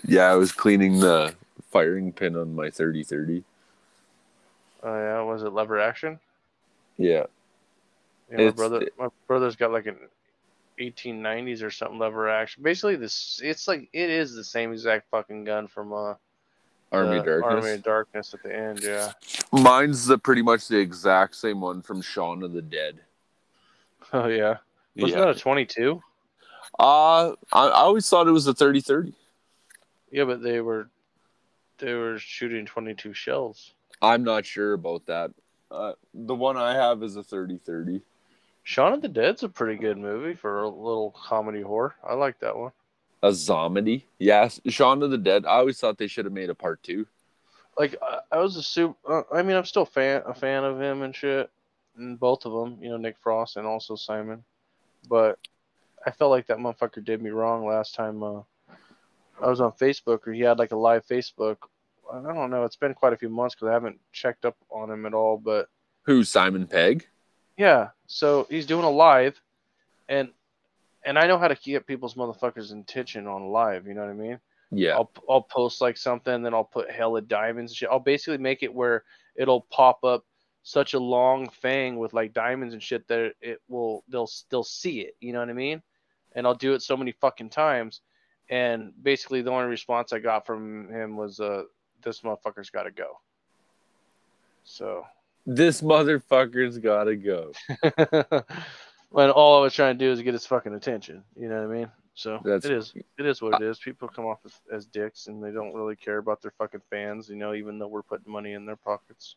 [0.06, 1.36] Yeah, I was cleaning the
[1.70, 3.44] firing pin on my 3030.
[4.82, 6.20] Oh yeah, was it lever action?
[6.98, 7.26] Yeah.
[8.32, 9.98] Yeah, my It's- brother, my brother's got like an
[10.80, 12.64] 1890s or something lever action.
[12.64, 16.16] Basically, this it's like it is the same exact fucking gun from uh
[16.92, 17.54] Army the Darkness.
[17.66, 18.80] Army of Darkness at the end.
[18.82, 19.12] Yeah.
[19.52, 23.00] Mine's the pretty much the exact same one from Shaun of the Dead.
[24.12, 24.58] Oh yeah.
[24.96, 25.26] Wasn't yeah.
[25.26, 26.00] that a 22?
[26.80, 29.14] Uh, I, I always thought it was a 30-30.
[30.12, 30.90] Yeah, but they were
[31.80, 33.74] they were shooting 22 shells.
[34.02, 35.32] I'm not sure about that.
[35.72, 38.02] Uh, the one I have is a 30-30.
[38.64, 41.96] Shaun of the Dead's a pretty good movie for a little comedy horror.
[42.08, 42.72] I like that one.
[43.22, 44.04] A zomedy.
[44.20, 45.46] Yes, Shaun of the Dead.
[45.46, 47.06] I always thought they should have made a part two.
[47.78, 48.96] Like I, I was a super.
[49.08, 51.50] Uh, I mean, I'm still fan a fan of him and shit,
[51.98, 52.78] and both of them.
[52.82, 54.44] You know, Nick Frost and also Simon.
[55.10, 55.40] But
[56.06, 58.24] I felt like that motherfucker did me wrong last time.
[58.24, 58.42] Uh,
[59.42, 61.58] I was on Facebook, or he had like a live Facebook.
[62.12, 62.64] I don't know.
[62.64, 65.38] It's been quite a few months because I haven't checked up on him at all.
[65.38, 65.70] But
[66.04, 67.08] Who's Simon Pegg?
[67.58, 69.40] Yeah, so he's doing a live,
[70.10, 70.30] and
[71.06, 73.88] and I know how to get people's motherfuckers' attention on live.
[73.88, 74.40] You know what I mean?
[74.72, 74.96] Yeah.
[74.96, 77.90] I'll I'll post like something, then I'll put hella diamonds and shit.
[77.92, 79.04] I'll basically make it where
[79.36, 80.26] it'll pop up
[80.64, 85.02] such a long thing with like diamonds and shit that it will they'll they'll see
[85.02, 85.16] it.
[85.20, 85.82] You know what I mean?
[86.36, 88.02] And I'll do it so many fucking times,
[88.50, 91.64] and basically the only response I got from him was uh
[92.04, 93.20] this motherfucker's got to go.
[94.64, 95.06] So
[95.46, 97.52] This motherfucker's gotta go.
[99.10, 101.24] when all I was trying to do is get his fucking attention.
[101.40, 101.92] You know what I mean?
[102.16, 102.94] So That's- it is.
[103.18, 103.80] It is what it is.
[103.80, 107.30] People come off as, as dicks and they don't really care about their fucking fans.
[107.30, 109.36] You know, even though we're putting money in their pockets.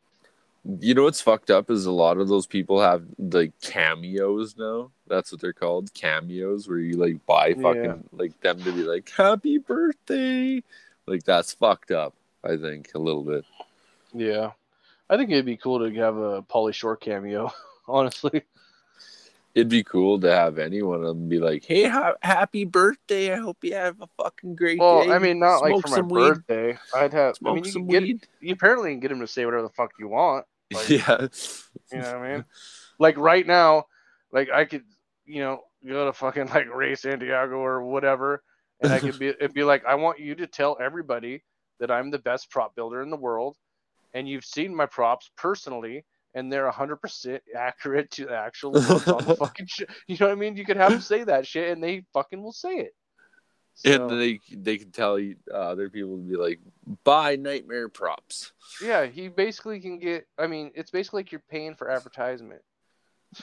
[0.81, 4.91] You know what's fucked up is a lot of those people have like cameos now.
[5.07, 7.95] That's what they're called, cameos, where you like buy fucking Yeah.
[8.13, 10.63] like them to be like happy birthday.
[11.07, 12.15] Like that's fucked up.
[12.43, 13.45] I think a little bit.
[14.13, 14.53] Yeah,
[15.09, 17.53] I think it'd be cool to have a Pauly Shore cameo.
[17.89, 18.43] Honestly,
[19.55, 23.33] It'd be cool to have any one of them be like, "Hey, ha- happy birthday!
[23.33, 26.01] I hope you have a fucking great well, day." I mean, not like for my
[26.03, 26.29] weed.
[26.35, 26.79] birthday.
[26.95, 27.31] I'd have.
[27.31, 28.27] I Smoke mean, you some get weed.
[28.41, 30.45] you apparently can get him to say whatever the fuck you want.
[30.73, 31.29] Like, yeah.
[31.93, 32.45] You know what I mean?
[32.99, 33.85] Like right now,
[34.33, 34.85] like I could,
[35.25, 38.43] you know, go to fucking like Ray Santiago or whatever,
[38.81, 41.43] and I could be it'd be like, I want you to tell everybody
[41.81, 43.57] that I'm the best prop builder in the world,
[44.15, 49.37] and you've seen my props personally, and they're 100% accurate to the actual on the
[49.39, 49.89] fucking shit.
[50.07, 50.57] You know what I mean?
[50.57, 52.95] You could have them say that shit, and they fucking will say it.
[53.85, 56.61] And they they can tell you uh, other people to be like,
[57.05, 60.27] "Buy nightmare props." yeah, he basically can get.
[60.39, 62.63] I mean, it's basically like you're paying for advertisement.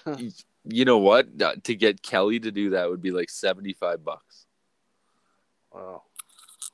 [0.66, 1.28] You know what?
[1.42, 4.46] Uh, To get Kelly to do that would be like seventy-five bucks,
[5.74, 6.04] Wow.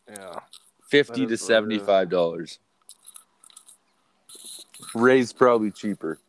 [0.08, 0.42] Yeah.
[0.88, 1.42] fifty to is what it is.
[1.42, 2.60] seventy-five dollars.
[4.94, 6.20] Ray's probably cheaper.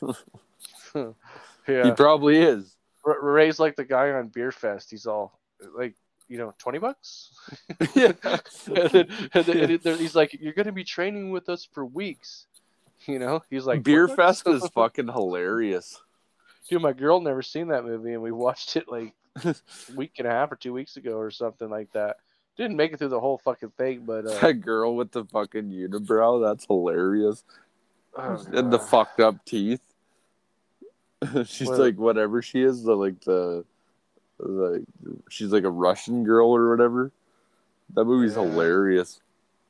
[1.66, 1.84] Yeah.
[1.84, 2.76] He probably is.
[3.04, 4.90] R- Ray's like the guy on Beer Fest.
[4.90, 5.38] He's all
[5.76, 5.94] like,
[6.28, 7.32] you know, twenty bucks.
[7.94, 8.12] yeah.
[8.22, 9.46] and then, and
[9.82, 12.46] then, he's like, "You're gonna be training with us for weeks."
[13.06, 16.00] You know, he's like, Beer Fest is fucking hilarious.
[16.68, 19.14] Dude, my girl never seen that movie, and we watched it like
[19.44, 19.54] a
[19.94, 22.16] week and a half or two weeks ago or something like that.
[22.58, 25.70] Didn't make it through the whole fucking thing, but uh, That girl with the fucking
[25.70, 27.44] unibrow, that's hilarious.
[28.16, 29.80] oh, and the fucked up teeth.
[31.46, 33.64] she's like whatever she is, the like the
[34.38, 34.84] the
[35.28, 37.10] she's like a Russian girl or whatever.
[37.94, 38.42] That movie's Yeah.
[38.42, 39.20] hilarious.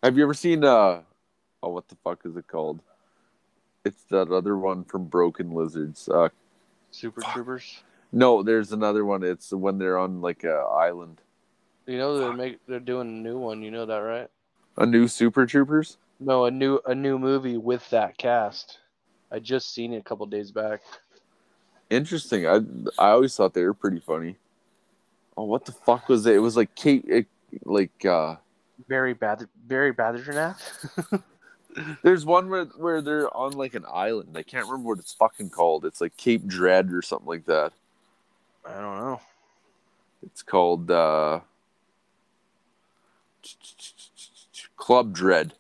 [0.02, 1.02] Have you ever seen uh
[1.62, 2.80] oh what the fuck is it called?
[3.84, 6.08] It's that other one from Broken Lizards.
[6.08, 6.28] Uh
[6.90, 7.32] Super Fuck.
[7.34, 7.82] Troopers.
[8.12, 9.22] no, there's another one.
[9.22, 11.20] It's when they're on like a island.
[11.86, 13.62] You know they're make they're doing a new one.
[13.62, 14.28] You know that, right?
[14.76, 15.96] A new Super Troopers?
[16.20, 18.78] No, a new a new movie with that cast.
[19.30, 20.80] I just seen it a couple days back.
[21.90, 22.46] Interesting.
[22.46, 22.56] I
[22.98, 24.36] I always thought they were pretty funny.
[25.38, 26.34] Oh, what the fuck was it?
[26.34, 27.26] It was like Kate, it,
[27.64, 28.34] like uh
[28.88, 31.22] Barry Bad Barry Badrinath.
[32.02, 34.36] There's one where where they're on like an island.
[34.36, 35.84] I can't remember what it's fucking called.
[35.84, 37.72] It's like Cape Dread or something like that.
[38.66, 39.20] I don't know.
[40.24, 41.38] It's called uh
[44.76, 45.54] Club Dread.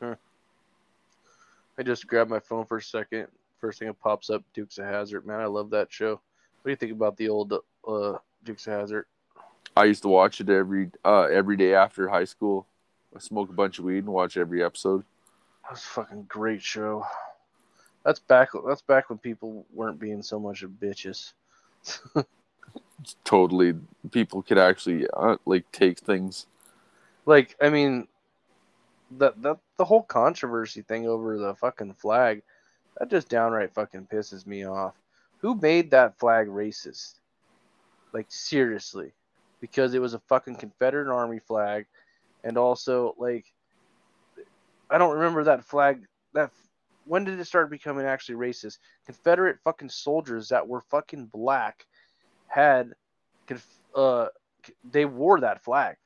[0.00, 0.16] I
[1.84, 3.28] just grabbed my phone for a second.
[3.60, 5.24] First thing that pops up, Dukes of Hazzard.
[5.24, 6.10] Man, I love that show.
[6.10, 7.54] What do you think about the old
[7.86, 9.06] uh, Dukes Hazzard?
[9.76, 12.66] I used to watch it every uh every day after high school.
[13.14, 15.04] I smoke a bunch of weed and watch every episode.
[15.62, 17.06] That was a fucking great show.
[18.04, 18.50] That's back.
[18.66, 21.32] That's back when people weren't being so much of bitches.
[23.24, 23.74] Totally
[24.10, 26.46] people could actually uh, like take things.
[27.26, 28.08] Like, I mean,
[29.18, 32.42] that that the whole controversy thing over the fucking flag,
[32.98, 34.94] that just downright fucking pisses me off.
[35.38, 37.14] Who made that flag racist?
[38.12, 39.12] Like seriously,
[39.60, 41.86] because it was a fucking Confederate Army flag,
[42.44, 43.46] and also like,
[44.90, 46.04] I don't remember that flag.
[46.34, 46.50] That
[47.04, 48.78] when did it start becoming actually racist?
[49.06, 51.86] Confederate fucking soldiers that were fucking black
[52.46, 52.92] had,
[53.94, 54.26] uh,
[54.90, 55.96] they wore that flag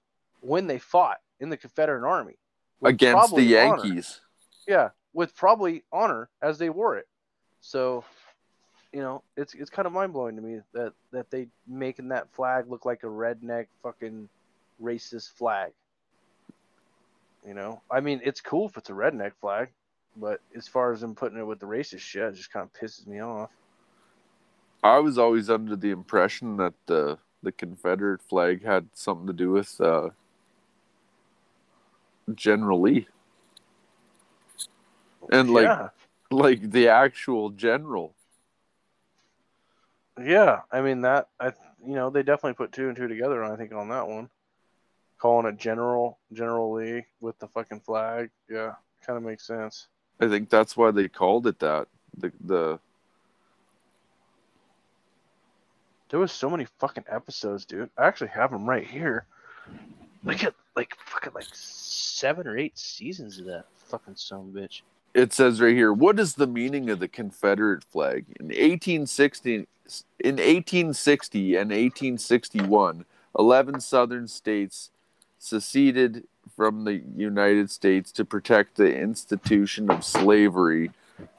[0.40, 2.36] when they fought in the Confederate Army
[2.82, 3.84] Against the probably honor.
[3.84, 4.20] Yankees.
[4.68, 7.06] Yeah, with probably honor as they wore it.
[7.60, 8.04] So,
[8.92, 12.32] you know, it's it's kind of mind blowing to me that that they making that
[12.32, 14.28] flag look like a redneck fucking
[14.82, 15.72] racist flag.
[17.46, 19.68] You know, I mean, it's cool if it's a redneck flag,
[20.16, 22.80] but as far as them putting it with the racist shit, it just kind of
[22.80, 23.50] pisses me off.
[24.82, 29.50] I was always under the impression that the the Confederate flag had something to do
[29.52, 30.10] with uh,
[32.34, 33.06] General Lee,
[35.30, 35.88] and like yeah,
[36.30, 38.15] like the actual general.
[40.20, 40.60] Yeah.
[40.70, 41.52] I mean that I
[41.84, 43.44] you know they definitely put two and two together.
[43.44, 44.28] I think on that one,
[45.18, 48.30] calling it General General Lee with the fucking flag.
[48.48, 48.74] Yeah,
[49.06, 49.88] kind of makes sense.
[50.20, 51.88] I think that's why they called it that.
[52.16, 52.78] The the
[56.08, 57.90] There was so many fucking episodes, dude.
[57.98, 59.26] I actually have them right here.
[60.24, 64.82] Look at like fucking like seven or eight seasons of that fucking son bitch.
[65.14, 68.24] it says right here, what is the meaning of the Confederate flag?
[68.38, 69.66] In 1860,
[70.18, 73.04] in 1860 and 1861,
[73.38, 74.90] 11 southern states
[75.38, 80.90] seceded from the United States to protect the institution of slavery,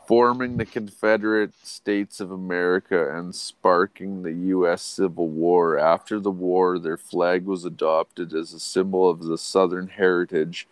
[0.07, 4.81] forming the Confederate States of America and sparking the U.S.
[4.81, 5.77] Civil War.
[5.77, 10.67] After the war, their flag was adopted as a symbol of the Southern heritage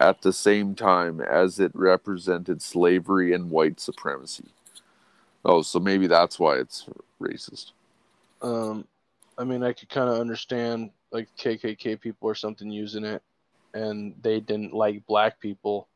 [0.00, 4.48] at the same time as it represented slavery and white supremacy.
[5.48, 6.84] Oh, so maybe that's why it's
[7.20, 7.72] racist.
[8.42, 8.86] Um,
[9.38, 13.22] I mean, I could kind of understand like KKK people or something using it,
[13.72, 15.88] and they didn't like black people,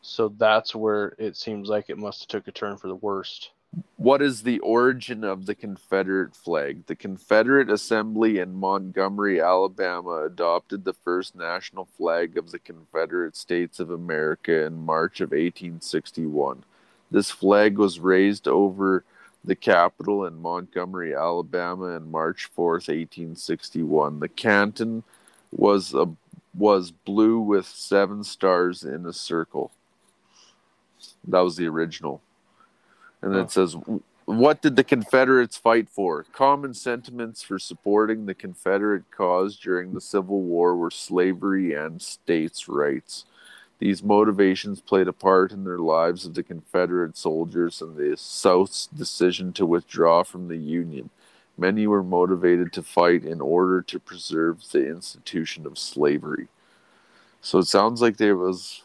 [0.00, 3.50] so that's where it seems like it must have took a turn for the worst.
[3.96, 6.86] What is the origin of the Confederate flag?
[6.86, 13.80] The Confederate Assembly in Montgomery, Alabama adopted the first national flag of the Confederate States
[13.80, 16.64] of America in March of 1861.
[17.12, 19.04] This flag was raised over
[19.44, 24.20] the Capitol in Montgomery, Alabama on March 4th, 1861.
[24.20, 25.04] The canton
[25.52, 26.08] was a
[26.54, 29.72] was blue with seven stars in a circle.
[31.26, 32.22] That was the original.
[33.22, 33.44] And then Huh.
[33.44, 33.76] it says,
[34.26, 36.24] What did the Confederates fight for?
[36.32, 42.68] Common sentiments for supporting the Confederate cause during the Civil War were slavery and states'
[42.68, 43.24] rights.
[43.82, 48.86] These motivations played a part in their lives of the Confederate soldiers and the South's
[48.86, 51.10] decision to withdraw from the Union.
[51.58, 56.46] Many were motivated to fight in order to preserve the institution of slavery.
[57.40, 58.84] So it sounds like there was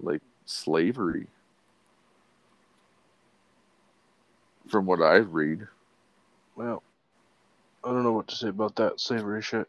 [0.00, 1.28] like slavery.
[4.66, 5.68] From what I read.
[6.56, 6.82] Well,
[7.84, 9.68] I don't know what to say about that slavery shit.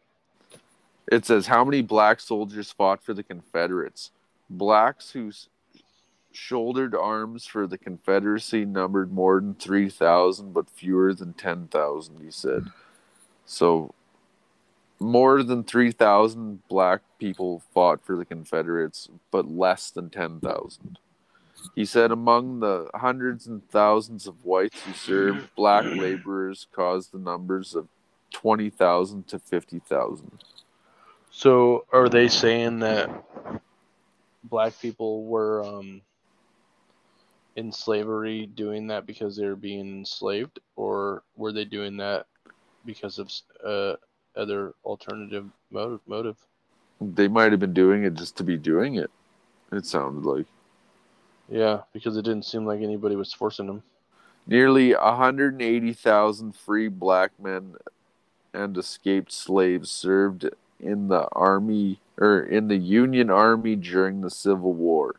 [1.11, 4.11] It says how many black soldiers fought for the Confederates.
[4.49, 5.31] Blacks who
[6.31, 12.65] shouldered arms for the Confederacy numbered more than 3,000, but fewer than 10,000, he said.
[13.45, 13.93] So,
[14.99, 20.99] more than 3,000 black people fought for the Confederates, but less than 10,000.
[21.75, 27.19] He said among the hundreds and thousands of whites who served, black laborers caused the
[27.19, 27.87] numbers of
[28.31, 30.43] 20,000 to 50,000.
[31.37, 33.11] So, are they saying that
[34.45, 36.01] black people were um,
[37.55, 42.25] in slavery doing that because they were being enslaved, or were they doing that
[42.87, 43.31] because of
[43.63, 43.97] uh,
[44.35, 45.99] other alternative motive?
[46.07, 46.37] Motive.
[46.99, 49.11] They might have been doing it just to be doing it.
[49.71, 50.47] It sounded like
[51.49, 53.83] Yeah, because it didn't seem like anybody was forcing them.
[54.47, 57.75] nearly 180,000 free black men
[58.55, 64.73] and escaped slaves served in the army or in the Union Army during the Civil
[64.73, 65.15] War.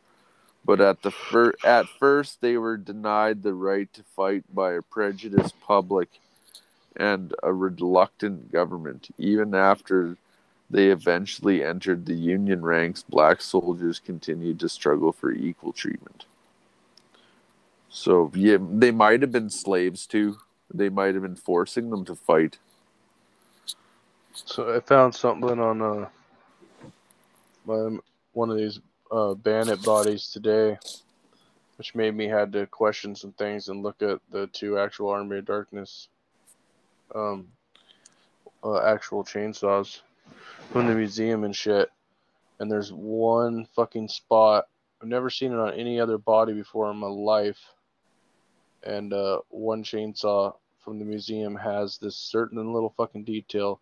[0.65, 4.83] But at the fir- at first they were denied the right to fight by a
[4.83, 6.09] prejudiced public
[6.97, 9.09] and a reluctant government.
[9.17, 10.17] Even after
[10.69, 16.27] they eventually entered the Union ranks, black soldiers continued to struggle for equal treatment.
[17.89, 20.39] So yeah, they might have been slaves too.
[20.73, 22.59] They might have been forcing them to fight.
[24.45, 26.09] So I found something on uh,
[27.65, 27.99] my,
[28.33, 30.79] one of these uh, bandit bodies today,
[31.77, 35.39] which made me had to question some things and look at the two actual Army
[35.39, 36.09] of Darkness,
[37.15, 37.49] um,
[38.65, 40.01] uh, actual chainsaws
[40.73, 41.91] from the museum and shit.
[42.59, 44.67] And there's one fucking spot
[45.01, 47.61] I've never seen it on any other body before in my life.
[48.83, 50.55] And uh, one chainsaw
[50.85, 53.81] from the museum has this certain little fucking detail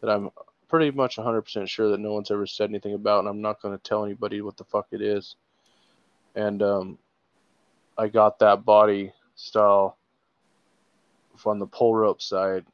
[0.00, 0.30] that I'm
[0.68, 3.76] pretty much 100% sure that no one's ever said anything about, and I'm not going
[3.76, 5.36] to tell anybody what the fuck it is.
[6.34, 6.98] And um,
[7.96, 9.96] I got that body style
[11.36, 12.64] from the pull rope side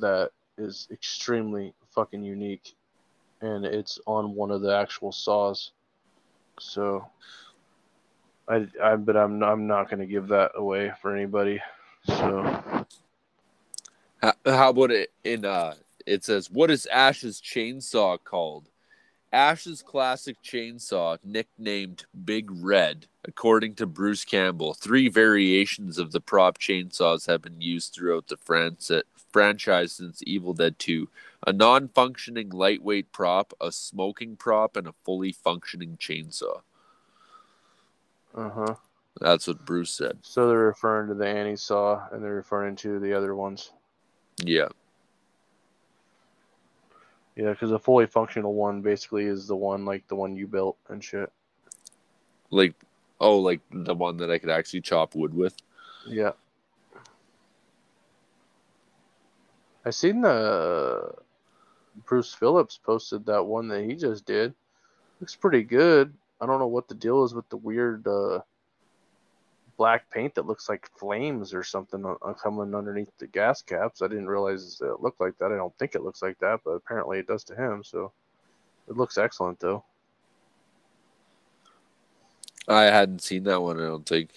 [0.00, 2.74] that is extremely fucking unique,
[3.40, 5.72] and it's on one of the actual saws.
[6.60, 7.06] So,
[8.48, 11.60] I, I but I'm I'm not going to give that away for anybody.
[12.06, 12.84] So,
[14.22, 15.74] How, how about it in uh
[16.06, 18.68] it says what is Ash's chainsaw called?
[19.32, 24.74] Ash's classic chainsaw, nicknamed Big Red, according to Bruce Campbell.
[24.74, 28.36] Three variations of the prop chainsaws have been used throughout the
[29.32, 31.08] franchise since Evil Dead 2.
[31.46, 36.60] A non-functioning lightweight prop, a smoking prop, and a fully functioning chainsaw.
[38.34, 38.74] uh huh.
[39.20, 40.18] That's what Bruce said.
[40.22, 43.72] So they're referring to the Annie saw, and they're referring to the other ones.
[44.38, 44.68] Yeah.
[47.36, 50.76] Yeah, because a fully functional one basically is the one like the one you built
[50.88, 51.32] and shit.
[52.50, 52.74] Like
[53.20, 55.56] oh, like the one that I could actually chop wood with.
[56.06, 56.32] Yeah.
[59.84, 61.14] I seen the
[62.04, 64.54] Bruce Phillips posted that one that he just did.
[65.20, 66.12] Looks pretty good.
[66.40, 68.40] I don't know what the deal is with the weird uh,
[69.82, 72.04] black paint that looks like flames or something
[72.40, 74.00] coming underneath the gas caps.
[74.00, 75.50] I didn't realize it looked like that.
[75.50, 77.82] I don't think it looks like that, but apparently it does to him.
[77.82, 78.12] So
[78.88, 79.82] it looks excellent though.
[82.68, 84.30] I hadn't seen that one, I don't think.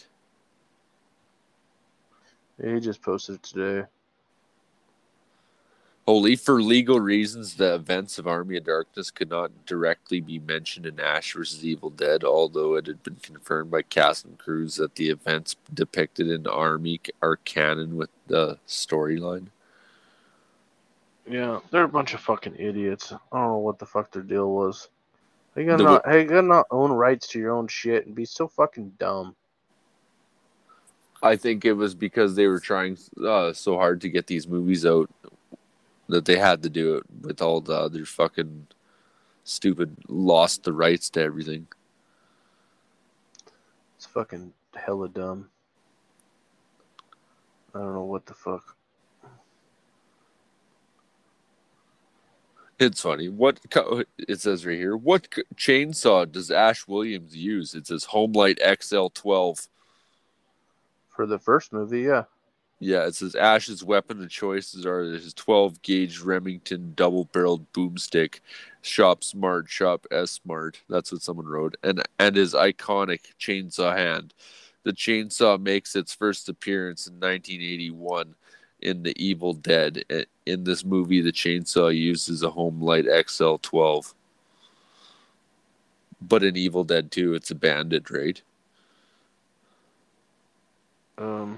[2.60, 3.88] He just posted it today.
[6.08, 10.86] Only for legal reasons, the events of Army of Darkness could not directly be mentioned
[10.86, 11.66] in Ash vs.
[11.66, 16.30] Evil Dead, although it had been confirmed by cast and crews that the events depicted
[16.30, 19.48] in Army are canon with the storyline.
[21.28, 23.12] Yeah, they're a bunch of fucking idiots.
[23.12, 24.90] I don't know what the fuck their deal was.
[25.56, 28.06] How you gonna The not, how you gonna not own rights to your own shit
[28.06, 29.36] and be so fucking dumb?
[31.24, 34.86] I think it was because they were trying uh, so hard to get these movies
[34.86, 35.10] out
[36.08, 38.68] that they had to do it with all the other fucking
[39.44, 41.68] stupid lost the rights to everything.
[43.98, 45.50] It's fucking hella dumb.
[47.74, 48.76] I don't know what the fuck.
[52.78, 53.30] It's funny.
[53.30, 54.98] What co- it says right here?
[54.98, 57.74] What c- chainsaw does Ash Williams use?
[57.74, 59.70] It says Homelite XL12.
[61.10, 62.24] For the first movie, yeah.
[62.80, 68.40] Yeah, it says Ash's weapon of choices are his 12 gauge Remington double barreled boomstick,
[68.82, 70.82] Shop Smart, Shop S-Mart.
[70.90, 71.78] That's what someone wrote.
[71.84, 74.34] And and his iconic chainsaw hand.
[74.84, 78.36] The chainsaw makes its first appearance in 1981
[78.82, 80.04] in The Evil Dead.
[80.46, 84.14] In this movie, the chainsaw uses a Homelite XL12.
[86.22, 88.40] But in Evil Dead 2, it's a bandit, right?
[91.18, 91.58] Um,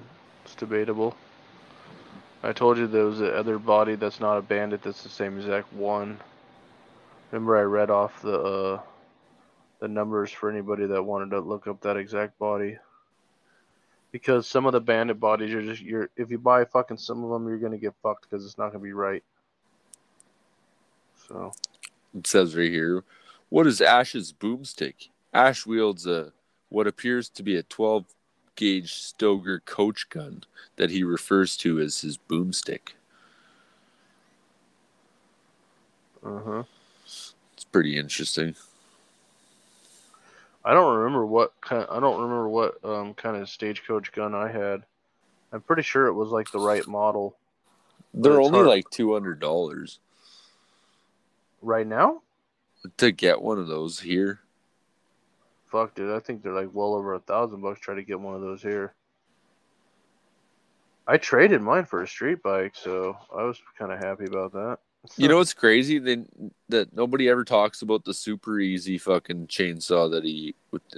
[0.58, 1.16] debatable.
[2.44, 4.82] I told you there was the other body that's not a bandit.
[4.84, 6.20] That's the same exact one.
[7.32, 8.82] Remember, I read off the uh,
[9.80, 12.78] the numbers for anybody that wanted to look up that exact body.
[14.12, 17.30] Because some of the bandit bodies are just you're if you buy fucking some of
[17.32, 19.24] them, you're gonna get fucked because it's not gonna be right.
[21.28, 21.52] So
[22.18, 23.04] It says right here,
[23.50, 25.10] what is Ash's boomstick?
[25.34, 26.32] Ash wields a
[26.70, 28.06] what appears to be a 12
[28.58, 30.44] gauge Stoeger coach gun
[30.76, 32.90] that he refers to as his boomstick.
[36.26, 36.64] uh huh.
[37.06, 38.56] It's pretty interesting.
[40.66, 41.86] I don't remember what kind.
[41.90, 44.84] I don't remember what um kind of stagecoach gun I had.
[45.54, 47.38] I'm pretty sure it was like the right model.
[48.14, 48.68] They're only hard.
[48.68, 50.00] like $200
[51.62, 52.22] Right now?
[52.98, 54.42] to get one of those here.
[55.72, 56.15] Fuck, dude.
[56.15, 58.61] I think they're like well over a thousand bucks Try to get one of those
[58.61, 58.94] here.
[61.07, 64.80] I traded mine for a street bike, so I was kind of happy about that.
[65.15, 65.99] You know what's crazy?
[65.99, 66.23] They,
[66.68, 70.53] that nobody ever talks about the super easy fucking chainsaw that he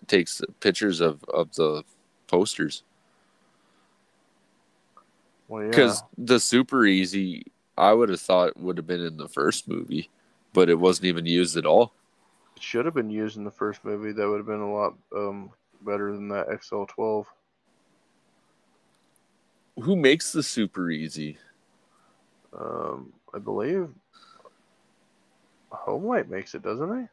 [0.07, 1.83] takes pictures of of the
[2.25, 2.83] posters.
[5.47, 5.69] well, yeah.
[5.69, 7.45] Because the super easy,
[7.77, 10.09] I would have thought would have been in the first movie,
[10.53, 11.93] but it wasn't even used at all.
[12.59, 14.11] Should have been used in the first movie.
[14.11, 17.25] That would have been a lot um better than that XL12.
[19.81, 21.37] Who makes the super easy?
[22.57, 23.89] Um, I believe
[25.71, 27.07] Homelite makes it, doesn't he?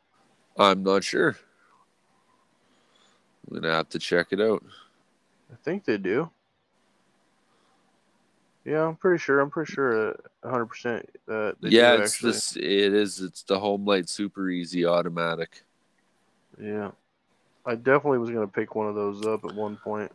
[0.58, 1.36] I'm not sure.
[3.48, 4.64] I'm gonna have to check it out.
[5.52, 6.30] I think they do.
[8.66, 9.38] Yeah, I'm pretty sure.
[9.38, 12.32] I'm pretty sure, uh, 100 percent that they yeah, it's actually.
[12.32, 12.56] this.
[12.56, 13.20] It is.
[13.20, 15.62] It's the Homelite Super Easy Automatic.
[16.60, 16.90] Yeah,
[17.64, 20.10] I definitely was gonna pick one of those up at one point.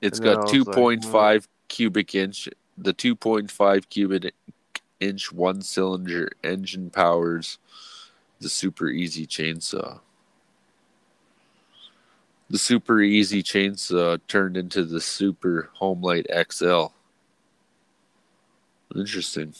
[0.00, 2.48] It's And then got I was like, 2.5 cubic inch.
[2.78, 4.34] The 2.5 cubic
[4.98, 7.58] inch one cylinder engine powers
[8.40, 10.00] the Super Easy chainsaw.
[12.48, 16.94] The Super Easy chainsaw turned into the Super Homelite XL.
[18.94, 19.54] Interesting.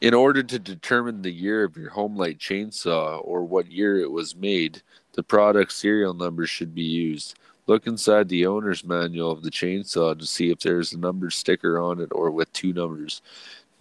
[0.00, 4.36] In order to determine the year of your Homelite chainsaw or what year it was
[4.36, 4.80] made,
[5.14, 7.36] the product serial number should be used.
[7.66, 11.78] Look inside the owner's manual of the chainsaw to see if there's a number sticker
[11.78, 13.20] on it or with two numbers.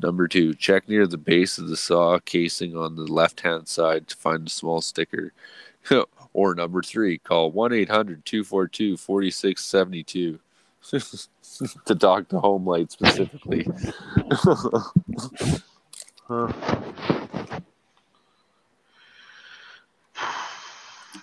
[0.02, 4.08] Number two, check near the base of the saw casing on the left hand side
[4.08, 5.34] to find a small sticker.
[6.34, 10.40] or number three, call 1 800 242 4672
[11.86, 13.68] to talk to Homelite specifically.
[16.28, 16.52] Huh.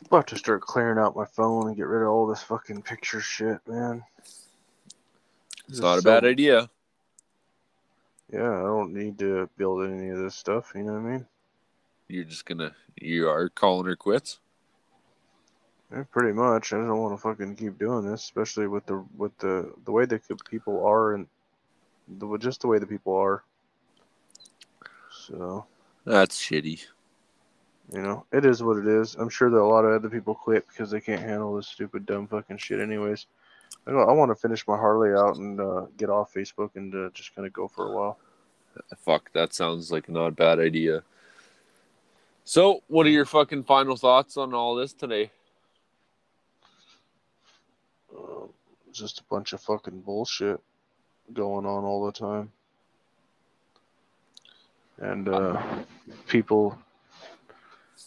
[0.07, 3.21] About to start clearing out my phone and get rid of all this fucking picture
[3.21, 4.03] shit, man.
[5.69, 6.71] it's not a bad idea.
[8.33, 10.73] Yeah, I don't need to build any of this stuff.
[10.75, 11.27] You know what I mean?
[12.09, 14.39] You're just gonna, you are calling her quits?
[15.93, 16.73] Yeah, pretty much.
[16.73, 20.05] I don't want to fucking keep doing this, especially with the with the the way
[20.07, 21.27] that the people are and
[22.19, 23.45] the just the way the people are.
[25.11, 25.67] So
[26.05, 26.85] That's shitty.
[27.93, 29.15] you know, it is what it is.
[29.15, 32.07] I'm sure that a lot of other people quit because they can't handle this stupid,
[32.07, 32.81] dumb fucking shit.
[32.81, 33.27] Anyways,
[33.87, 37.11] I, I want to finish my Harley out and uh, get off Facebook and uh,
[37.15, 38.19] just kind of go for a while.
[38.99, 41.03] Fuck, that sounds like not a bad idea.
[42.45, 45.31] So, what are your fucking final thoughts on all this today?
[48.15, 48.47] Uh,
[48.95, 50.61] just a bunch of fucking bullshit
[51.33, 52.51] going on all the time.
[54.99, 55.61] And uh,
[56.29, 56.79] people,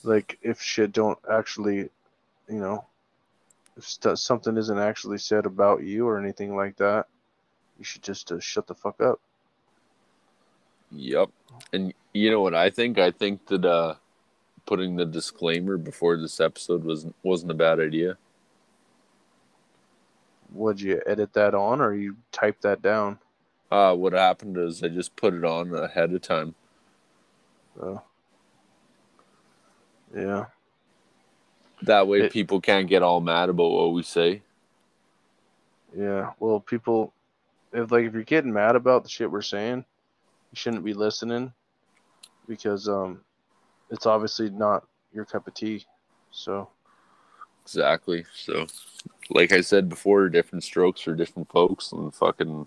[0.04, 1.90] like, if shit don't actually,
[2.48, 2.86] you know,
[3.76, 7.08] if st- something isn't actually said about you or anything like that,
[7.78, 9.20] you should just uh, shut the fuck up.
[10.92, 11.30] Yep.
[11.74, 12.98] And you know what I think?
[12.98, 13.96] I think that uh
[14.66, 18.18] putting the disclaimer before this episode was wasn't a bad idea.
[20.58, 23.20] Would you edit that on or you type that down?
[23.72, 26.56] Uh what happened is I just put it on ahead of time.
[27.78, 28.02] So,
[30.16, 30.46] yeah.
[31.84, 34.42] That way It- people can't get all mad about what we say.
[35.96, 37.14] Yeah, well, people,
[37.72, 39.86] if like if you're getting mad about the shit we're saying,
[40.52, 41.54] you shouldn't be listening
[42.48, 43.22] because um,
[43.90, 45.86] it's obviously not your cup of tea.
[46.32, 46.70] So
[47.68, 48.24] Exactly.
[48.34, 48.66] So,
[49.30, 52.66] like I said before, different strokes for different folks, and fucking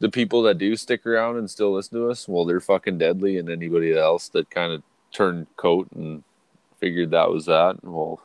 [0.00, 3.38] the people that do stick around and still listen to us, well, they're fucking deadly,
[3.38, 4.82] and anybody else that kind of
[5.12, 6.24] turned coat and
[6.80, 8.20] figured that was that, well,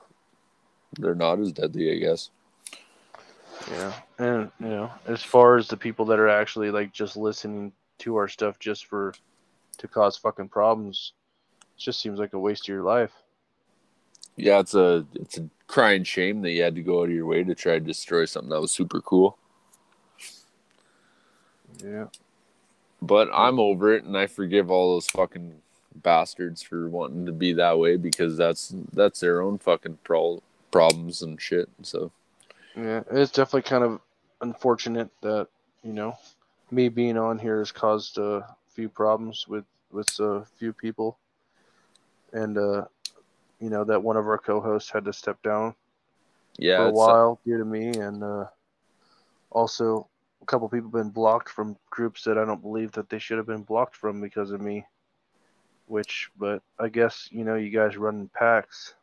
[0.97, 2.31] they're not as deadly, I guess.
[3.69, 7.71] yeah, and you know, as far as the people that are actually like just listening
[7.99, 9.13] to our stuff just for
[9.77, 11.13] to cause fucking problems,
[11.61, 13.11] it just seems like a waste of your life.
[14.35, 17.25] Yeah, it's a it's a crying shame that you had to go out of your
[17.25, 19.37] way to try to destroy something that was super cool.
[21.83, 22.05] Yeah,
[23.01, 25.55] But I'm over it, and I forgive all those fucking
[25.95, 30.41] bastards for wanting to be that way because that's that's their own fucking pro-
[30.71, 31.69] problems and shit.
[31.81, 32.11] So
[32.75, 34.01] yeah, it's definitely kind of
[34.41, 35.47] unfortunate that
[35.83, 36.17] you know
[36.71, 41.17] me being on here has caused a few problems with with a few people,
[42.33, 42.85] and uh,
[43.59, 45.75] you know that one of our co-hosts had to step down
[46.57, 48.45] yeah, for a it's- while due to me, and uh,
[49.51, 50.07] also
[50.41, 53.47] a couple people been blocked from groups that I don't believe that they should have
[53.47, 54.85] been blocked from because of me.
[55.87, 58.95] Which, but I guess you know you guys run in packs,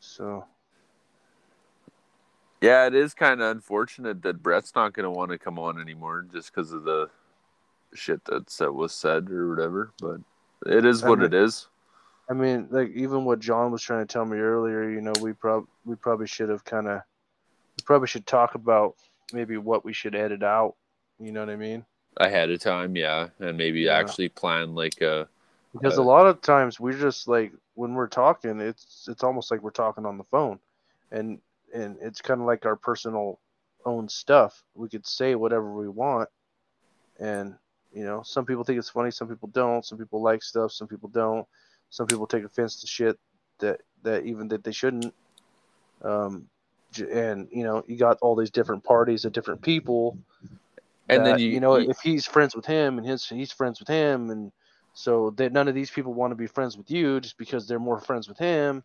[0.00, 0.44] so
[2.60, 5.80] yeah, it is kind of unfortunate that Brett's not going to want to come on
[5.80, 7.08] anymore just because of the
[7.94, 9.92] shit that was said or whatever.
[10.00, 10.20] But
[10.66, 11.68] it is I what mean- it is.
[12.30, 15.32] I mean, like even what John was trying to tell me earlier, you know, we
[15.32, 17.00] prob we probably should have kind of,
[17.76, 18.96] we probably should talk about
[19.32, 20.74] maybe what we should edit out.
[21.18, 21.84] You know what I mean?
[22.18, 23.98] Ahead of time, yeah, and maybe Yeah.
[23.98, 25.28] actually plan like a
[25.72, 29.50] Because Uh, a lot of times we're just like when we're talking, it's it's almost
[29.50, 30.58] like we're talking on the phone,
[31.10, 31.40] and
[31.72, 33.38] and it's kind of like our personal
[33.84, 34.64] own stuff.
[34.74, 36.28] We could say whatever we want,
[37.18, 37.56] and
[37.92, 39.84] you know, some people think it's funny, some people don't.
[39.84, 41.46] Some people like stuff, some people don't.
[41.90, 43.18] Some people take offense to shit
[43.58, 45.14] that that even that they shouldn't.
[46.02, 46.48] Um,
[47.10, 50.16] and you know you got all these different parties of different people
[51.10, 53.78] And then that, you, know you- if he's friends with him and his he's friends
[53.78, 54.50] with him and
[54.94, 57.78] so that none of these people want to be friends with you just because they're
[57.78, 58.82] more friends with him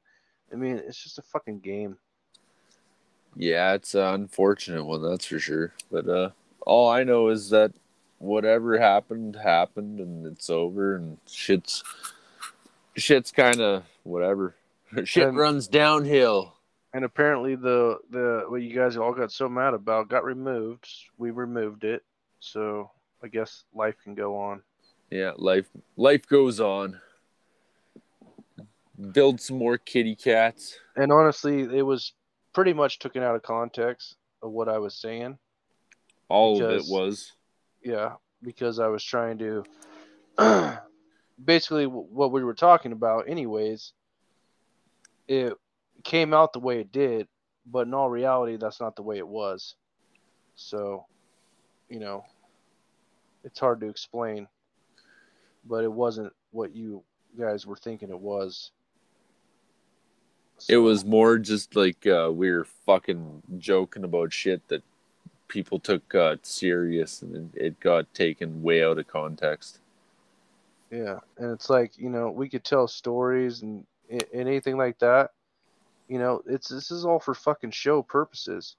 [0.52, 1.98] i mean it's just a fucking game
[3.36, 5.74] yeah, it's an unfortunate one, that's for sure.
[5.92, 6.30] But uh,
[6.66, 7.72] all I know is that
[8.20, 11.84] whatever happened happened, and it's over, and shit's
[12.96, 14.56] shit's kind of whatever.
[15.06, 16.54] Shit And- runs downhill.
[16.94, 20.88] and apparently the the what you guys all got so mad about got removed
[21.18, 22.04] we removed it
[22.40, 22.92] so
[23.24, 24.62] i guess life can go on
[25.10, 25.66] Yeah, life
[25.98, 27.00] life goes on.
[29.12, 30.78] Build some more kitty cats.
[30.96, 32.14] and honestly it was
[32.54, 35.40] pretty much taken out of context of what i was saying
[36.30, 37.32] All of it was.
[37.84, 38.14] yeah
[38.44, 39.64] because i was trying to
[41.44, 43.94] basically what we were talking about anyways
[45.28, 45.54] it
[46.04, 47.28] came out the way it did
[47.66, 49.76] but in all reality that's not the way it was
[50.56, 51.06] so
[51.90, 52.24] you know
[53.44, 54.48] it's hard to explain
[55.66, 57.04] but it wasn't what you
[57.40, 58.72] guys were thinking it was
[60.70, 64.84] It was more just like uh, we were fucking joking about shit that
[65.48, 69.80] people took uh, serious, and it got taken way out of context.
[70.94, 75.32] Yeah, and it's like you know we could tell stories and, and anything like that.
[76.08, 78.76] You know, it's this is all for fucking show purposes.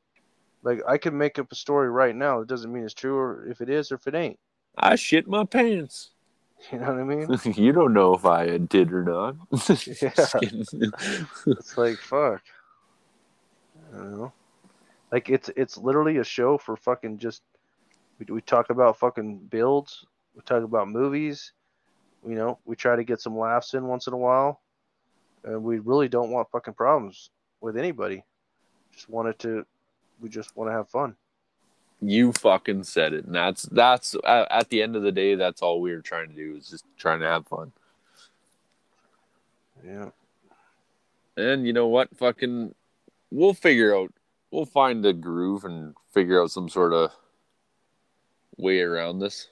[0.63, 2.41] Like I could make up a story right now.
[2.41, 4.39] It doesn't mean it's true, or if it is, or if it ain't.
[4.79, 6.11] I shit my pants.
[6.73, 7.29] You know what I mean?
[7.63, 9.35] you don't know if I did or not.
[10.01, 10.15] Yeah.
[11.47, 12.43] It's like fuck.
[13.93, 14.33] I don't know.
[15.13, 17.43] Like it's it's literally a show for fucking just.
[18.19, 20.07] We, we talk about fucking builds.
[20.35, 21.53] We talk about movies.
[22.27, 24.61] You know, we try to get some laughs in once in a while,
[25.45, 27.31] and we really don't want fucking problems
[27.61, 28.25] with anybody.
[28.93, 29.67] Just wanted to.
[30.21, 31.17] We just want to have fun.
[32.01, 35.81] you fucking said it, and that's that's at, the end of the day, that's all
[35.81, 37.73] we were trying to do is just trying to have fun.
[39.85, 40.11] Yeah.
[41.37, 42.17] And you know what?
[42.17, 42.75] Fucking,
[43.31, 44.13] we'll figure out.
[44.51, 47.11] We'll find a groove and figure out some sort of
[48.57, 49.49] way around this.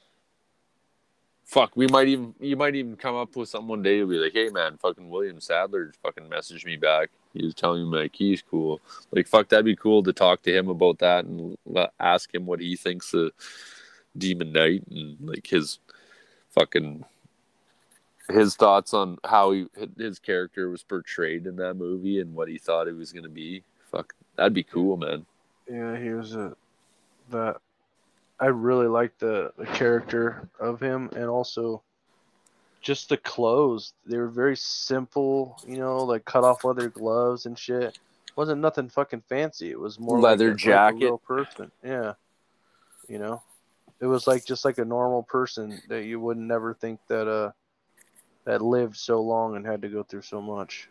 [1.53, 3.99] Fuck, we might even you might even come up with something one day.
[3.99, 7.11] You'll be like, "Hey, man, fucking William Sadler fucking messaged me back.
[7.35, 8.81] He was telling me my key's cool.
[9.11, 11.59] Like, fuck, that'd be cool to talk to him about that and
[12.01, 13.33] ask him what he thinks of
[14.17, 15.79] Demon Knight and like his
[16.53, 17.05] fucking
[18.31, 19.67] his thoughts on how he
[19.99, 23.63] his character was portrayed in that movie and what he thought it was gonna be.
[23.91, 25.27] Fuck, that'd be cool, man.
[25.71, 26.57] Yeah, he was a
[27.29, 27.59] that
[28.43, 31.81] I really liked the, the character of him and also
[32.81, 33.93] just the clothes.
[34.05, 38.01] They were very simple, you know, like cut off leather gloves and shit.
[38.35, 39.71] Wasn't nothing fucking fancy.
[39.71, 41.05] It was more Leather like a, like a jacket.
[41.05, 41.71] real person.
[41.85, 42.15] Yeah.
[43.09, 43.43] You know.
[44.01, 47.53] It was like just like a normal person that you would never think that uh
[48.45, 50.89] that lived so long and had to go through so much.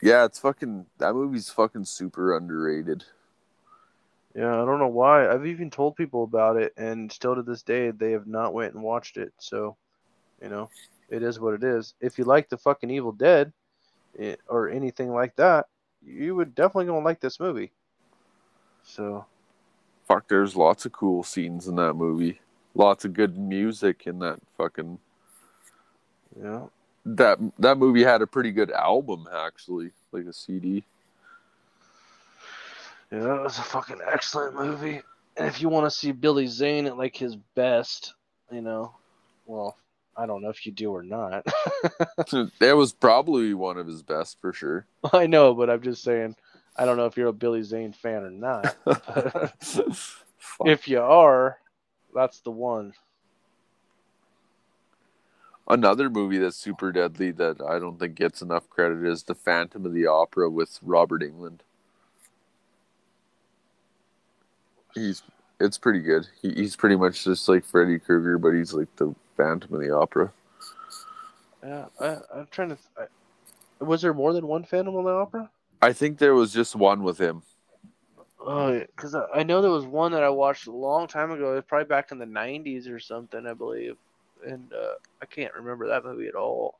[0.00, 3.04] Yeah, it's fucking that movie's fucking super underrated.
[4.36, 5.28] Yeah, I don't know why.
[5.28, 8.74] I've even told people about it, and still to this day, they have not went
[8.74, 9.32] and watched it.
[9.38, 9.78] So,
[10.42, 10.68] you know,
[11.08, 11.94] it is what it is.
[12.02, 13.50] If you like the fucking Evil Dead,
[14.18, 15.66] eh, or anything like that,
[16.04, 17.72] you would definitely gonna like this movie.
[18.84, 19.24] So,
[20.06, 22.38] Fuck, there's lots of cool scenes in that movie.
[22.74, 24.98] Lots of good music in that fucking
[26.38, 26.66] yeah,
[27.06, 30.84] that that movie had a pretty good album actually, like a CD.
[33.10, 35.02] Yeah, it was a fucking excellent movie.
[35.36, 38.14] And if you want to see Billy Zane at like his best,
[38.50, 38.94] you know,
[39.46, 39.76] well,
[40.16, 41.46] I don't know if you do or not.
[42.58, 44.86] That was probably one of his best for sure.
[45.12, 46.34] I know, but I'm just saying,
[46.76, 48.76] I don't know if you're a Billy Zane fan or not.
[50.64, 51.58] If you are,
[52.14, 52.94] that's the one.
[55.68, 59.84] Another movie that's super deadly that I don't think gets enough credit is The Phantom
[59.84, 61.60] of the Opera with Robert Englund.
[64.96, 65.22] He's
[65.60, 66.26] it's pretty good.
[66.40, 69.94] He, he's pretty much just like Freddy Krueger, but he's like the Phantom of the
[69.94, 70.32] Opera.
[71.62, 72.78] Yeah, I, I'm trying to.
[72.98, 75.50] I, was there more than one Phantom of the Opera?
[75.82, 77.42] I think there was just one with him.
[78.40, 81.52] Oh, because I, I know there was one that I watched a long time ago.
[81.52, 83.96] It was probably back in the '90s or something, I believe,
[84.46, 86.78] and uh, I can't remember that movie at all.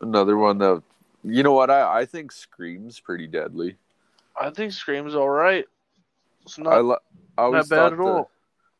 [0.00, 0.82] Another one that
[1.22, 3.76] you know what I I think Scream's pretty deadly.
[4.40, 5.64] I think Scream's all right.
[6.42, 6.98] It's not I lo-
[7.38, 8.30] I always bad thought at the- all.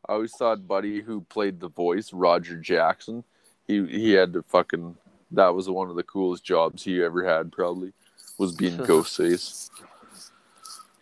[0.07, 3.23] I always thought Buddy who played the voice Roger Jackson,
[3.67, 4.95] he he had to fucking
[5.31, 7.91] that was one of the coolest jobs he ever had probably.
[8.37, 9.69] was being Ghostface.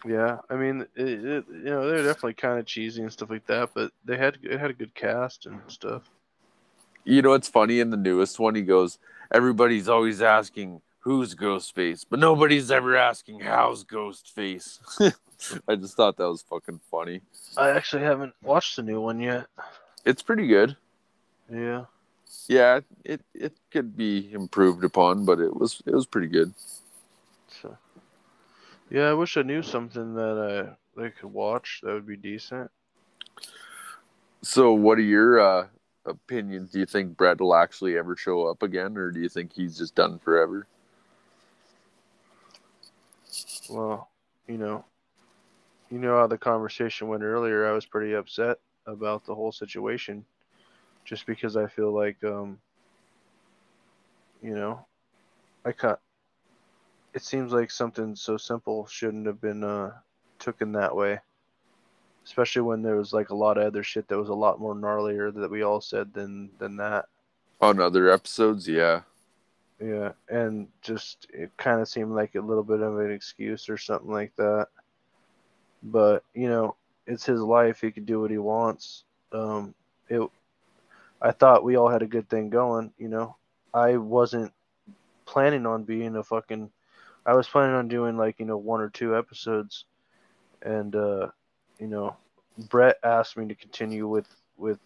[0.06, 3.46] Yeah, I mean, it, it, you know, they're definitely kind of cheesy and stuff like
[3.48, 6.04] that, but they had it had a good cast and stuff.
[7.06, 8.56] You know it's funny in the newest one?
[8.56, 9.00] He goes,
[9.34, 14.80] "Everybody's always asking who's Ghostface, but nobody's ever asking how's Ghostface."
[15.68, 17.22] I just thought that was fucking funny.
[17.58, 19.48] I actually haven't watched the new one yet.
[20.06, 20.78] It's pretty good.
[21.52, 21.86] Yeah.
[22.48, 26.54] Yeah, it it could be improved upon, but it was it was pretty good.
[27.62, 27.78] So.
[28.90, 32.72] Yeah, I wish I knew something that I I could watch that would be decent.
[34.42, 35.68] So, what are your uh,
[36.06, 36.72] opinions?
[36.72, 39.78] Do you think Brett will actually ever show up again, or do you think he's
[39.78, 40.68] just done forever?
[43.74, 44.12] Well,
[44.48, 44.86] you know,
[45.90, 47.66] you know how the conversation went earlier.
[47.66, 50.24] I was pretty upset about the whole situation,
[51.06, 52.60] just because I feel like, um,
[54.44, 54.86] you know,
[55.66, 56.00] I cut.
[57.16, 59.94] It seems like something so simple shouldn't have been uh,
[60.38, 61.20] taken that way,
[62.26, 64.76] especially when there was like a lot of other shit that was a lot more
[64.76, 67.06] gnarlier that we all said than than that.
[67.60, 69.02] On other episodes, yeah.
[69.84, 73.77] Yeah, and just it kind of seemed like a little bit of an excuse or
[73.77, 74.68] something like that.
[75.84, 79.03] But you know, it's his life; he can do what he wants.
[79.34, 79.76] Um,
[80.07, 80.22] it.
[81.22, 82.93] I thought we all had a good thing going.
[82.97, 83.35] You know,
[83.73, 84.53] I wasn't
[85.26, 86.72] planning on being a fucking.
[87.26, 89.84] I was planning on doing like you know one or two episodes,
[90.61, 91.27] and uh,
[91.77, 92.15] you know,
[92.69, 94.80] Brett asked me to continue with with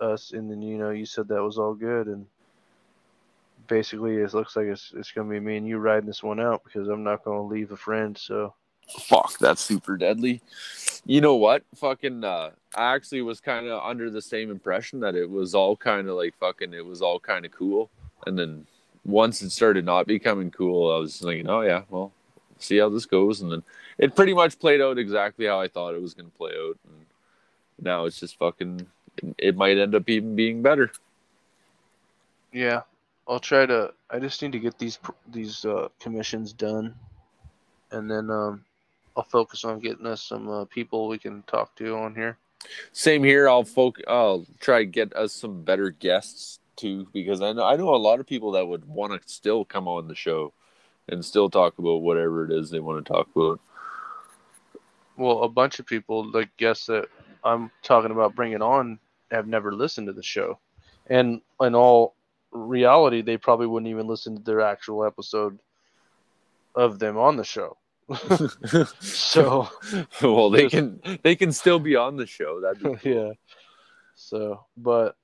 [0.00, 2.26] us, and then you know you said that was all good, and
[3.68, 6.62] basically it looks like it's it's gonna be me and you riding this one out
[6.64, 8.16] because I'm not gonna leave a friend.
[8.16, 8.54] So
[8.88, 10.40] Fuck, that's super deadly.
[11.04, 11.62] You know what?
[11.74, 15.76] Fucking, uh, I actually was kind of under the same impression that it was all
[15.76, 17.90] kind of like fucking, it was all kind of cool.
[18.26, 18.66] And then
[19.04, 22.12] once it started not becoming cool, I was thinking, oh yeah, well,
[22.58, 23.40] see how this goes.
[23.40, 23.62] And then
[23.98, 26.78] it pretty much played out exactly how I thought it was going to play out.
[26.86, 27.06] And
[27.80, 28.86] now it's just fucking,
[29.38, 30.90] it might end up even being better.
[32.52, 32.82] yeah,
[33.28, 33.92] I'll try to.
[34.10, 34.98] I just need to get these
[35.28, 36.94] these uh, commissions done,
[37.90, 38.64] and then um,
[39.16, 42.38] I'll focus on getting us some uh, people we can talk to on here.
[42.92, 43.48] Same here.
[43.48, 44.00] I'll folk.
[44.08, 47.96] I'll try to get us some better guests too, because I know I know a
[47.96, 50.52] lot of people that would want to still come on the show
[51.08, 53.60] and still talk about whatever it is they want to talk about.
[55.16, 57.06] Well, a bunch of people, like guests that
[57.42, 58.98] I'm talking about bringing on,
[59.30, 60.58] have never listened to the show,
[61.06, 62.15] and in all
[62.52, 65.58] reality, they probably wouldn't even listen to their actual episode
[66.74, 67.76] of them on the show.
[69.00, 69.68] So
[70.22, 72.60] well, they can they can still be on the show.
[72.60, 73.12] That'd be cool.
[73.12, 73.32] yeah.
[74.14, 75.16] So, but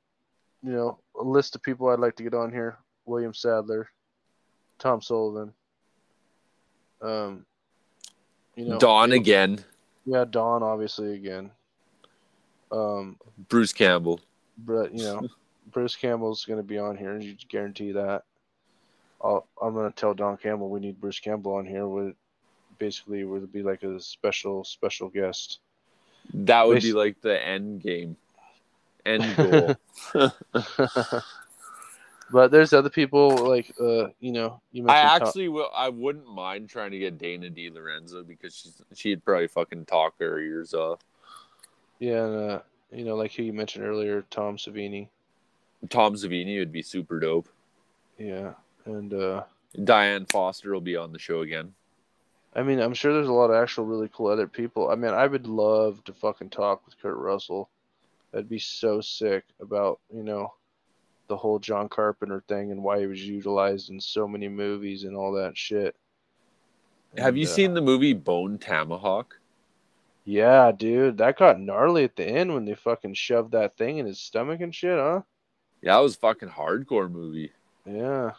[0.63, 3.89] you know, a list of people I'd like to get on here: William Sadler,
[4.79, 5.53] Tom Sullivan.
[7.01, 7.47] Um,
[8.57, 9.65] you know, Dawn again.
[10.05, 11.51] Yeah, Don obviously again.
[12.73, 13.17] Um,
[13.49, 14.21] Bruce Campbell.
[14.59, 15.29] but you know,
[15.71, 17.19] Bruce Campbell's going to be on here.
[17.19, 18.25] You guarantee that.
[19.23, 21.87] I'll, I'm going to tell Don Campbell we need Bruce Campbell on here.
[21.87, 22.15] With
[22.79, 25.61] basically would be like a special special guest.
[26.35, 28.17] That would be like the end game,
[29.05, 29.37] end
[30.15, 30.31] goal.
[32.33, 35.71] But there's other people like uh, you know, you I mentioned Tom- actually will.
[35.75, 40.41] I wouldn't mind trying to get Dana DeLorenzo because she's she'd probably fucking talk her
[40.41, 41.01] ears off.
[41.99, 42.61] yeah, and, uh,
[42.91, 45.09] you know, like who you mentioned earlier, Tom Savini.
[45.89, 47.49] Tom Savini would be super dope.
[48.19, 48.55] Yeah,
[48.85, 49.45] and uh,
[49.85, 51.75] Diane Foster will be on the show again.
[52.55, 54.91] I mean, I'm sure there's a lot of actual really cool other people.
[54.91, 57.71] I mean, I would love to fucking talk with Kurt Russell.
[58.31, 60.53] That'd be so sick about, you know,
[61.29, 65.17] the whole John Carpenter thing and why he was utilized in so many movies and
[65.17, 65.97] all that shit.
[67.17, 69.39] Have And, you uh, seen the movie Bone Tomahawk?
[70.25, 74.07] Yeah, dude, that got gnarly at the end when they fucking shoved that thing in
[74.07, 75.23] his stomach and shit, huh?
[75.83, 77.53] Yeah, that was a fucking hardcore movie.
[77.85, 78.33] Yeah.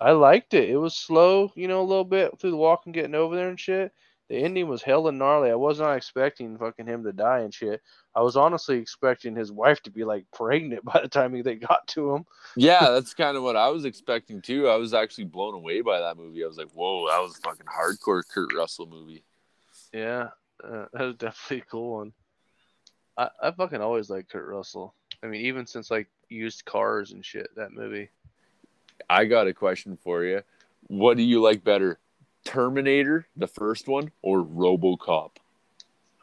[0.00, 0.68] I liked it.
[0.68, 3.48] It was slow, you know, a little bit through the walk and getting over there
[3.48, 3.92] and shit.
[4.28, 5.50] The ending was hella gnarly.
[5.50, 7.80] I was not expecting fucking him to die and shit.
[8.14, 11.86] I was honestly expecting his wife to be like pregnant by the time they got
[11.88, 12.26] to him.
[12.56, 14.68] Yeah, that's kind of what I was expecting too.
[14.68, 16.42] I was actually blown away by that movie.
[16.42, 19.22] I was like, "Whoa, that was a fucking hardcore Kurt Russell movie."
[19.92, 20.30] Yeah,
[20.62, 22.12] uh, that was definitely a cool one.
[23.16, 24.94] I, I fucking always liked Kurt Russell.
[25.22, 28.10] I mean, even since like used cars and shit, that movie.
[29.08, 30.42] I got a question for you.
[30.88, 31.98] What do you like better,
[32.44, 35.32] Terminator, the first one, or RoboCop?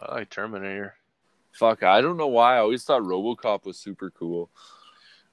[0.02, 0.96] I like Terminator.
[1.52, 2.56] Fuck, I don't know why.
[2.56, 4.50] I always thought RoboCop was super cool.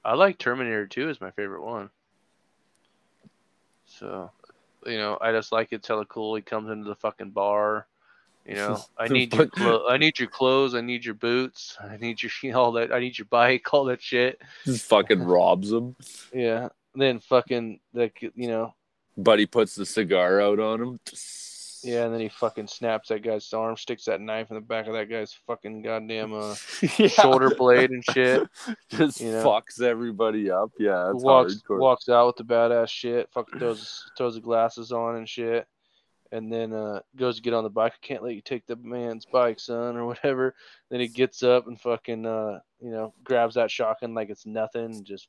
[0.05, 1.91] I like Terminator 2 is my favorite one.
[3.87, 4.31] So,
[4.87, 5.77] you know, I just like it.
[5.77, 6.35] it's hella cool.
[6.35, 7.87] He comes into the fucking bar.
[8.47, 10.75] You know, I need your clo- I need your clothes.
[10.75, 11.77] I need your boots.
[11.81, 12.93] I need your you know, all that.
[12.93, 13.73] I need your bike.
[13.73, 14.41] All that shit.
[14.65, 15.97] Just fucking robs him.
[16.33, 16.69] Yeah.
[16.95, 18.75] Then fucking like you know.
[19.17, 21.01] Buddy puts the cigar out on him.
[21.83, 24.87] Yeah, and then he fucking snaps that guy's arm, sticks that knife in the back
[24.87, 26.55] of that guy's fucking goddamn uh,
[26.99, 27.07] Yeah.
[27.09, 28.47] shoulder blade and shit.
[28.91, 29.45] Just you know.
[29.45, 30.71] fucks everybody up.
[30.79, 31.79] Yeah, walks hardcore.
[31.79, 33.31] walks out with the badass shit.
[33.33, 35.67] Fucking throws throws the glasses on and shit,
[36.33, 37.93] and then uh, goes to get on the bike.
[37.95, 40.55] I can't let you take the man's bike, son, or whatever.
[40.89, 44.85] Then he gets up and fucking uh, you know grabs that shotgun like it's nothing,
[44.85, 45.29] and just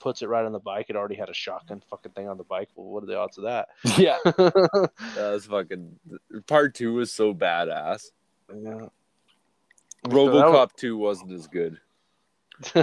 [0.00, 0.86] puts it right on the bike.
[0.88, 2.68] It already had a shotgun fucking thing on the bike.
[2.74, 3.68] Well, what are the odds of that?
[3.98, 5.98] yeah, that was fucking.
[6.46, 8.10] Part two was so badass.
[8.48, 8.86] yeah.
[10.06, 11.78] RoboCop two wasn't as good.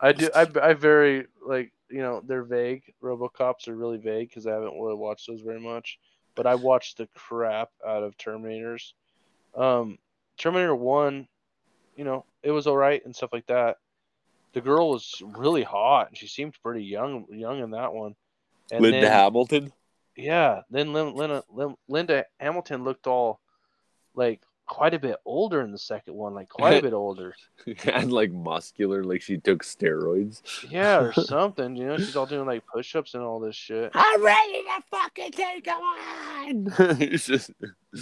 [0.00, 0.28] I do.
[0.34, 2.82] I, I very like you know they're vague.
[3.02, 5.98] RoboCops are really vague because I haven't really watched those very much.
[6.34, 8.92] But I watched the crap out of Terminators.
[9.54, 9.98] Um,
[10.38, 11.28] Terminator One,
[11.94, 13.76] you know, it was all right and stuff like that.
[14.54, 18.14] The girl was really hot and she seemed pretty young, young in that one.
[18.70, 19.72] And Linda then, Hamilton.
[20.16, 21.44] yeah, then Lin- Linda,
[21.88, 23.40] Linda Hamilton looked all
[24.14, 27.34] like quite a bit older in the second one, like quite a bit older.
[27.84, 30.42] and like muscular, like she took steroids.
[30.70, 31.76] Yeah, or something.
[31.76, 33.90] You know, she's all doing like push-ups and all this shit.
[33.94, 36.74] I'm ready to fucking take him on.
[37.00, 37.50] it's just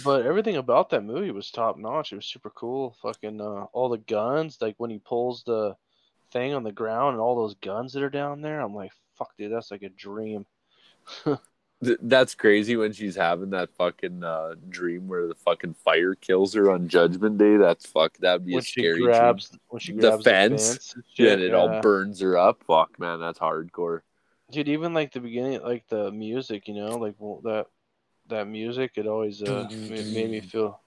[0.03, 2.11] But everything about that movie was top notch.
[2.11, 2.95] It was super cool.
[3.01, 5.75] Fucking uh, all the guns, like when he pulls the
[6.31, 8.61] thing on the ground and all those guns that are down there.
[8.61, 10.45] I'm like, fuck, dude, that's like a dream.
[11.83, 16.53] Th- that's crazy when she's having that fucking uh, dream where the fucking fire kills
[16.53, 17.57] her on Judgment Day.
[17.57, 18.17] That's fuck.
[18.17, 20.69] That'd be when a she scary grabs, when she The grabs fence?
[20.69, 21.03] and dream.
[21.13, 22.63] shit, Yeah, and it all burns her up.
[22.65, 24.01] Fuck, man, that's hardcore.
[24.51, 24.67] dude.
[24.69, 27.67] Even like the beginning, like the music, you know, like well, that
[28.27, 30.79] that music, it always uh, made, made me feel,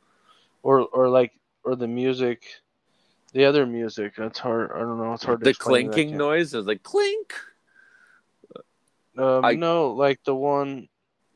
[0.62, 1.32] or or like
[1.64, 2.44] or the music,
[3.32, 4.14] the other music.
[4.16, 4.70] That's hard.
[4.74, 5.12] I don't know.
[5.12, 5.52] It's hard The.
[5.54, 6.54] Clinking noise.
[6.54, 7.34] Was like clink.
[9.16, 10.89] Um, I- no, like the one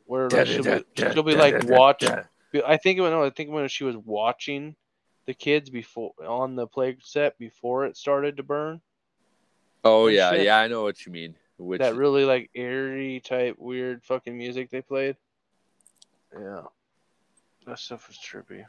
[0.06, 2.04] where like, she'll, be, she'll be like watch.
[2.04, 4.74] I think when no, I think when she was watching
[5.26, 8.80] the kids before on the play set before it started to burn.
[9.84, 10.44] Oh Oh, yeah, shit.
[10.46, 11.34] yeah, I know what you mean.
[11.58, 15.16] Which that really like airy type weird fucking music they played.
[16.38, 16.62] Yeah,
[17.66, 18.64] that stuff was trippy.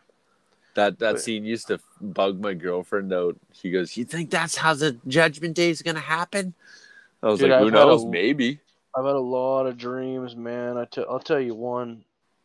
[0.76, 3.38] that that but- scene used to bug my girlfriend out.
[3.54, 6.54] She goes, "You think that's how the Judgment Day is gonna happen?"
[7.24, 8.04] I was Dude, like, "Who I've knows?
[8.04, 8.60] a- Maybe."
[8.96, 10.78] I've had a lot of dreams, man.
[10.78, 12.04] I t- I'll tell you one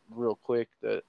[0.09, 1.03] real quick that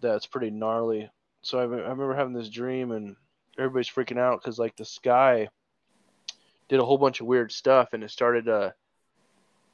[0.00, 1.10] that's pretty gnarly.
[1.42, 3.16] So I, I remember having this dream and
[3.58, 5.48] everybody's freaking out because like the sky
[6.68, 8.70] did a whole bunch of weird stuff and it started uh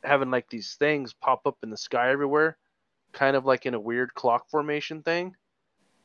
[0.02, 2.56] having like these things pop up in the sky everywhere,
[3.12, 5.34] kind of like in a weird clock formation thing.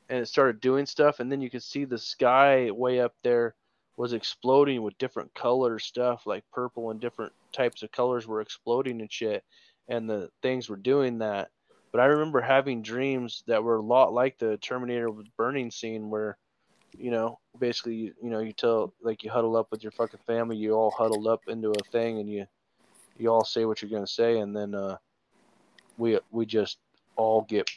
[0.10, 3.56] And it started doing stuff and then you could see the sky way up there
[3.98, 9.02] was exploding with different color stuff like purple and different types of colors were exploding
[9.02, 9.44] and shit
[9.88, 11.50] and the things were doing that.
[11.92, 16.38] But i remember having dreams that were a lot like the terminator burning scene where
[16.98, 20.20] you know basically you, you know you tell like you huddle up with your fucking
[20.26, 22.46] family you all huddled up into a thing and you
[23.18, 24.98] you all say what you're to say and then uh
[25.98, 26.80] we we just
[27.16, 27.70] all get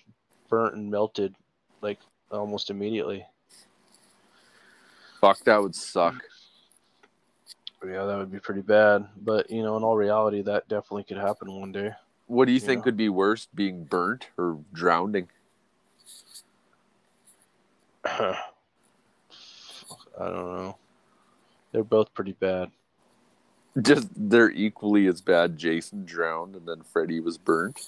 [0.49, 1.35] burnt and melted
[1.83, 1.99] like
[2.31, 3.25] almost immediately
[5.21, 6.15] Fuck, that would suck.
[7.85, 11.17] yeah that would be pretty bad but you know in all reality that definitely could
[11.19, 11.91] happen one day
[12.27, 12.85] What do you think Yeah.
[12.87, 15.29] would be worse, being burnt or drowning?
[18.05, 18.37] I
[20.19, 20.77] don't know.
[21.73, 22.71] They're both pretty bad.
[23.83, 25.57] Just they're equally as bad.
[25.59, 27.79] Jason drowned and then Freddy was burnt.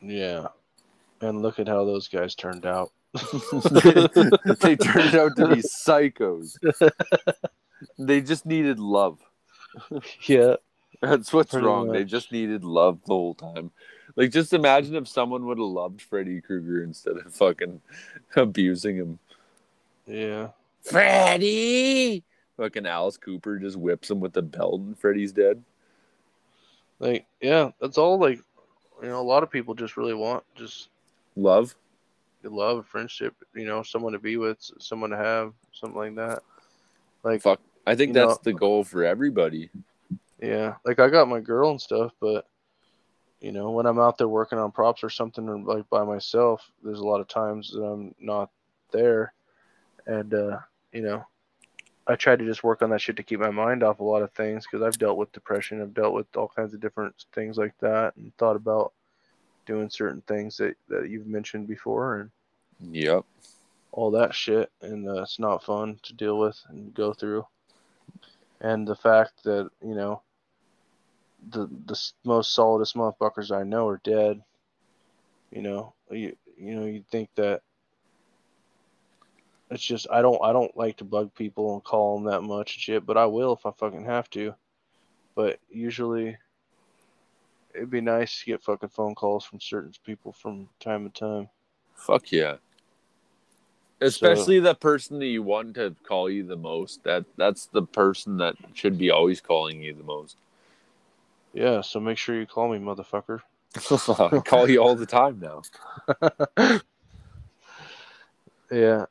[0.00, 0.48] Yeah.
[1.20, 2.92] And look at how those guys turned out.
[4.60, 6.58] they turned out to be psychos.
[7.98, 9.18] They just needed love.
[10.22, 10.54] yeah.
[11.02, 11.92] That's what's Pretty wrong.
[11.92, 13.72] They just needed love the whole time.
[14.16, 17.82] Like, just imagine if someone would have loved Freddy Krueger instead of fucking
[18.36, 19.18] abusing him.
[20.06, 20.48] Yeah.
[20.82, 22.24] Freddy!
[22.56, 25.62] Fucking Alice Cooper just whips him with the belt and Freddy's dead.
[27.00, 28.40] Like, yeah, that's all like
[29.02, 30.88] you know, a lot of people just really want just
[31.36, 31.74] Love.
[32.52, 36.42] Love, friendship, you know, someone to be with, someone to have, something like that.
[37.22, 37.60] Like Fuck.
[37.86, 39.70] I think that's know- the goal for everybody.
[40.40, 42.46] Yeah, like I got my girl and stuff, but
[43.40, 46.70] you know, when I'm out there working on props or something, or like by myself,
[46.82, 48.50] there's a lot of times that I'm not
[48.90, 49.32] there,
[50.06, 50.58] and uh,
[50.92, 51.26] you know,
[52.06, 54.22] I try to just work on that shit to keep my mind off a lot
[54.22, 57.56] of things because I've dealt with depression, I've dealt with all kinds of different things
[57.56, 58.92] like that, and thought about
[59.66, 62.30] doing certain things that that you've mentioned before and
[62.80, 63.24] Yep.
[63.92, 67.46] all that shit, and uh, it's not fun to deal with and go through.
[68.60, 70.22] And the fact that you know
[71.50, 74.42] the the most solidest motherfuckers I know are dead.
[75.50, 77.62] You know, you you know, you'd think that
[79.70, 82.74] it's just I don't I don't like to bug people and call them that much
[82.74, 84.54] and shit, but I will if I fucking have to.
[85.34, 86.36] But usually,
[87.74, 91.48] it'd be nice to get fucking phone calls from certain people from time to time.
[91.94, 92.56] Fuck yeah.
[94.00, 97.04] Especially the person that you want to call you the most.
[97.04, 100.36] That that's the person that should be always calling you the most.
[101.52, 103.40] Yeah, so make sure you call me, motherfucker.
[103.76, 105.62] I call you all the time now.
[108.70, 109.06] Yeah,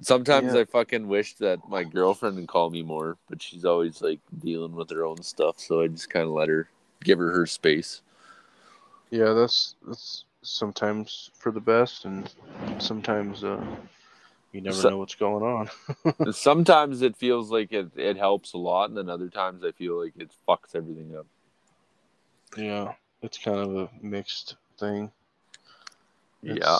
[0.00, 0.60] Sometimes Yeah.
[0.60, 4.72] I fucking wish that my girlfriend would call me more, but she's always like dealing
[4.72, 6.68] with her own stuff, so I just kind of let her
[7.04, 8.02] give her her space.
[9.10, 12.32] yeah, that's that's sometimes for the best, and
[12.78, 13.64] sometimes uh,
[14.52, 16.32] you never So- know what's going on.
[16.32, 20.02] Sometimes it feels like it, it helps a lot, and then other times I feel
[20.02, 21.26] like it fucks everything up.
[22.56, 22.92] Yeah,
[23.22, 25.10] it's kind of a mixed thing.
[26.42, 26.78] Yeah,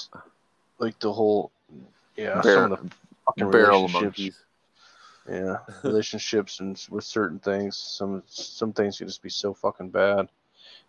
[0.78, 1.50] like the whole
[2.16, 2.90] yeah, Bar- some of the
[3.26, 4.02] fucking barrel relationships.
[4.18, 4.38] monkeys.
[5.28, 10.28] Yeah, relationships and with certain things, some some things can just be so fucking bad.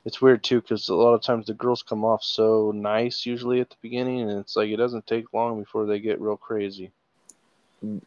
[0.05, 3.59] It's weird too because a lot of times the girls come off so nice usually
[3.59, 6.91] at the beginning, and it's like it doesn't take long before they get real crazy.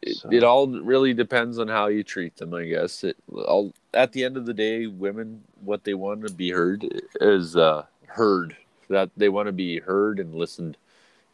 [0.01, 3.03] It, So- it all really depends on how you treat them, I guess.
[3.03, 6.87] It all at the end of the day, women what they want to be heard
[7.19, 8.55] is uh, heard.
[8.89, 10.75] That they want to be heard and listened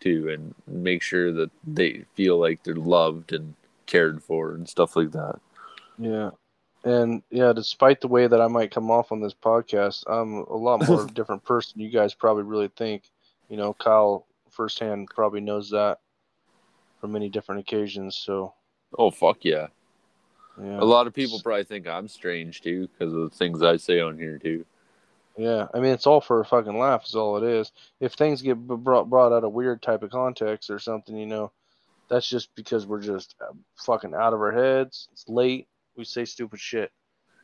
[0.02, 3.56] to, and make sure that they feel like they're loved and
[3.88, 5.40] cared for and stuff like that.
[5.98, 6.32] Yeah.
[6.84, 10.56] And yeah, despite the way that I might come off on this podcast, I'm a
[10.56, 11.82] lot more different person.
[11.82, 13.10] You guys probably really think,
[13.50, 16.00] you know, Kyle firsthand probably knows that
[17.02, 18.16] from many different occasions.
[18.16, 18.54] So
[18.98, 19.68] Oh fuck yeah!
[20.62, 23.78] yeah, A lot of people probably think I'm strange too because of the things I
[23.78, 24.66] say on here too.
[25.38, 25.68] yeah.
[25.74, 27.06] I mean, it's all for a fucking laugh.
[27.06, 27.72] Is all it is.
[28.00, 31.52] If things get brought brought out of weird type of context or something, you know,
[32.10, 35.08] that's just because we're just uh, fucking out of our heads.
[35.12, 35.68] It's late.
[35.96, 36.92] We say stupid shit.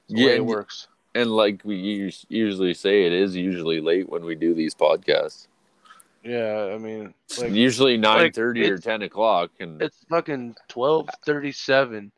[0.10, 0.88] It's Yeah, it works.
[1.16, 1.76] And like we
[2.30, 5.48] usually say, it is usually late when we do these podcasts.
[6.24, 11.52] Yeah, I mean, like usually nine thirty or ten o'clock, and It's fucking twelve thirty
[11.52, 12.12] seven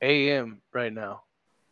[0.00, 0.60] a.m.
[0.72, 1.22] right now.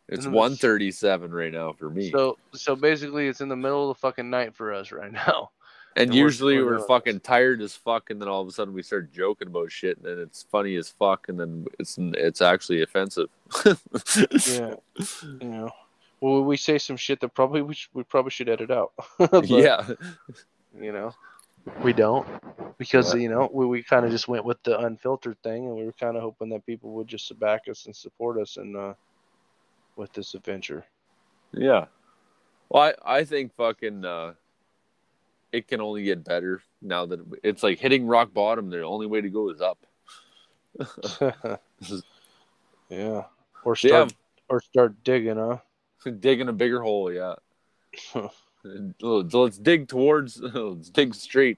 [0.09, 2.11] it's- one thirty seven right now for me.
[2.11, 5.51] So so basically, it's in the middle of the fucking night for us right now.
[5.95, 8.73] And and usually we're we're, fucking tired as fuck, and then all of a sudden
[8.73, 12.41] we start joking about shit, and then it's funny as fuck, and then it's it's
[12.41, 13.29] actually offensive.
[14.47, 14.75] Yeah,
[15.41, 15.69] you know.
[16.21, 18.93] Well, we say some shit that probably we, sh- we probably should edit out.
[19.17, 19.85] But, yeah,
[20.79, 21.13] you know,
[21.83, 22.25] we don't
[22.77, 23.19] because Yeah.
[23.21, 25.91] you know we, we kind of just went with the unfiltered thing, and we were
[25.93, 28.93] kind of hoping that people would just back us and support us and uh,
[29.95, 30.85] with this adventure.
[31.51, 31.85] yeah.
[32.69, 34.33] Well, I I think fucking uh,
[35.53, 38.69] it can only get better now that it's like hitting rock bottom.
[38.69, 39.77] The only way to go is up.
[42.89, 43.23] yeah,
[43.63, 43.87] or Yeah.
[43.89, 44.13] start
[44.49, 45.59] or start digging, huh?
[46.19, 47.35] digging a bigger hole, yeah.
[49.01, 50.39] So let's dig towards.
[50.39, 51.57] Let's dig straight.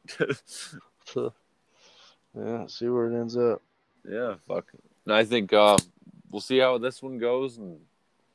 [2.35, 3.61] yeah, see where it ends up.
[4.09, 4.71] yeah, fuck.
[5.05, 5.77] And I think uh,
[6.31, 7.77] we'll see how this one goes, and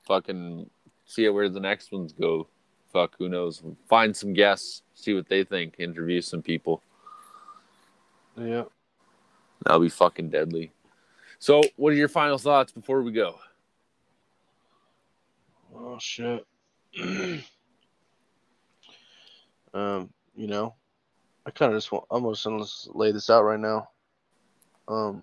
[0.07, 0.71] fucking
[1.05, 2.47] see where the next ones go.
[2.93, 3.63] Fuck, who knows?
[3.89, 6.83] Find some guests, see what they think, interview some people.
[8.37, 8.65] Yeah.
[9.65, 10.73] That'll be fucking deadly.
[11.39, 13.37] So, what are your final thoughts before we go?
[15.75, 16.45] Oh shit.
[19.73, 20.75] um, you know,
[21.47, 22.05] I kind of just want.
[22.11, 23.89] I'm just gonna lay this out right now.
[24.89, 25.23] Um,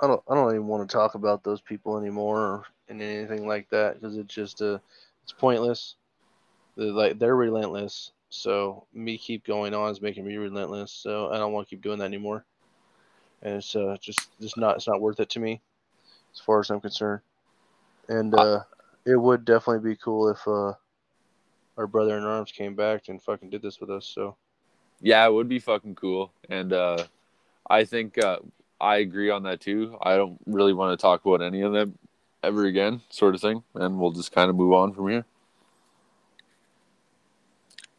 [0.00, 0.22] I don't.
[0.28, 4.00] I don't even want to talk about those people anymore or and anything like that
[4.00, 4.78] because it's just uh,
[5.22, 5.96] it's pointless.
[6.78, 8.12] They're like they're relentless.
[8.30, 10.92] So me keep going on is making me relentless.
[10.92, 12.46] So I don't want to keep doing that anymore.
[13.42, 15.60] And it's uh just just not it's not worth it to me,
[16.32, 17.20] as far as I'm concerned.
[18.08, 18.60] And uh,
[19.04, 20.74] it would definitely be cool if uh
[21.76, 24.06] our brother in arms came back and fucking did this with us.
[24.06, 24.36] So
[25.00, 27.04] Yeah, it would be fucking cool, and uh,
[27.70, 28.38] I think uh,
[28.80, 29.96] I agree on that too.
[30.02, 31.98] I don't really want to talk about any of them
[32.42, 35.24] ever again, sort of thing, and we'll just kind of move on from here.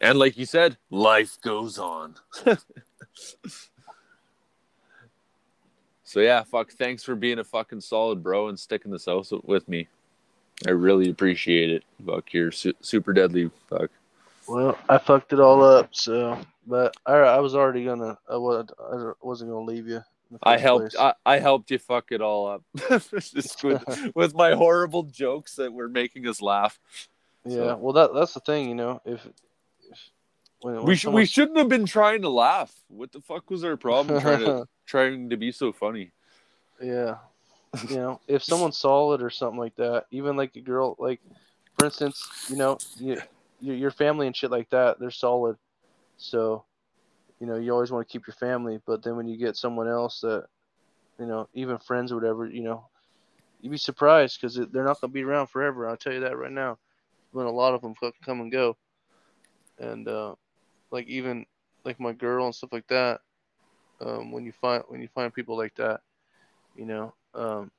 [0.01, 2.15] And like you said, life goes on.
[6.03, 6.71] So yeah, fuck.
[6.71, 9.87] Thanks for being a fucking solid bro and sticking this out with me.
[10.67, 11.83] I really appreciate it.
[12.03, 13.51] Fuck, you're su- super deadly.
[13.69, 13.91] Fuck.
[14.47, 15.89] Well, I fucked it all up.
[15.91, 18.17] So, but I, I was already gonna.
[18.27, 20.01] I was I wasn't gonna leave you.
[20.41, 20.95] I helped.
[20.99, 23.83] I, I helped you fuck it all up Just with,
[24.15, 26.79] with my horrible jokes that were making us laugh.
[27.45, 27.55] yeah.
[27.55, 28.99] so- Well, that that's the thing, you know.
[29.05, 29.31] If, if
[30.61, 32.73] when, We sh- we shouldn't have been trying to laugh.
[32.89, 36.11] What the fuck was our problem trying to trying to be so funny?
[36.81, 37.15] Yeah.
[37.87, 41.21] You know, if someone's solid or something like that, even like a girl, like
[41.77, 43.21] for instance, you know, you,
[43.61, 45.55] your your family and shit like that, they're solid.
[46.17, 46.65] So,
[47.39, 49.87] you know, you always want to keep your family, but then when you get someone
[49.87, 50.47] else that,
[51.19, 52.87] you know, even friends or whatever, you know,
[53.61, 55.87] you'd be surprised because they're not gonna be around forever.
[55.87, 56.79] I'll tell you that right now.
[57.31, 57.93] When a lot of them
[58.25, 58.77] come and go,
[59.77, 60.33] and uh,
[60.91, 61.45] like even
[61.85, 63.21] like my girl and stuff like that.
[64.01, 66.01] Um, when you find when you find people like that,
[66.75, 67.71] you know um,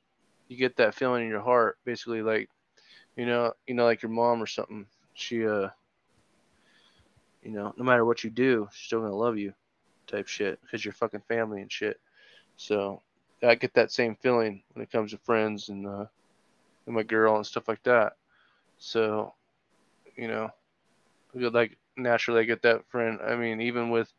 [0.49, 2.49] you get that feeling in your heart basically like
[3.17, 4.85] you know you know like your mom or something
[5.15, 5.69] she uh
[7.43, 9.53] you know no matter what you do she's still gonna love you
[10.07, 12.01] type shit because you're fucking family and shit
[12.57, 13.01] so
[13.43, 16.05] i get that same feeling when it comes to friends and uh
[16.87, 18.15] and my girl and stuff like that
[18.79, 19.33] so
[20.17, 20.51] you know
[21.35, 24.13] like naturally i get that friend i mean even with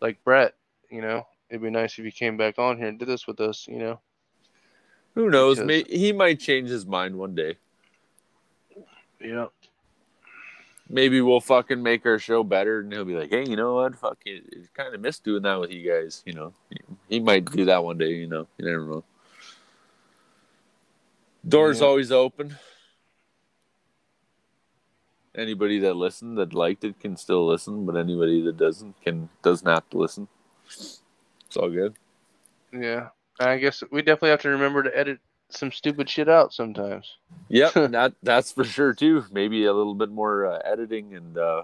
[0.00, 0.54] like brett
[0.90, 3.40] you know it'd be nice if he came back on here and did this with
[3.40, 3.98] us you know
[5.14, 5.58] Who knows?
[5.58, 7.56] Because- May- he might change his mind one day.
[9.20, 9.46] yeah
[10.90, 13.94] Maybe we'll fucking make our show better, and he'll be like, "Hey, you know what?
[13.94, 16.78] Fuck it, kind of missed doing that with you guys." You know, he,
[17.16, 18.12] he might do that one day.
[18.14, 19.04] You know, you never know.
[21.46, 21.86] Doors Yeah.
[21.88, 22.56] always open.
[25.38, 29.68] Anybody that listened that liked it can still listen, but anybody that doesn't can doesn't
[29.68, 30.26] have to listen.
[30.66, 31.94] It's all good.
[32.72, 33.08] Yeah,
[33.38, 35.20] I guess we definitely have to remember to edit
[35.50, 37.16] some stupid shit out sometimes.
[37.48, 39.24] Yep, that that's for sure too.
[39.30, 41.62] Maybe a little bit more uh, editing and uh,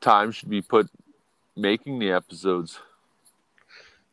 [0.00, 0.88] time should be put
[1.56, 2.78] making the episodes.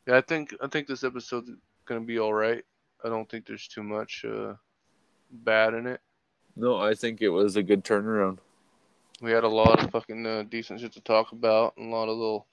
[0.07, 1.52] Yeah, I think I think this episode's
[1.85, 2.64] gonna be all right.
[3.03, 4.53] I don't think there's too much uh,
[5.31, 6.02] bad in it.
[6.57, 8.39] No, I think it was a good turnaround.
[9.21, 12.09] We had a lot of fucking uh, decent shit to talk about, and a lot
[12.09, 12.47] of little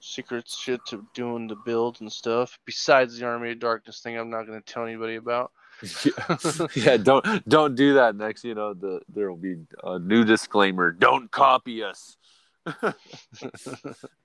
[0.00, 2.58] secret shit to doing the build and stuff.
[2.64, 5.52] Besides the Army of Darkness thing, I'm not gonna tell anybody about.
[6.74, 8.16] yeah, don't don't do that.
[8.16, 12.16] Next, you know, the there will be a new disclaimer: don't copy us.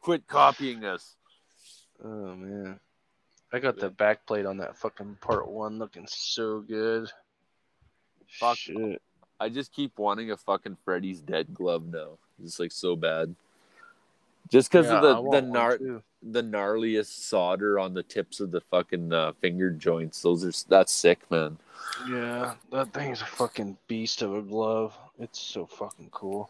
[0.01, 1.15] Quit copying us.
[2.03, 2.79] Oh man,
[3.51, 7.11] I got the back plate on that fucking part one looking so good.
[8.29, 8.57] Fuck.
[8.57, 9.01] Shit.
[9.39, 12.17] I just keep wanting a fucking Freddy's Dead glove now.
[12.43, 13.35] It's like so bad.
[14.49, 16.03] Just because Yeah, of the the gnar- too.
[16.21, 20.21] the gnarliest solder on the tips of the fucking uh, finger joints.
[20.21, 21.57] Those are that's sick, man.
[22.07, 24.97] Yeah, that thing's a fucking beast of a glove.
[25.19, 26.49] It's so fucking cool.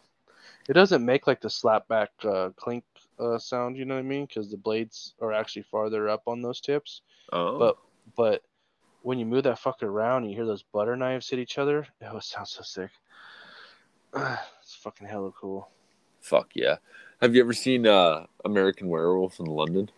[0.68, 2.84] It doesn't make like the slapback uh, clink
[3.18, 4.26] uh, sound, you know what I mean?
[4.26, 7.02] Because the blades are actually farther up on those tips.
[7.32, 7.76] Oh, But
[8.16, 8.42] but
[9.04, 11.86] when you move that fucker around, and you hear those butter knives hit each other.
[12.02, 12.90] Oh, it sounds so sick.
[14.16, 15.68] it's fucking hella cool.
[16.20, 16.76] fuck yeah!
[17.20, 19.90] Have you ever seen uh, American Werewolf in London?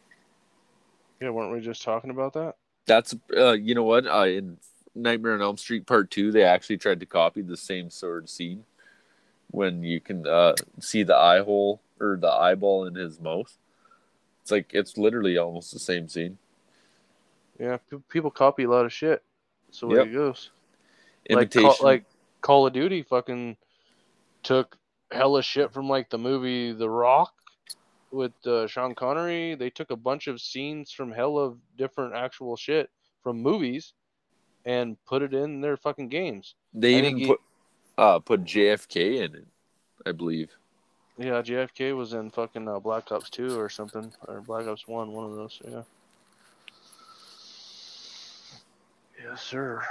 [1.20, 2.56] Yeah, weren't we just talking about that?
[2.86, 4.06] That's uh, you know what?
[4.06, 4.58] Uh, in
[4.96, 8.30] Nightmare on Elm Street Part Two, they actually tried to copy the same sort of
[8.30, 8.64] scene
[9.52, 13.56] when you can uh, see the eye hole or the eyeball in his mouth.
[14.42, 16.38] It's like it's literally almost the same scene.
[17.58, 17.78] Yeah,
[18.08, 19.22] people copy a lot of shit.
[19.70, 20.06] So Yep.
[20.06, 20.50] it goes.
[21.28, 22.04] Imitation, Like, Call, like
[22.42, 23.56] Call of Duty fucking
[24.42, 24.76] took
[25.10, 27.32] hella shit from like the movie The Rock
[28.10, 29.54] with uh, Sean Connery.
[29.54, 32.90] They took a bunch of scenes from hella different actual shit
[33.22, 33.92] from movies
[34.64, 36.54] and put it in their fucking games.
[36.74, 37.40] they I even he- put
[37.98, 39.46] uh, put JFK in it,
[40.04, 40.50] I believe.
[41.18, 45.10] Yeah, JFK was in fucking uh, Black Ops 2 or something, or Black Ops 1,
[45.12, 45.62] one of those.
[45.66, 45.82] Yeah.
[49.28, 49.82] Yes, sir.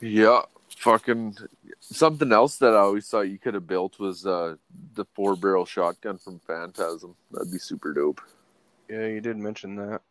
[0.00, 0.42] Yeah,
[0.76, 1.36] fucking
[1.80, 4.56] something else that I always thought you could have built was uh,
[4.94, 7.16] the four barrel shotgun from Phantasm.
[7.32, 8.20] That'd be super dope.
[8.88, 10.02] Yeah, you did mention that.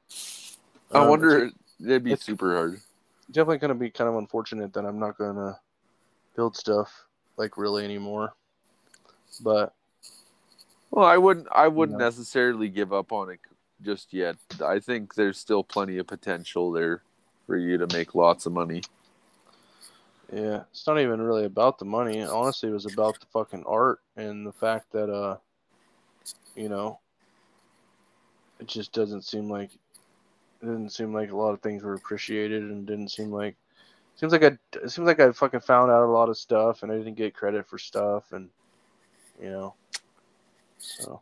[0.91, 1.51] I Um, wonder
[1.83, 2.81] it'd be super hard.
[3.29, 5.57] definitely going to be kind of unfortunate that I'm not going to
[6.35, 7.05] build stuff
[7.38, 8.33] like really anymore.
[9.41, 9.73] But
[10.89, 11.47] Well, I wouldn't.
[11.51, 12.05] I wouldn't No.
[12.05, 13.39] necessarily give up on it
[13.81, 14.35] just yet.
[14.63, 17.03] I think there's still plenty of potential there
[17.45, 18.81] for you to make lots of money.
[20.31, 22.22] yeah, it's not even really about the money.
[22.23, 25.38] Honestly, it was about the fucking art and the fact that uh,
[26.55, 26.99] you know,
[28.59, 29.72] it just doesn't seem like
[30.61, 33.55] It didn't seem like a lot of things were appreciated, and didn't seem like
[34.15, 36.91] seems like I it seems like I fucking found out a lot of stuff, and
[36.91, 38.49] I didn't get credit for stuff, and
[39.41, 39.73] you know,
[40.77, 41.22] so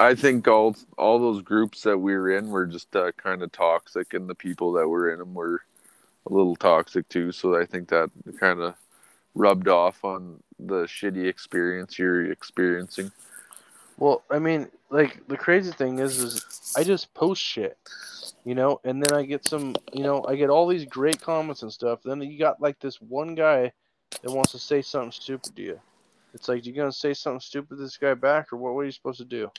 [0.00, 3.52] I think all all those groups that we were in were just uh, kind of
[3.52, 5.60] toxic, and the people that were in them were
[6.26, 7.32] a little toxic too.
[7.32, 8.10] So I think that
[8.40, 8.76] kind of
[9.34, 13.12] rubbed off on the shitty experience you're experiencing.
[13.98, 17.76] Well, I mean, like the crazy thing is, is I just post shit,
[18.46, 21.60] you know, and then I get some, you know, I get all these great comments
[21.62, 22.00] and stuff.
[22.02, 23.70] Then you got like this one guy
[24.22, 25.80] that wants to say something stupid to you.
[26.32, 28.72] It's like you gonna say something stupid to this guy back, or what?
[28.72, 29.50] What are you supposed to do?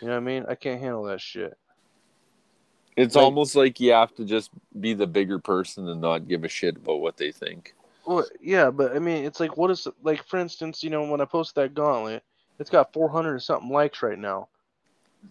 [0.00, 0.44] You know what I mean?
[0.48, 1.56] I can't handle that shit.
[2.96, 6.44] It's Like- almost like you have to just be the bigger person and not give
[6.44, 7.74] a shit about what they think.
[8.04, 11.20] Well, yeah, but I mean, it's like, what is like, for instance, you know, when
[11.20, 12.24] I post that gauntlet,
[12.58, 14.48] it's got 400 and something likes right now.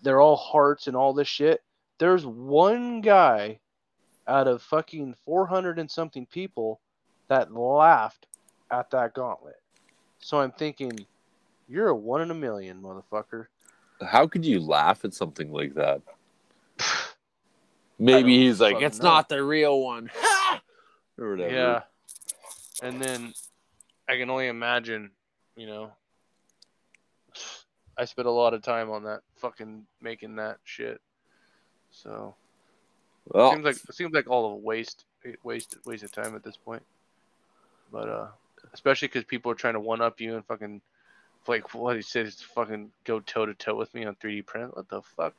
[0.02, 1.62] They're all hearts and all this shit.
[1.98, 3.60] There's one guy
[4.28, 6.80] out of fucking 400 and something people
[7.28, 8.26] that laughed
[8.72, 9.60] at that gauntlet.
[10.20, 11.06] So I'm thinking,
[11.68, 13.48] you're a one in a million, motherfucker.
[14.06, 16.02] How could you laugh at something like that?
[18.00, 20.10] Maybe he's like, it's know." not the real one.
[21.20, 21.54] or whatever.
[21.54, 21.82] Yeah.
[22.82, 23.34] And then
[24.10, 25.12] I can only imagine,
[25.56, 25.92] you know,
[27.98, 31.00] I spent a lot of time on that fucking making that shit.
[31.92, 32.36] So
[33.28, 35.06] Well, seems like it seems like all of a waste
[35.44, 36.84] waste waste of time at this point.
[37.92, 38.28] But uh
[38.74, 40.82] especially because people are trying to one up you and fucking
[41.48, 44.76] like what he said is fucking go toe to toe with me on 3D print.
[44.76, 45.34] What the fuck,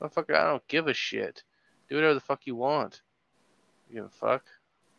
[0.00, 0.34] motherfucker?
[0.34, 1.42] I don't give a shit.
[1.88, 3.02] Do whatever the fuck you want.
[3.88, 4.44] You give a fuck.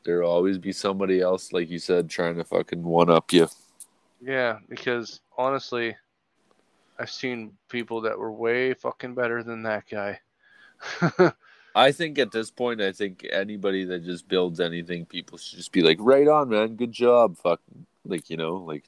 [0.04, 3.48] there'll always be somebody else, like you said, trying to fucking one up you.
[4.22, 5.96] Yeah, because honestly,
[6.98, 10.20] I've seen people that were way fucking better than that guy.
[11.76, 15.72] I think at this point, I think anybody that just builds anything, people should just
[15.72, 17.38] be like, right on, man, good job.
[17.38, 17.62] Fuck,
[18.04, 18.86] like you know, like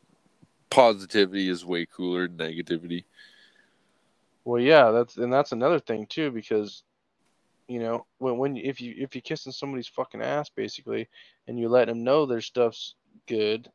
[0.69, 3.05] positivity is way cooler than negativity.
[4.45, 6.83] well, yeah, that's and that's another thing too, because
[7.67, 11.07] you know when when if you if you're kissing somebody's fucking ass basically,
[11.47, 12.95] and you let them know their stuff's
[13.27, 13.69] good,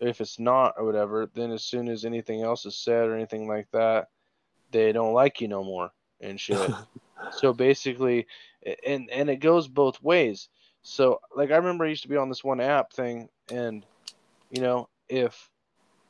[0.00, 3.48] if it's not or whatever, then as soon as anything else is said or anything
[3.48, 4.08] like that,
[4.70, 6.70] they don't like you no more and shit.
[7.30, 8.26] So basically,
[8.86, 10.48] and and it goes both ways.
[10.82, 13.84] So like I remember I used to be on this one app thing, and
[14.50, 15.50] you know if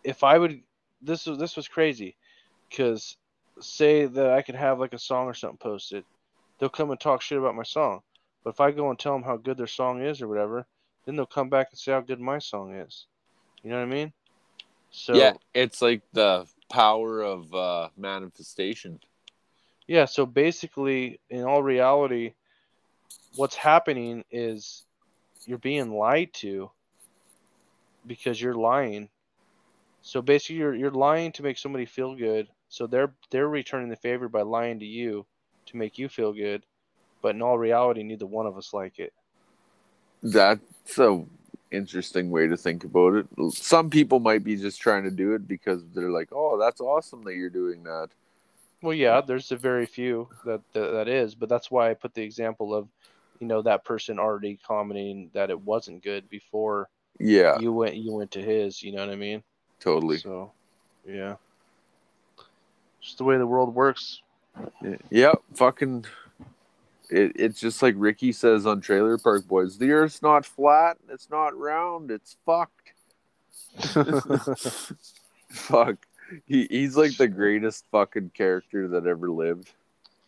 [0.05, 0.63] if I would
[1.03, 2.17] this was this was crazy,
[2.69, 3.17] because
[3.61, 6.05] say that I could have like a song or something posted,
[6.59, 8.03] they'll come and talk shit about my song.
[8.43, 10.67] But if I go and tell them how good their song is or whatever,
[11.05, 13.07] then they'll come back and say how good my song is.
[13.63, 14.13] You know what I mean?
[14.91, 19.01] So yeah, it's like the power of uh, manifestation.
[19.87, 22.35] Yeah, so basically, in all reality,
[23.37, 24.85] what's happening is
[25.47, 26.71] you're being lied to
[28.07, 29.09] because you're lying.
[30.05, 32.49] So basically, you're you're lying to make somebody feel good.
[32.69, 35.27] So they're they're returning the favor by lying to you
[35.67, 36.65] to make you feel good.
[37.23, 39.15] But in all reality, neither one of us like it.
[40.23, 41.25] That's a
[41.71, 43.27] interesting way to think about it.
[43.53, 47.23] Some people might be just trying to do it because they're like, "Oh, that's awesome
[47.25, 48.11] that you're doing that."
[48.83, 52.15] Well, yeah, there's a very few that, that that is, but that's why I put
[52.15, 52.89] the example of,
[53.41, 58.13] you know, that person already commenting that it wasn't good before Yeah, you went you
[58.13, 58.83] went to his.
[58.83, 59.43] You know what I mean?
[59.81, 60.19] Totally.
[60.19, 60.53] So,
[61.07, 61.37] yeah,
[63.01, 64.23] just the way the world works.
[65.11, 66.07] Yep, fucking.
[67.11, 71.29] It, it's just like Ricky says on Trailer Park Boys: the Earth's not flat, it's
[71.31, 72.93] not round, it's fucked.
[75.49, 75.97] Fuck,
[76.47, 79.71] he he's like the greatest fucking character that ever lived.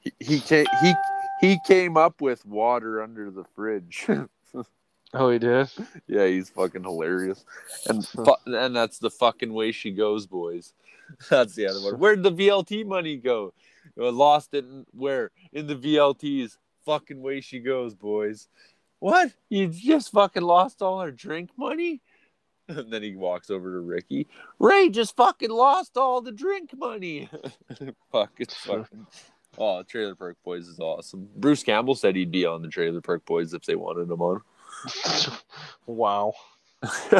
[0.00, 0.94] He he came he
[1.40, 4.06] he came up with water under the fridge.
[5.16, 5.70] oh, he did.
[6.06, 7.44] yeah, he's fucking hilarious,
[7.88, 10.72] and fu- and that's the fucking way she goes, boys.
[11.30, 12.00] That's the other one.
[12.00, 13.54] Where'd the VLT money go?
[13.96, 16.56] Lost it in, where in the VLTs.
[16.84, 18.48] Fucking way she goes, boys.
[18.98, 19.32] What?
[19.48, 22.00] You just fucking lost all our drink money?
[22.68, 24.26] And then he walks over to Ricky.
[24.58, 27.28] Ray just fucking lost all the drink money.
[28.10, 29.06] Fuck, it's fucking.
[29.56, 31.28] Oh, Trailer Park Boys is awesome.
[31.36, 34.40] Bruce Campbell said he'd be on the Trailer Park Boys if they wanted him on.
[35.86, 36.32] wow.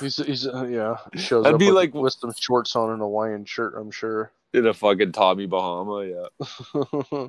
[0.00, 0.96] He's he's uh, yeah.
[1.14, 3.74] Shows That'd be like- with some shorts on and a Hawaiian shirt.
[3.76, 4.32] I'm sure.
[4.52, 6.26] In a fucking Tommy Bahama, yeah.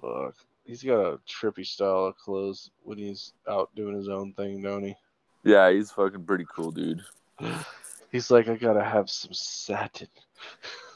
[0.00, 0.34] Fuck.
[0.64, 4.82] He's got a trippy style of clothes when he's out doing his own thing, don't
[4.84, 4.96] he?
[5.44, 7.02] Yeah, he's fucking pretty cool, dude.
[8.12, 10.08] He's like, I gotta have some satin.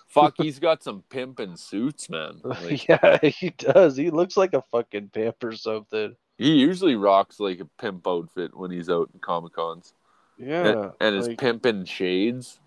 [0.07, 2.41] fuck, he's got some pimping suits, man.
[2.45, 3.97] Like, yeah, he does.
[3.97, 6.15] He looks like a fucking pimp or something.
[6.39, 9.95] He usually rocks like a pimp outfit when he's out in Comic Cons.
[10.39, 12.61] Yeah, and, and his like- pimpin' shades.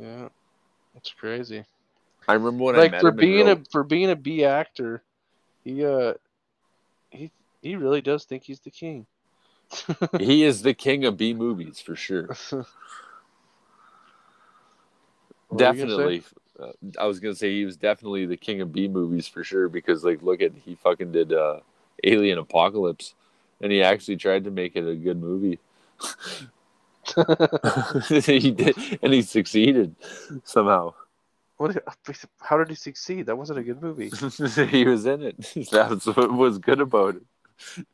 [0.00, 0.28] yeah,
[0.96, 1.64] it's crazy.
[2.26, 5.02] I remember when I like for being real- a for being a B actor,
[5.64, 6.14] he uh,
[7.10, 7.30] he
[7.62, 9.06] he really does think he's the king.
[10.18, 12.36] he is the king of B movies for sure.
[15.48, 16.22] What were you gonna definitely.
[16.60, 19.68] Uh, I was gonna say he was definitely the king of B movies for sure
[19.68, 21.60] because like look at he fucking did uh,
[22.04, 23.14] Alien Apocalypse,
[23.60, 25.58] and he actually tried to make it a good movie.
[28.08, 29.94] he did, and he succeeded
[30.44, 30.92] somehow.
[31.56, 31.76] What?
[32.40, 33.26] How did he succeed?
[33.26, 34.10] That wasn't a good movie.
[34.70, 35.70] he was in it.
[35.70, 37.86] That's what was good about it.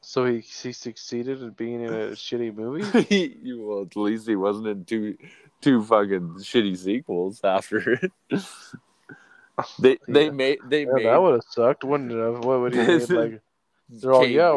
[0.00, 3.02] So he he succeeded in being in a shitty movie.
[3.04, 5.18] he, well, at least he wasn't in two
[5.60, 8.12] two fucking shitty sequels after it.
[9.78, 10.30] They they Yeah.
[10.32, 12.16] made they Yeah, made that would have sucked, wouldn't it?
[12.16, 12.44] have?
[12.44, 13.40] What would he have like?
[13.88, 14.52] They're all yeah,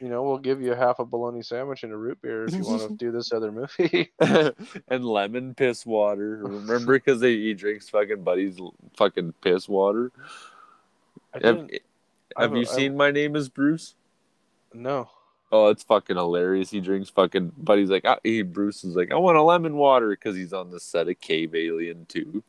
[0.00, 2.64] you know, we'll give you half a bologna sandwich and a root beer if you
[2.64, 4.10] want to do this other movie.
[4.88, 6.38] and lemon piss water.
[6.42, 8.58] Remember, because he drinks fucking buddy's
[8.96, 10.10] fucking piss water.
[11.32, 13.94] Have, have I- you I- seen My Name Is Bruce?
[14.74, 15.08] no.
[15.54, 16.70] Oh, it's fucking hilarious.
[16.70, 17.52] He drinks fucking.
[17.58, 20.70] Buddy's like, ah, he Bruce is like, I want a lemon water because he's on
[20.70, 22.42] the set of Cave Alien Two,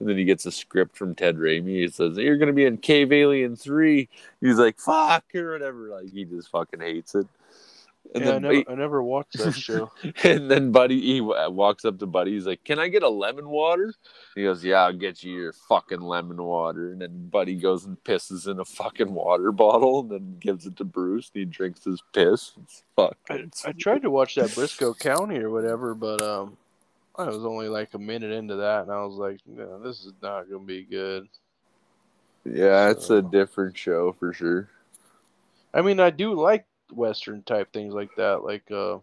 [0.00, 1.82] and then he gets a script from Ted Raimi.
[1.82, 4.08] He says, "You're gonna be in Cave Alien 3.
[4.40, 5.88] He's like, "Fuck" or whatever.
[5.88, 7.26] Like he just fucking hates it.
[8.14, 9.92] And yeah, I then never, I never watched that show.
[10.24, 12.32] And then Buddy, he walks up to Buddy.
[12.32, 13.94] He's like, "Can I get a lemon water?"
[14.34, 18.02] He goes, "Yeah, I'll get you your fucking lemon water." And then Buddy goes and
[18.02, 21.30] pisses in a fucking water bottle, and then gives it to Bruce.
[21.34, 22.52] And he drinks his piss.
[22.62, 23.16] It's fuck.
[23.28, 26.56] I, I tried to watch that Brisco County or whatever, but um,
[27.20, 30.12] I was only like a minute into that, and I was like, no, this is
[30.22, 31.28] not gonna be good.
[32.44, 34.68] yeah, it's a different show for sure.
[35.72, 38.98] I mean, I do like Western type things like that, like uh,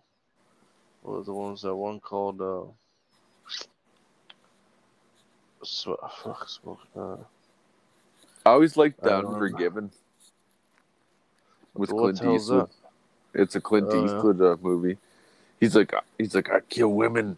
[1.01, 2.63] what was the ones that one called uh,
[5.65, 6.47] fuck,
[6.95, 7.15] uh,
[8.45, 9.25] I always liked that.
[9.25, 9.91] Unforgiven
[11.73, 12.69] with what Clint Eastwood.
[13.33, 14.05] It's a Clint yeah.
[14.05, 14.97] Eastwood uh, movie.
[15.59, 17.37] He's like, he's like, I kill women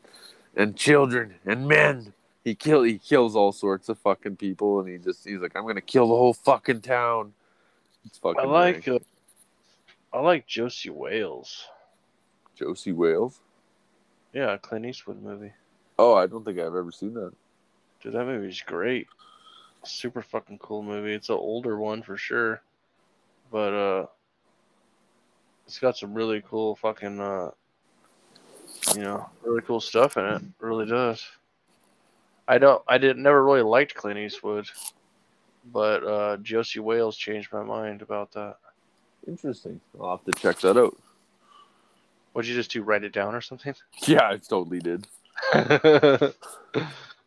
[0.59, 2.13] and children and men.
[2.43, 5.65] He kill, he kills all sorts of fucking people, and he just, he's like, I'm
[5.65, 7.33] gonna kill the whole fucking town.
[8.05, 8.41] It's fucking.
[8.41, 8.99] I like uh,
[10.13, 11.65] I like Josey Wales.
[12.55, 13.39] Josey Wales.
[14.33, 15.53] Yeah, a Clint Eastwood movie.
[15.97, 17.33] Oh, I don't think I've ever seen that.
[18.01, 19.07] Dude, that movie's great.
[19.83, 21.13] Super fucking cool movie.
[21.13, 22.61] It's an older one for sure.
[23.51, 24.05] But uh
[25.65, 27.51] it's got some really cool fucking uh
[28.95, 30.41] you know, really cool stuff in it.
[30.41, 31.25] It really does.
[32.47, 34.67] I don't I didn't never really liked Clint Eastwood.
[35.71, 38.57] But uh Josey Wales changed my mind about that.
[39.27, 39.79] Interesting.
[39.99, 40.97] I'll have to check that out.
[42.33, 43.75] Would you just do write it down or something?
[44.07, 45.07] Yeah, I totally did.
[45.53, 46.35] it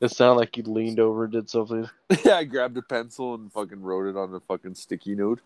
[0.07, 1.89] sounded like you leaned over and did something.
[2.25, 5.41] yeah, I grabbed a pencil and fucking wrote it on a fucking sticky note.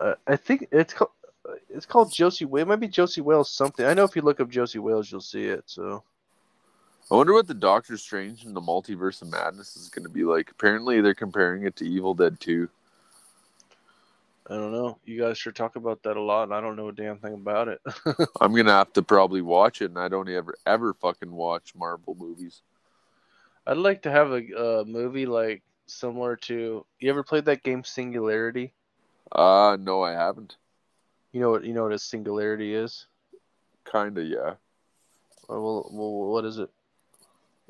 [0.00, 1.10] Uh, I think it's called
[1.68, 2.62] it's called Josey Wales.
[2.62, 3.84] It might be Josey Wales something.
[3.84, 5.64] I know if you look up Josey Wales, you'll see it.
[5.66, 6.02] So
[7.10, 10.24] I wonder what the Doctor Strange and the Multiverse of Madness is going to be
[10.24, 10.50] like.
[10.50, 12.68] Apparently, they're comparing it to Evil Dead 2.
[14.48, 14.98] I don't know.
[15.04, 17.34] You guys sure talk about that a lot, and I don't know a damn thing
[17.34, 17.80] about it.
[18.40, 21.74] I'm going to have to probably watch it, and I don't ever, ever fucking watch
[21.74, 22.62] Marvel movies.
[23.66, 26.84] I'd like to have a, a movie like similar to.
[26.98, 28.72] You ever played that game Singularity?
[29.30, 30.56] Uh, no, I haven't.
[31.32, 33.06] You know what you know what a singularity is.
[33.84, 34.54] Kind of, yeah.
[35.48, 36.70] Well, well, what is it?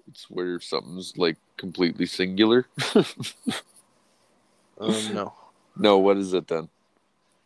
[0.08, 2.66] It's where something's like completely singular.
[4.82, 5.34] Um, no.
[5.76, 6.68] no, what is it then?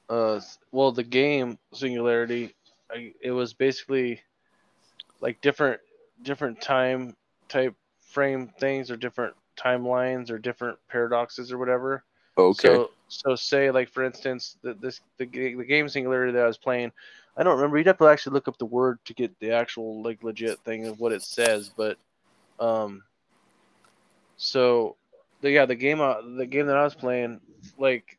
[0.09, 0.41] Uh,
[0.73, 2.55] well, the game Singularity,
[2.91, 4.23] I, it was basically
[5.21, 5.81] like different
[6.23, 7.15] different time
[7.49, 12.05] type frame things or different timelines or different paradoxes or whatever.
[12.39, 12.69] Okay.
[12.69, 16.59] So, so say like for instance, the, this the the game Singularity that I was
[16.59, 16.93] playing,
[17.37, 17.79] I don't remember.
[17.79, 20.87] You'd have to actually look up the word to get the actual like legit thing
[20.87, 21.71] of what it says.
[21.75, 21.99] But,
[22.59, 23.03] um,
[24.37, 24.97] so,
[25.41, 27.41] the, yeah, the game uh, the game that I was playing,
[27.79, 28.19] like,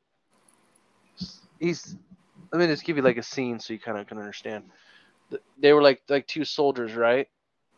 [1.59, 1.95] he's.
[2.49, 4.63] Let me just give you like a scene so you kind of can understand.
[5.59, 7.27] They were like like two soldiers, right?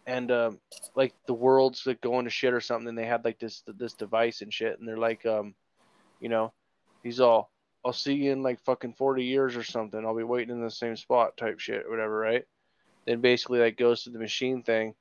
[0.06, 0.60] And um,
[0.94, 3.94] like the world's like going to shit or something, and they had like this this
[3.94, 5.56] device and shit, and they're like um
[6.20, 6.54] you know,
[7.04, 7.52] he's all,
[7.86, 10.06] I'll see you in like fucking 40 years or something.
[10.06, 12.46] I'll be waiting in the same spot type shit whatever, right?
[13.06, 14.96] Then basically like goes to the machine thing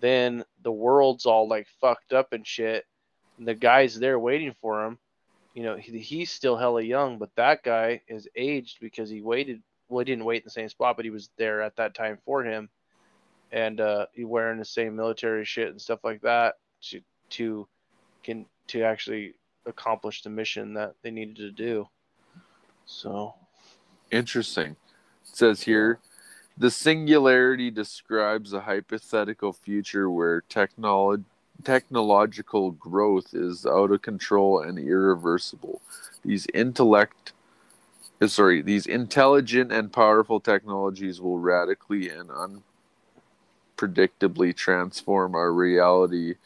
[0.00, 2.84] then the world's all like fucked up and shit.
[3.38, 4.98] And the guy's there waiting for him.
[5.54, 9.62] You know, he, he's still hella young, but that guy is aged because he waited.
[9.88, 12.18] Well, he didn't wait in the same spot, but he was there at that time
[12.24, 12.68] for him,
[13.52, 17.00] and uh, he wearing the same military shit and stuff like that to
[17.30, 17.68] to
[18.22, 19.34] can to actually
[19.66, 21.88] accomplish the mission that they needed to do.
[22.86, 23.34] So
[24.10, 24.76] Interesting.
[25.28, 25.98] It says here
[26.56, 31.24] the singularity describes a hypothetical future where technolo-
[31.64, 35.82] technological growth is out of control and irreversible.
[36.24, 37.32] These intellect
[38.20, 42.30] uh, sorry, these intelligent and powerful technologies will radically and
[43.78, 46.36] unpredictably transform our reality.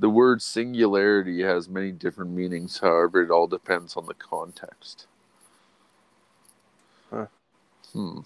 [0.00, 5.06] The word singularity has many different meanings, however, it all depends on the context.
[7.10, 7.26] Huh.
[7.92, 8.20] Hmm.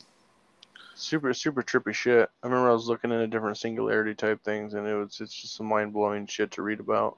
[0.94, 2.30] super super trippy shit.
[2.42, 5.56] I remember I was looking into different singularity type things, and it was it's just
[5.56, 7.16] some mind blowing shit to read about.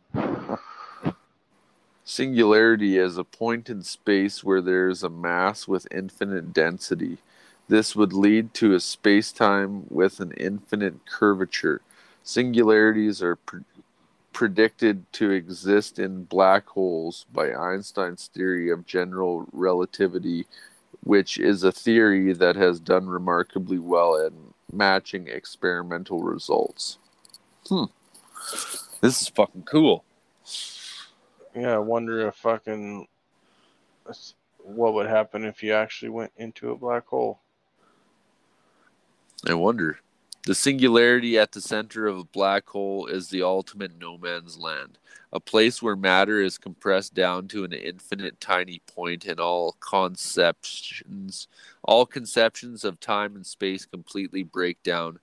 [2.04, 7.18] Singularity is a point in space where there is a mass with infinite density.
[7.68, 11.82] This would lead to a space-time with an infinite curvature.
[12.22, 13.64] Singularities are pre-
[14.36, 20.46] predicted to exist in black holes by Einstein's theory of general relativity,
[21.04, 24.34] which is a theory that has done remarkably well at
[24.70, 26.98] matching experimental results.
[27.66, 27.84] Hmm.
[29.00, 30.04] This is fucking cool.
[31.54, 33.08] Yeah, I wonder if fucking
[34.58, 37.40] what would happen if you actually went into a black hole.
[39.48, 39.98] I wonder.
[40.46, 44.96] The singularity at the center of a black hole is the ultimate no man's land,
[45.32, 51.48] a place where matter is compressed down to an infinite tiny point and all conceptions
[51.82, 55.18] all conceptions of time and space completely break down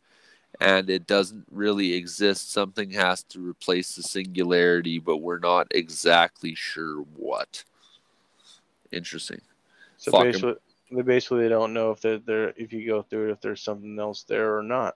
[0.59, 2.51] and it doesn't really exist.
[2.51, 7.63] Something has to replace the singularity, but we're not exactly sure what.
[8.91, 9.41] Interesting.
[9.95, 10.55] So basically,
[10.91, 12.53] they basically don't know if they're there.
[12.57, 14.95] If you go through it, if there's something else there or not.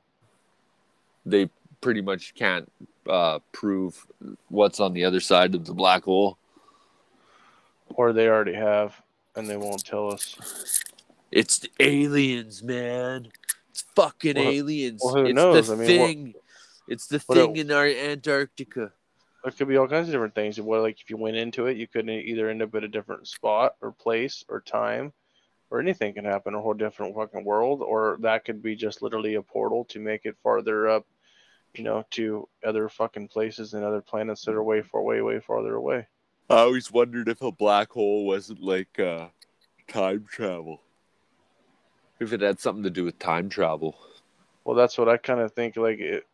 [1.29, 1.49] They
[1.81, 2.71] pretty much can't
[3.07, 4.05] uh, prove
[4.49, 6.37] what's on the other side of the black hole.
[7.89, 9.01] or they already have,
[9.35, 10.35] and they won't tell us.
[11.31, 13.29] It's the aliens, man.
[13.71, 15.01] It's fucking Well, aliens.
[15.03, 15.67] well, who it's knows?
[15.67, 16.33] the I mean, what- thing.
[16.89, 18.93] It's the thing el- in our Antarctica.
[19.43, 20.59] There could be all kinds of different things.
[20.59, 23.27] What like if you went into it, you could either end up at a different
[23.27, 25.11] spot or place or time,
[25.69, 26.55] or anything can happen.
[26.55, 30.22] A whole different fucking world, or that could be just literally a portal to make
[30.25, 31.06] it farther up,
[31.77, 35.39] you know, to other fucking places and other planets that are way far, way, way
[35.39, 36.07] farther away.
[36.49, 39.27] I always wondered if a black hole wasn't like uh,
[39.88, 40.81] time travel.
[42.19, 43.97] If it had something to do with time travel.
[44.64, 45.77] Well, that's what I kind of think.
[45.77, 46.25] Like, it,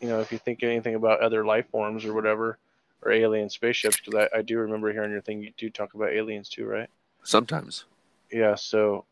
[0.00, 2.58] you know, if you think anything about other life forms or whatever,
[3.02, 5.42] or alien spaceships, because I, I do remember hearing your thing.
[5.42, 6.88] You do talk about aliens too, right?
[7.22, 7.84] Sometimes.
[8.32, 8.54] Yeah.
[8.54, 9.04] So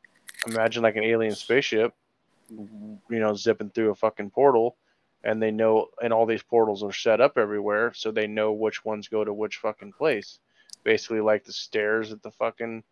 [0.46, 1.94] imagine like an alien spaceship,
[2.50, 4.76] you know, zipping through a fucking portal,
[5.24, 8.84] and they know, and all these portals are set up everywhere, so they know which
[8.84, 10.38] ones go to which fucking place.
[10.84, 12.82] Basically, like the stairs at the fucking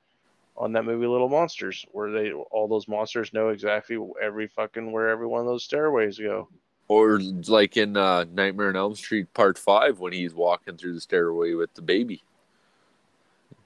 [0.57, 5.09] on that movie Little Monsters, where they all those monsters know exactly every fucking where
[5.09, 6.49] every one of those stairways go.
[6.89, 11.01] Or like in uh, Nightmare on Elm Street Part 5 when he's walking through the
[11.01, 12.23] stairway with the baby.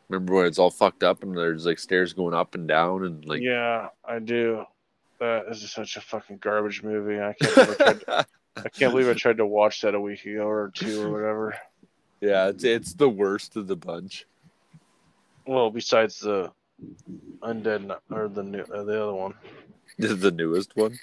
[0.08, 3.24] Remember when it's all fucked up and there's like stairs going up and down and
[3.24, 3.42] like.
[3.42, 4.64] yeah, I do.
[5.20, 7.20] That is such a fucking garbage movie.
[7.20, 8.26] I can't believe I tried to,
[8.64, 11.54] I can't believe I tried to watch that a week ago or two or whatever.
[12.20, 14.26] yeah, it's, it's the worst of the bunch.
[15.46, 16.52] Well, besides the
[17.42, 19.34] undead or the new uh, the other one.
[19.98, 20.98] The newest one.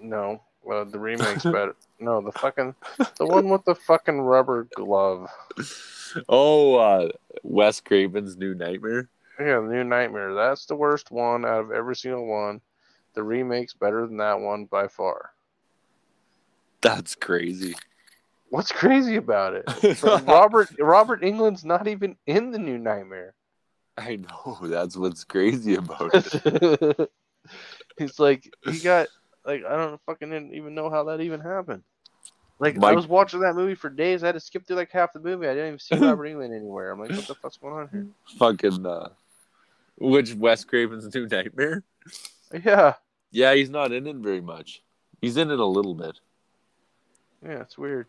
[0.00, 0.40] No,
[0.70, 1.74] uh, the remake's better.
[1.98, 2.74] No, the fucking
[3.18, 5.28] the one with the fucking rubber glove.
[6.28, 7.08] Oh, uh,
[7.42, 9.08] Wes Craven's New Nightmare.
[9.40, 10.32] Yeah, the new Nightmare.
[10.32, 12.60] That's the worst one out of every single one.
[13.14, 15.32] The remake's better than that one by far.
[16.84, 17.74] That's crazy.
[18.50, 20.02] What's crazy about it?
[20.02, 23.34] Robert Robert Englund's not even in the new Nightmare.
[23.96, 24.58] I know.
[24.62, 27.10] That's what's crazy about it.
[27.98, 29.08] He's like he got
[29.46, 31.84] like I don't fucking even know how that even happened.
[32.58, 34.22] Like I was watching that movie for days.
[34.22, 35.48] I had to skip through like half the movie.
[35.48, 36.92] I didn't even see Robert Englund anywhere.
[36.92, 38.06] I'm like, what the fuck's going on here?
[38.38, 39.08] Fucking, uh,
[39.96, 41.82] which Wes Craven's New Nightmare?
[42.62, 42.94] Yeah,
[43.32, 44.82] Yeah, he's not in it very much.
[45.20, 46.20] He's in it a little bit.
[47.44, 48.06] Yeah, it's weird.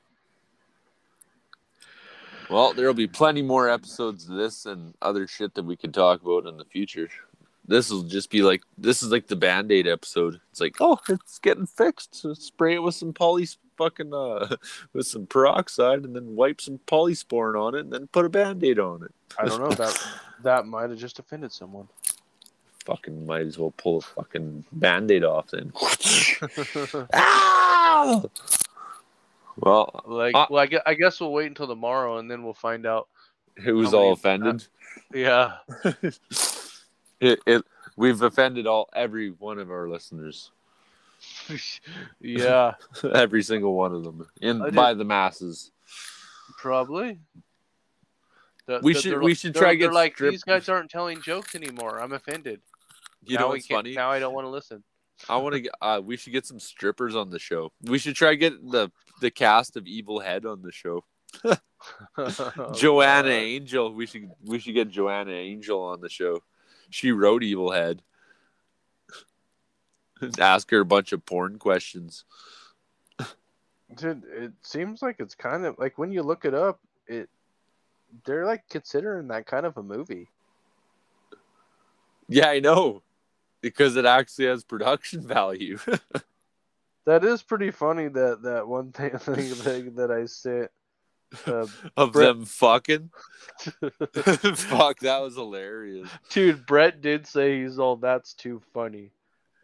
[2.49, 6.21] Well, there'll be plenty more episodes of this and other shit that we can talk
[6.21, 7.09] about in the future.
[7.67, 10.39] This will just be like this is like the band aid episode.
[10.51, 12.15] It's like, oh, it's getting fixed.
[12.15, 13.47] So spray it with some poly
[13.77, 14.55] fucking uh
[14.93, 18.79] with some peroxide and then wipe some polysporin on it and then put a band-aid
[18.79, 19.11] on it.
[19.39, 20.07] I don't know that
[20.43, 21.87] that might have just offended someone.
[22.85, 25.73] Fucking might as well pull a fucking band-aid off then.
[27.13, 28.23] ah!
[29.57, 32.53] Well, Like, Uh, well, I guess, I guess we'll wait until tomorrow and then we'll
[32.53, 33.07] find out.
[33.57, 34.65] who's all offended?
[35.13, 35.57] Yeah,
[37.21, 37.63] it, it
[37.95, 40.51] we've offended all every one of our listeners.
[42.19, 42.73] yeah,
[43.13, 45.71] every single one of them in I did- by the masses.
[46.57, 47.19] probably.
[48.67, 51.21] The- We the- should- we should try to get like strip- these guys aren't telling
[51.21, 52.01] jokes anymore.
[52.01, 52.61] I'm offended.
[53.23, 53.93] You now know what's funny?
[53.93, 54.83] Now I don't want to listen.
[55.29, 55.71] I want to get.
[55.81, 57.71] Uh, we should get some strippers on the show.
[57.81, 61.03] We should try get the the cast of Evil Head on the show.
[62.17, 63.35] Oh, Joanna God.
[63.35, 63.93] Angel.
[63.93, 66.41] We should we should get Joanna Angel on the show.
[66.89, 68.01] She wrote Evil Head.
[70.39, 72.23] Ask her a bunch of porn questions.
[73.95, 77.29] Dude, it seems like it's kind of like when you look it up, it
[78.25, 80.29] they're like considering that kind of a movie.
[82.27, 83.03] Yeah, I know,
[83.65, 85.79] because it actually has production value.
[87.07, 88.07] That is pretty funny.
[88.09, 90.69] That that one thing, thing that I said.
[91.47, 91.65] Uh,
[91.97, 93.09] of Brett- them fucking.
[94.53, 96.07] Fuck, that was hilarious.
[96.29, 99.09] dude, Brett did say he's all that's too funny,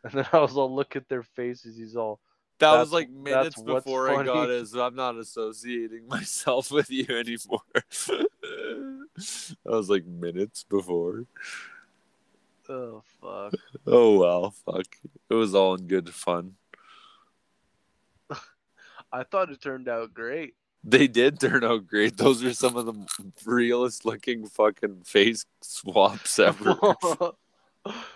[0.03, 1.77] and then I was all look at their faces.
[1.77, 2.19] He's all
[2.57, 7.05] That was like minutes before I got it, so I'm not associating myself with you
[7.09, 7.61] anymore.
[7.75, 11.25] that was like minutes before.
[12.71, 13.53] Oh fuck.
[13.85, 14.85] Oh well, fuck.
[15.29, 16.55] It was all in good fun.
[19.11, 20.53] I thought it turned out great.
[20.83, 22.17] They did turn out great.
[22.17, 22.95] Those are some of the
[23.45, 26.75] realest looking fucking face swaps ever.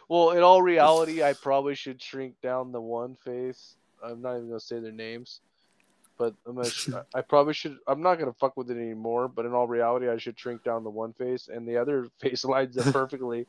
[0.10, 3.76] well, in all reality, I probably should shrink down the one face.
[4.04, 5.42] I'm not even gonna say their names,
[6.18, 7.06] but I'm gonna.
[7.14, 7.78] I probably should.
[7.88, 9.28] I'm not gonna fuck with it anymore.
[9.28, 12.44] But in all reality, I should shrink down the one face, and the other face
[12.46, 13.46] lines up perfectly.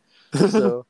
[0.50, 0.84] so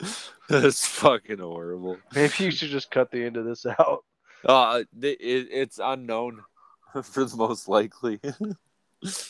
[0.48, 1.98] That's fucking horrible.
[2.14, 4.04] maybe you should just cut the end of this out.
[4.44, 6.42] Uh, it, it, it's unknown
[7.02, 8.20] for the most likely.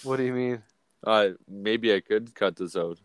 [0.02, 0.62] What do you mean?
[1.02, 2.98] Uh, maybe I could cut this out.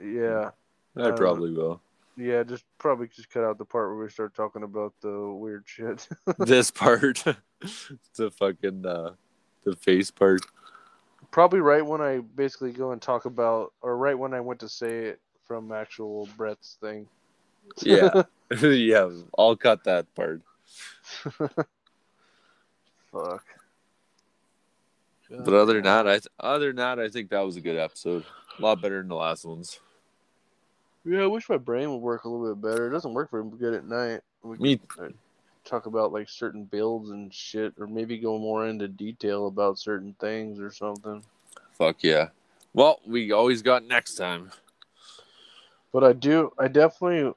[0.00, 0.50] Yeah,
[0.96, 1.80] I Uh, probably will.
[2.16, 2.42] yeah.
[2.44, 6.08] Just probably just cut out the part where we start talking about the weird shit.
[6.38, 7.24] this part,
[8.16, 9.14] the fucking uh,
[9.64, 10.42] the face part.
[11.30, 14.68] probably right when I basically go and talk about, or right when I went to
[14.68, 17.06] say it from actual Brett's thing.
[17.82, 18.22] Yeah,
[18.62, 19.10] yeah.
[19.38, 20.40] I'll cut that part.
[23.12, 23.44] Fuck.
[25.30, 27.76] But other than that, I th- other than that, I think that was a good
[27.76, 28.24] episode.
[28.58, 29.80] A lot better than the last ones.
[31.04, 32.88] yeah, I wish my brain would work a little bit better.
[32.88, 34.20] It doesn't work very good at night.
[34.42, 35.14] We Me, could uh,
[35.64, 40.14] talk about like certain builds and shit, or maybe go more into detail about certain
[40.20, 41.24] things or something.
[41.72, 42.28] fuck yeah.
[42.74, 44.50] Well, we always got next time.
[45.92, 47.32] But I do, I definitely,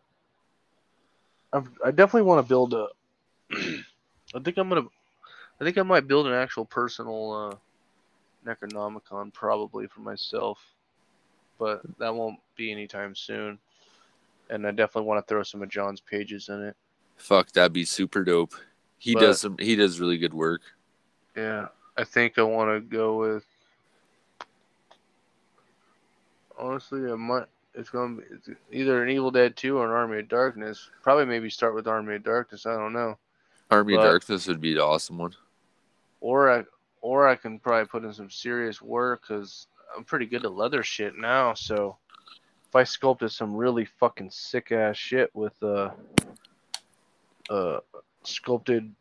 [1.52, 2.88] I've, I definitely want to build a.
[4.34, 4.86] I think I'm gonna,
[5.60, 7.32] I think I might build an actual personal
[8.46, 10.60] uh, Necronomicon probably for myself,
[11.60, 13.60] but that won't be anytime soon.
[14.50, 16.76] And I definitely want to throw some of John's pages in it.
[17.18, 18.54] Fuck, that'd be super dope.
[18.98, 19.58] He But- does some.
[19.60, 20.62] He does really good work.
[21.36, 21.68] Yeah,
[21.98, 23.46] I think I want to go with.
[26.58, 27.46] Honestly, I might.
[27.78, 30.90] It's gonna be it's either an Evil Dead Two or an Army of Darkness.
[31.04, 32.66] Probably maybe start with Army of Darkness.
[32.66, 33.18] I don't know.
[33.72, 35.36] Army But- of Darkness would be the awesome one.
[36.22, 36.64] Or I,
[37.02, 40.82] or I can probably put in some serious work because I'm pretty good at leather
[40.82, 41.54] shit now.
[41.54, 41.98] So
[42.68, 45.92] if I sculpted some really fucking sick ass shit with uh,
[47.50, 47.80] uh,
[48.24, 48.92] sculpted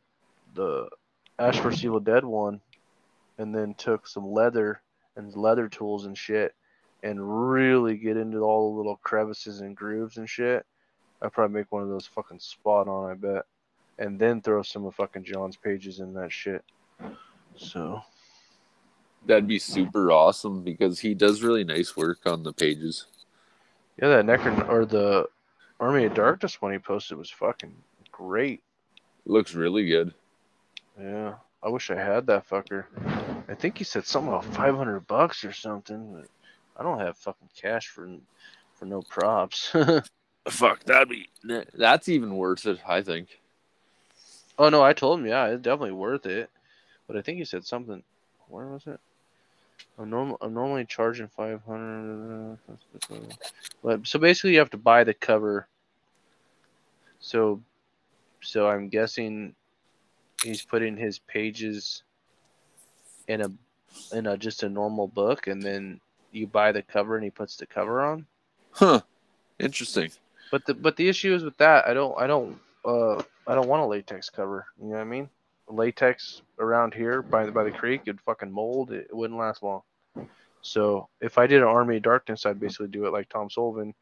[0.54, 0.88] the
[1.38, 2.60] Ash vs Evil Dead one,
[3.38, 4.82] and then took some leather
[5.16, 6.54] and leather tools and shit,
[7.04, 10.64] and really get into all the little crevices and grooves and shit,
[11.22, 13.10] I'd probably make one of those fucking spot on.
[13.10, 13.44] I bet,
[13.98, 16.64] and then throw some of fucking John's pages in that shit.
[17.56, 18.02] So
[19.26, 23.06] That'd be super awesome because he does really nice work on the pages.
[24.00, 25.26] yeah, that Necron or the
[25.80, 27.74] Army of Darkness one he posted was fucking
[28.12, 28.62] great.
[29.26, 30.12] Looks really good.
[31.00, 32.84] Yeah, I wish I had that fucker.
[33.48, 36.14] I think he said something about five hundred bucks or something.
[36.14, 36.28] But
[36.76, 38.08] I don't have fucking cash for
[38.74, 39.74] for no props.
[40.48, 41.28] Fuck, that'd be.
[41.74, 42.78] That's even worth it.
[42.86, 43.40] I think.
[44.58, 46.50] oh no, I told him yeah, it's definitely worth it.
[47.06, 48.02] But I think he said something.
[48.48, 49.00] Where was it?
[49.98, 50.38] I'm normal.
[50.40, 52.58] I'm normally charging five hundred.
[53.82, 55.68] But so basically, you have to buy the cover.
[57.20, 57.62] So,
[58.42, 59.54] so I'm guessing
[60.42, 62.02] he's putting his pages
[63.28, 63.50] in a
[64.12, 66.00] in a just a normal book, and then
[66.34, 68.26] you buy the cover, and he puts the cover on.
[68.72, 69.00] Huh.
[69.58, 70.10] Interesting.
[70.50, 73.68] But the but the issue is with that, I don't I don't uh I don't
[73.68, 74.66] want a latex cover.
[74.80, 75.28] You know what I mean?
[75.68, 78.92] Latex around here by the by the creek, it'd fucking mold.
[78.92, 79.82] It, it wouldn't last long.
[80.62, 83.94] So if I did an Army of Darkness, I'd basically do it like Tom Sullivan.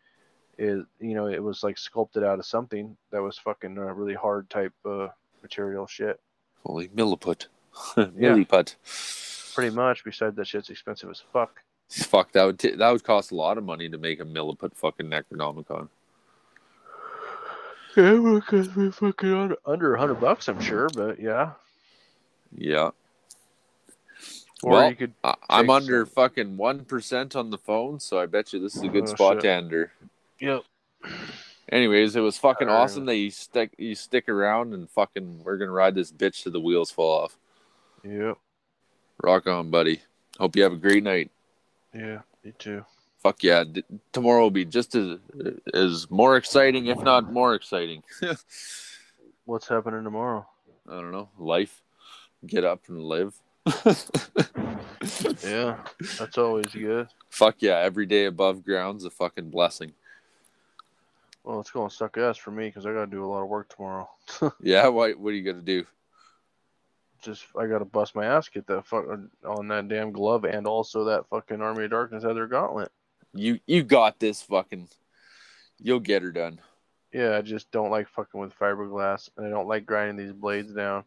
[0.59, 4.15] Is you know it was like sculpted out of something that was fucking uh, really
[4.15, 5.09] hard type uh,
[5.43, 6.21] material shit.
[6.65, 7.47] Holy milliput.
[7.97, 9.55] milliput.
[9.55, 10.05] Pretty much.
[10.05, 11.63] Besides that shit's expensive as fuck.
[11.93, 14.75] Fuck that would t- that would cost a lot of money to make a milliput
[14.75, 15.89] fucking Necronomicon.
[17.97, 21.51] Yeah, because we fucking under, under a hundred bucks, I'm sure, but yeah.
[22.57, 22.91] Yeah.
[24.63, 28.19] Or Well, you could I- I'm under some- fucking one percent on the phone, so
[28.19, 29.43] I bet you this is a good Oh, spot shit.
[29.43, 29.93] to ender.
[30.41, 30.63] Yep.
[31.71, 32.85] Anyways, it was fucking Alright.
[32.85, 36.51] awesome that you stick you stick around and fucking we're gonna ride this bitch to
[36.51, 37.37] the wheels fall off.
[38.05, 38.39] Yep.
[39.23, 40.01] Rock on, buddy.
[40.39, 41.31] Hope you have a great night.
[41.95, 42.21] Yeah.
[42.45, 42.85] Me too.
[43.23, 43.63] Fuck yeah!
[43.63, 45.19] D- tomorrow will be just as
[45.73, 48.03] as more exciting, if not more exciting.
[49.45, 50.45] What's happening tomorrow?
[50.89, 51.29] I don't know.
[51.39, 51.83] Life,
[52.47, 53.35] get up and live.
[55.43, 55.79] Yeah.
[56.19, 57.09] That's always good.
[57.31, 57.79] Fuck yeah!
[57.79, 59.93] Every day above ground's a fucking blessing.
[61.45, 63.69] Well, it's gonna suck ass for me because I gotta do a lot of work
[63.75, 64.09] tomorrow.
[64.61, 64.89] Yeah.
[64.89, 65.85] What What are you gonna do?
[67.23, 69.05] Just I gotta bust my ass get that fuck
[69.47, 72.91] on that damn glove and also that fucking Army of Darkness Heather Gauntlet.
[73.33, 74.43] You You got this.
[74.43, 74.89] Fucking.
[75.79, 76.61] You'll get her done.
[77.13, 80.73] Yeah, I just don't like fucking with fiberglass, and I don't like grinding these blades
[80.73, 81.05] down.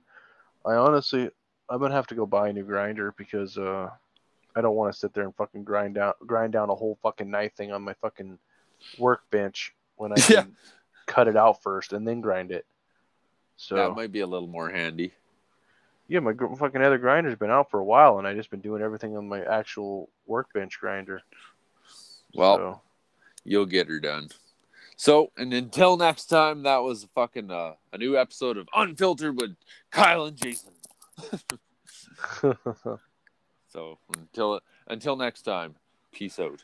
[0.66, 1.30] I honestly,
[1.70, 3.90] I'm gonna have to go buy a new grinder because uh,
[4.56, 7.30] I don't want to sit there and fucking grind down grind down a whole fucking
[7.30, 8.38] knife thing on my fucking
[8.98, 10.44] workbench when I can Yeah.
[11.08, 12.66] cut it out first and then grind it.
[13.58, 15.14] So That might be a little more handy.
[16.08, 18.62] Yeah, my gr- fucking other grinder's been out for a while, and I just been
[18.62, 21.22] doing everything on my actual workbench grinder.
[22.34, 22.82] Well, So,
[23.44, 24.30] you'll get her done.
[24.98, 29.40] So, and until next time, that was a fucking uh, a new episode of Unfiltered
[29.40, 29.56] with
[29.92, 30.72] Kyle and Jason.
[33.76, 35.76] So until until next time,
[36.14, 36.64] peace out.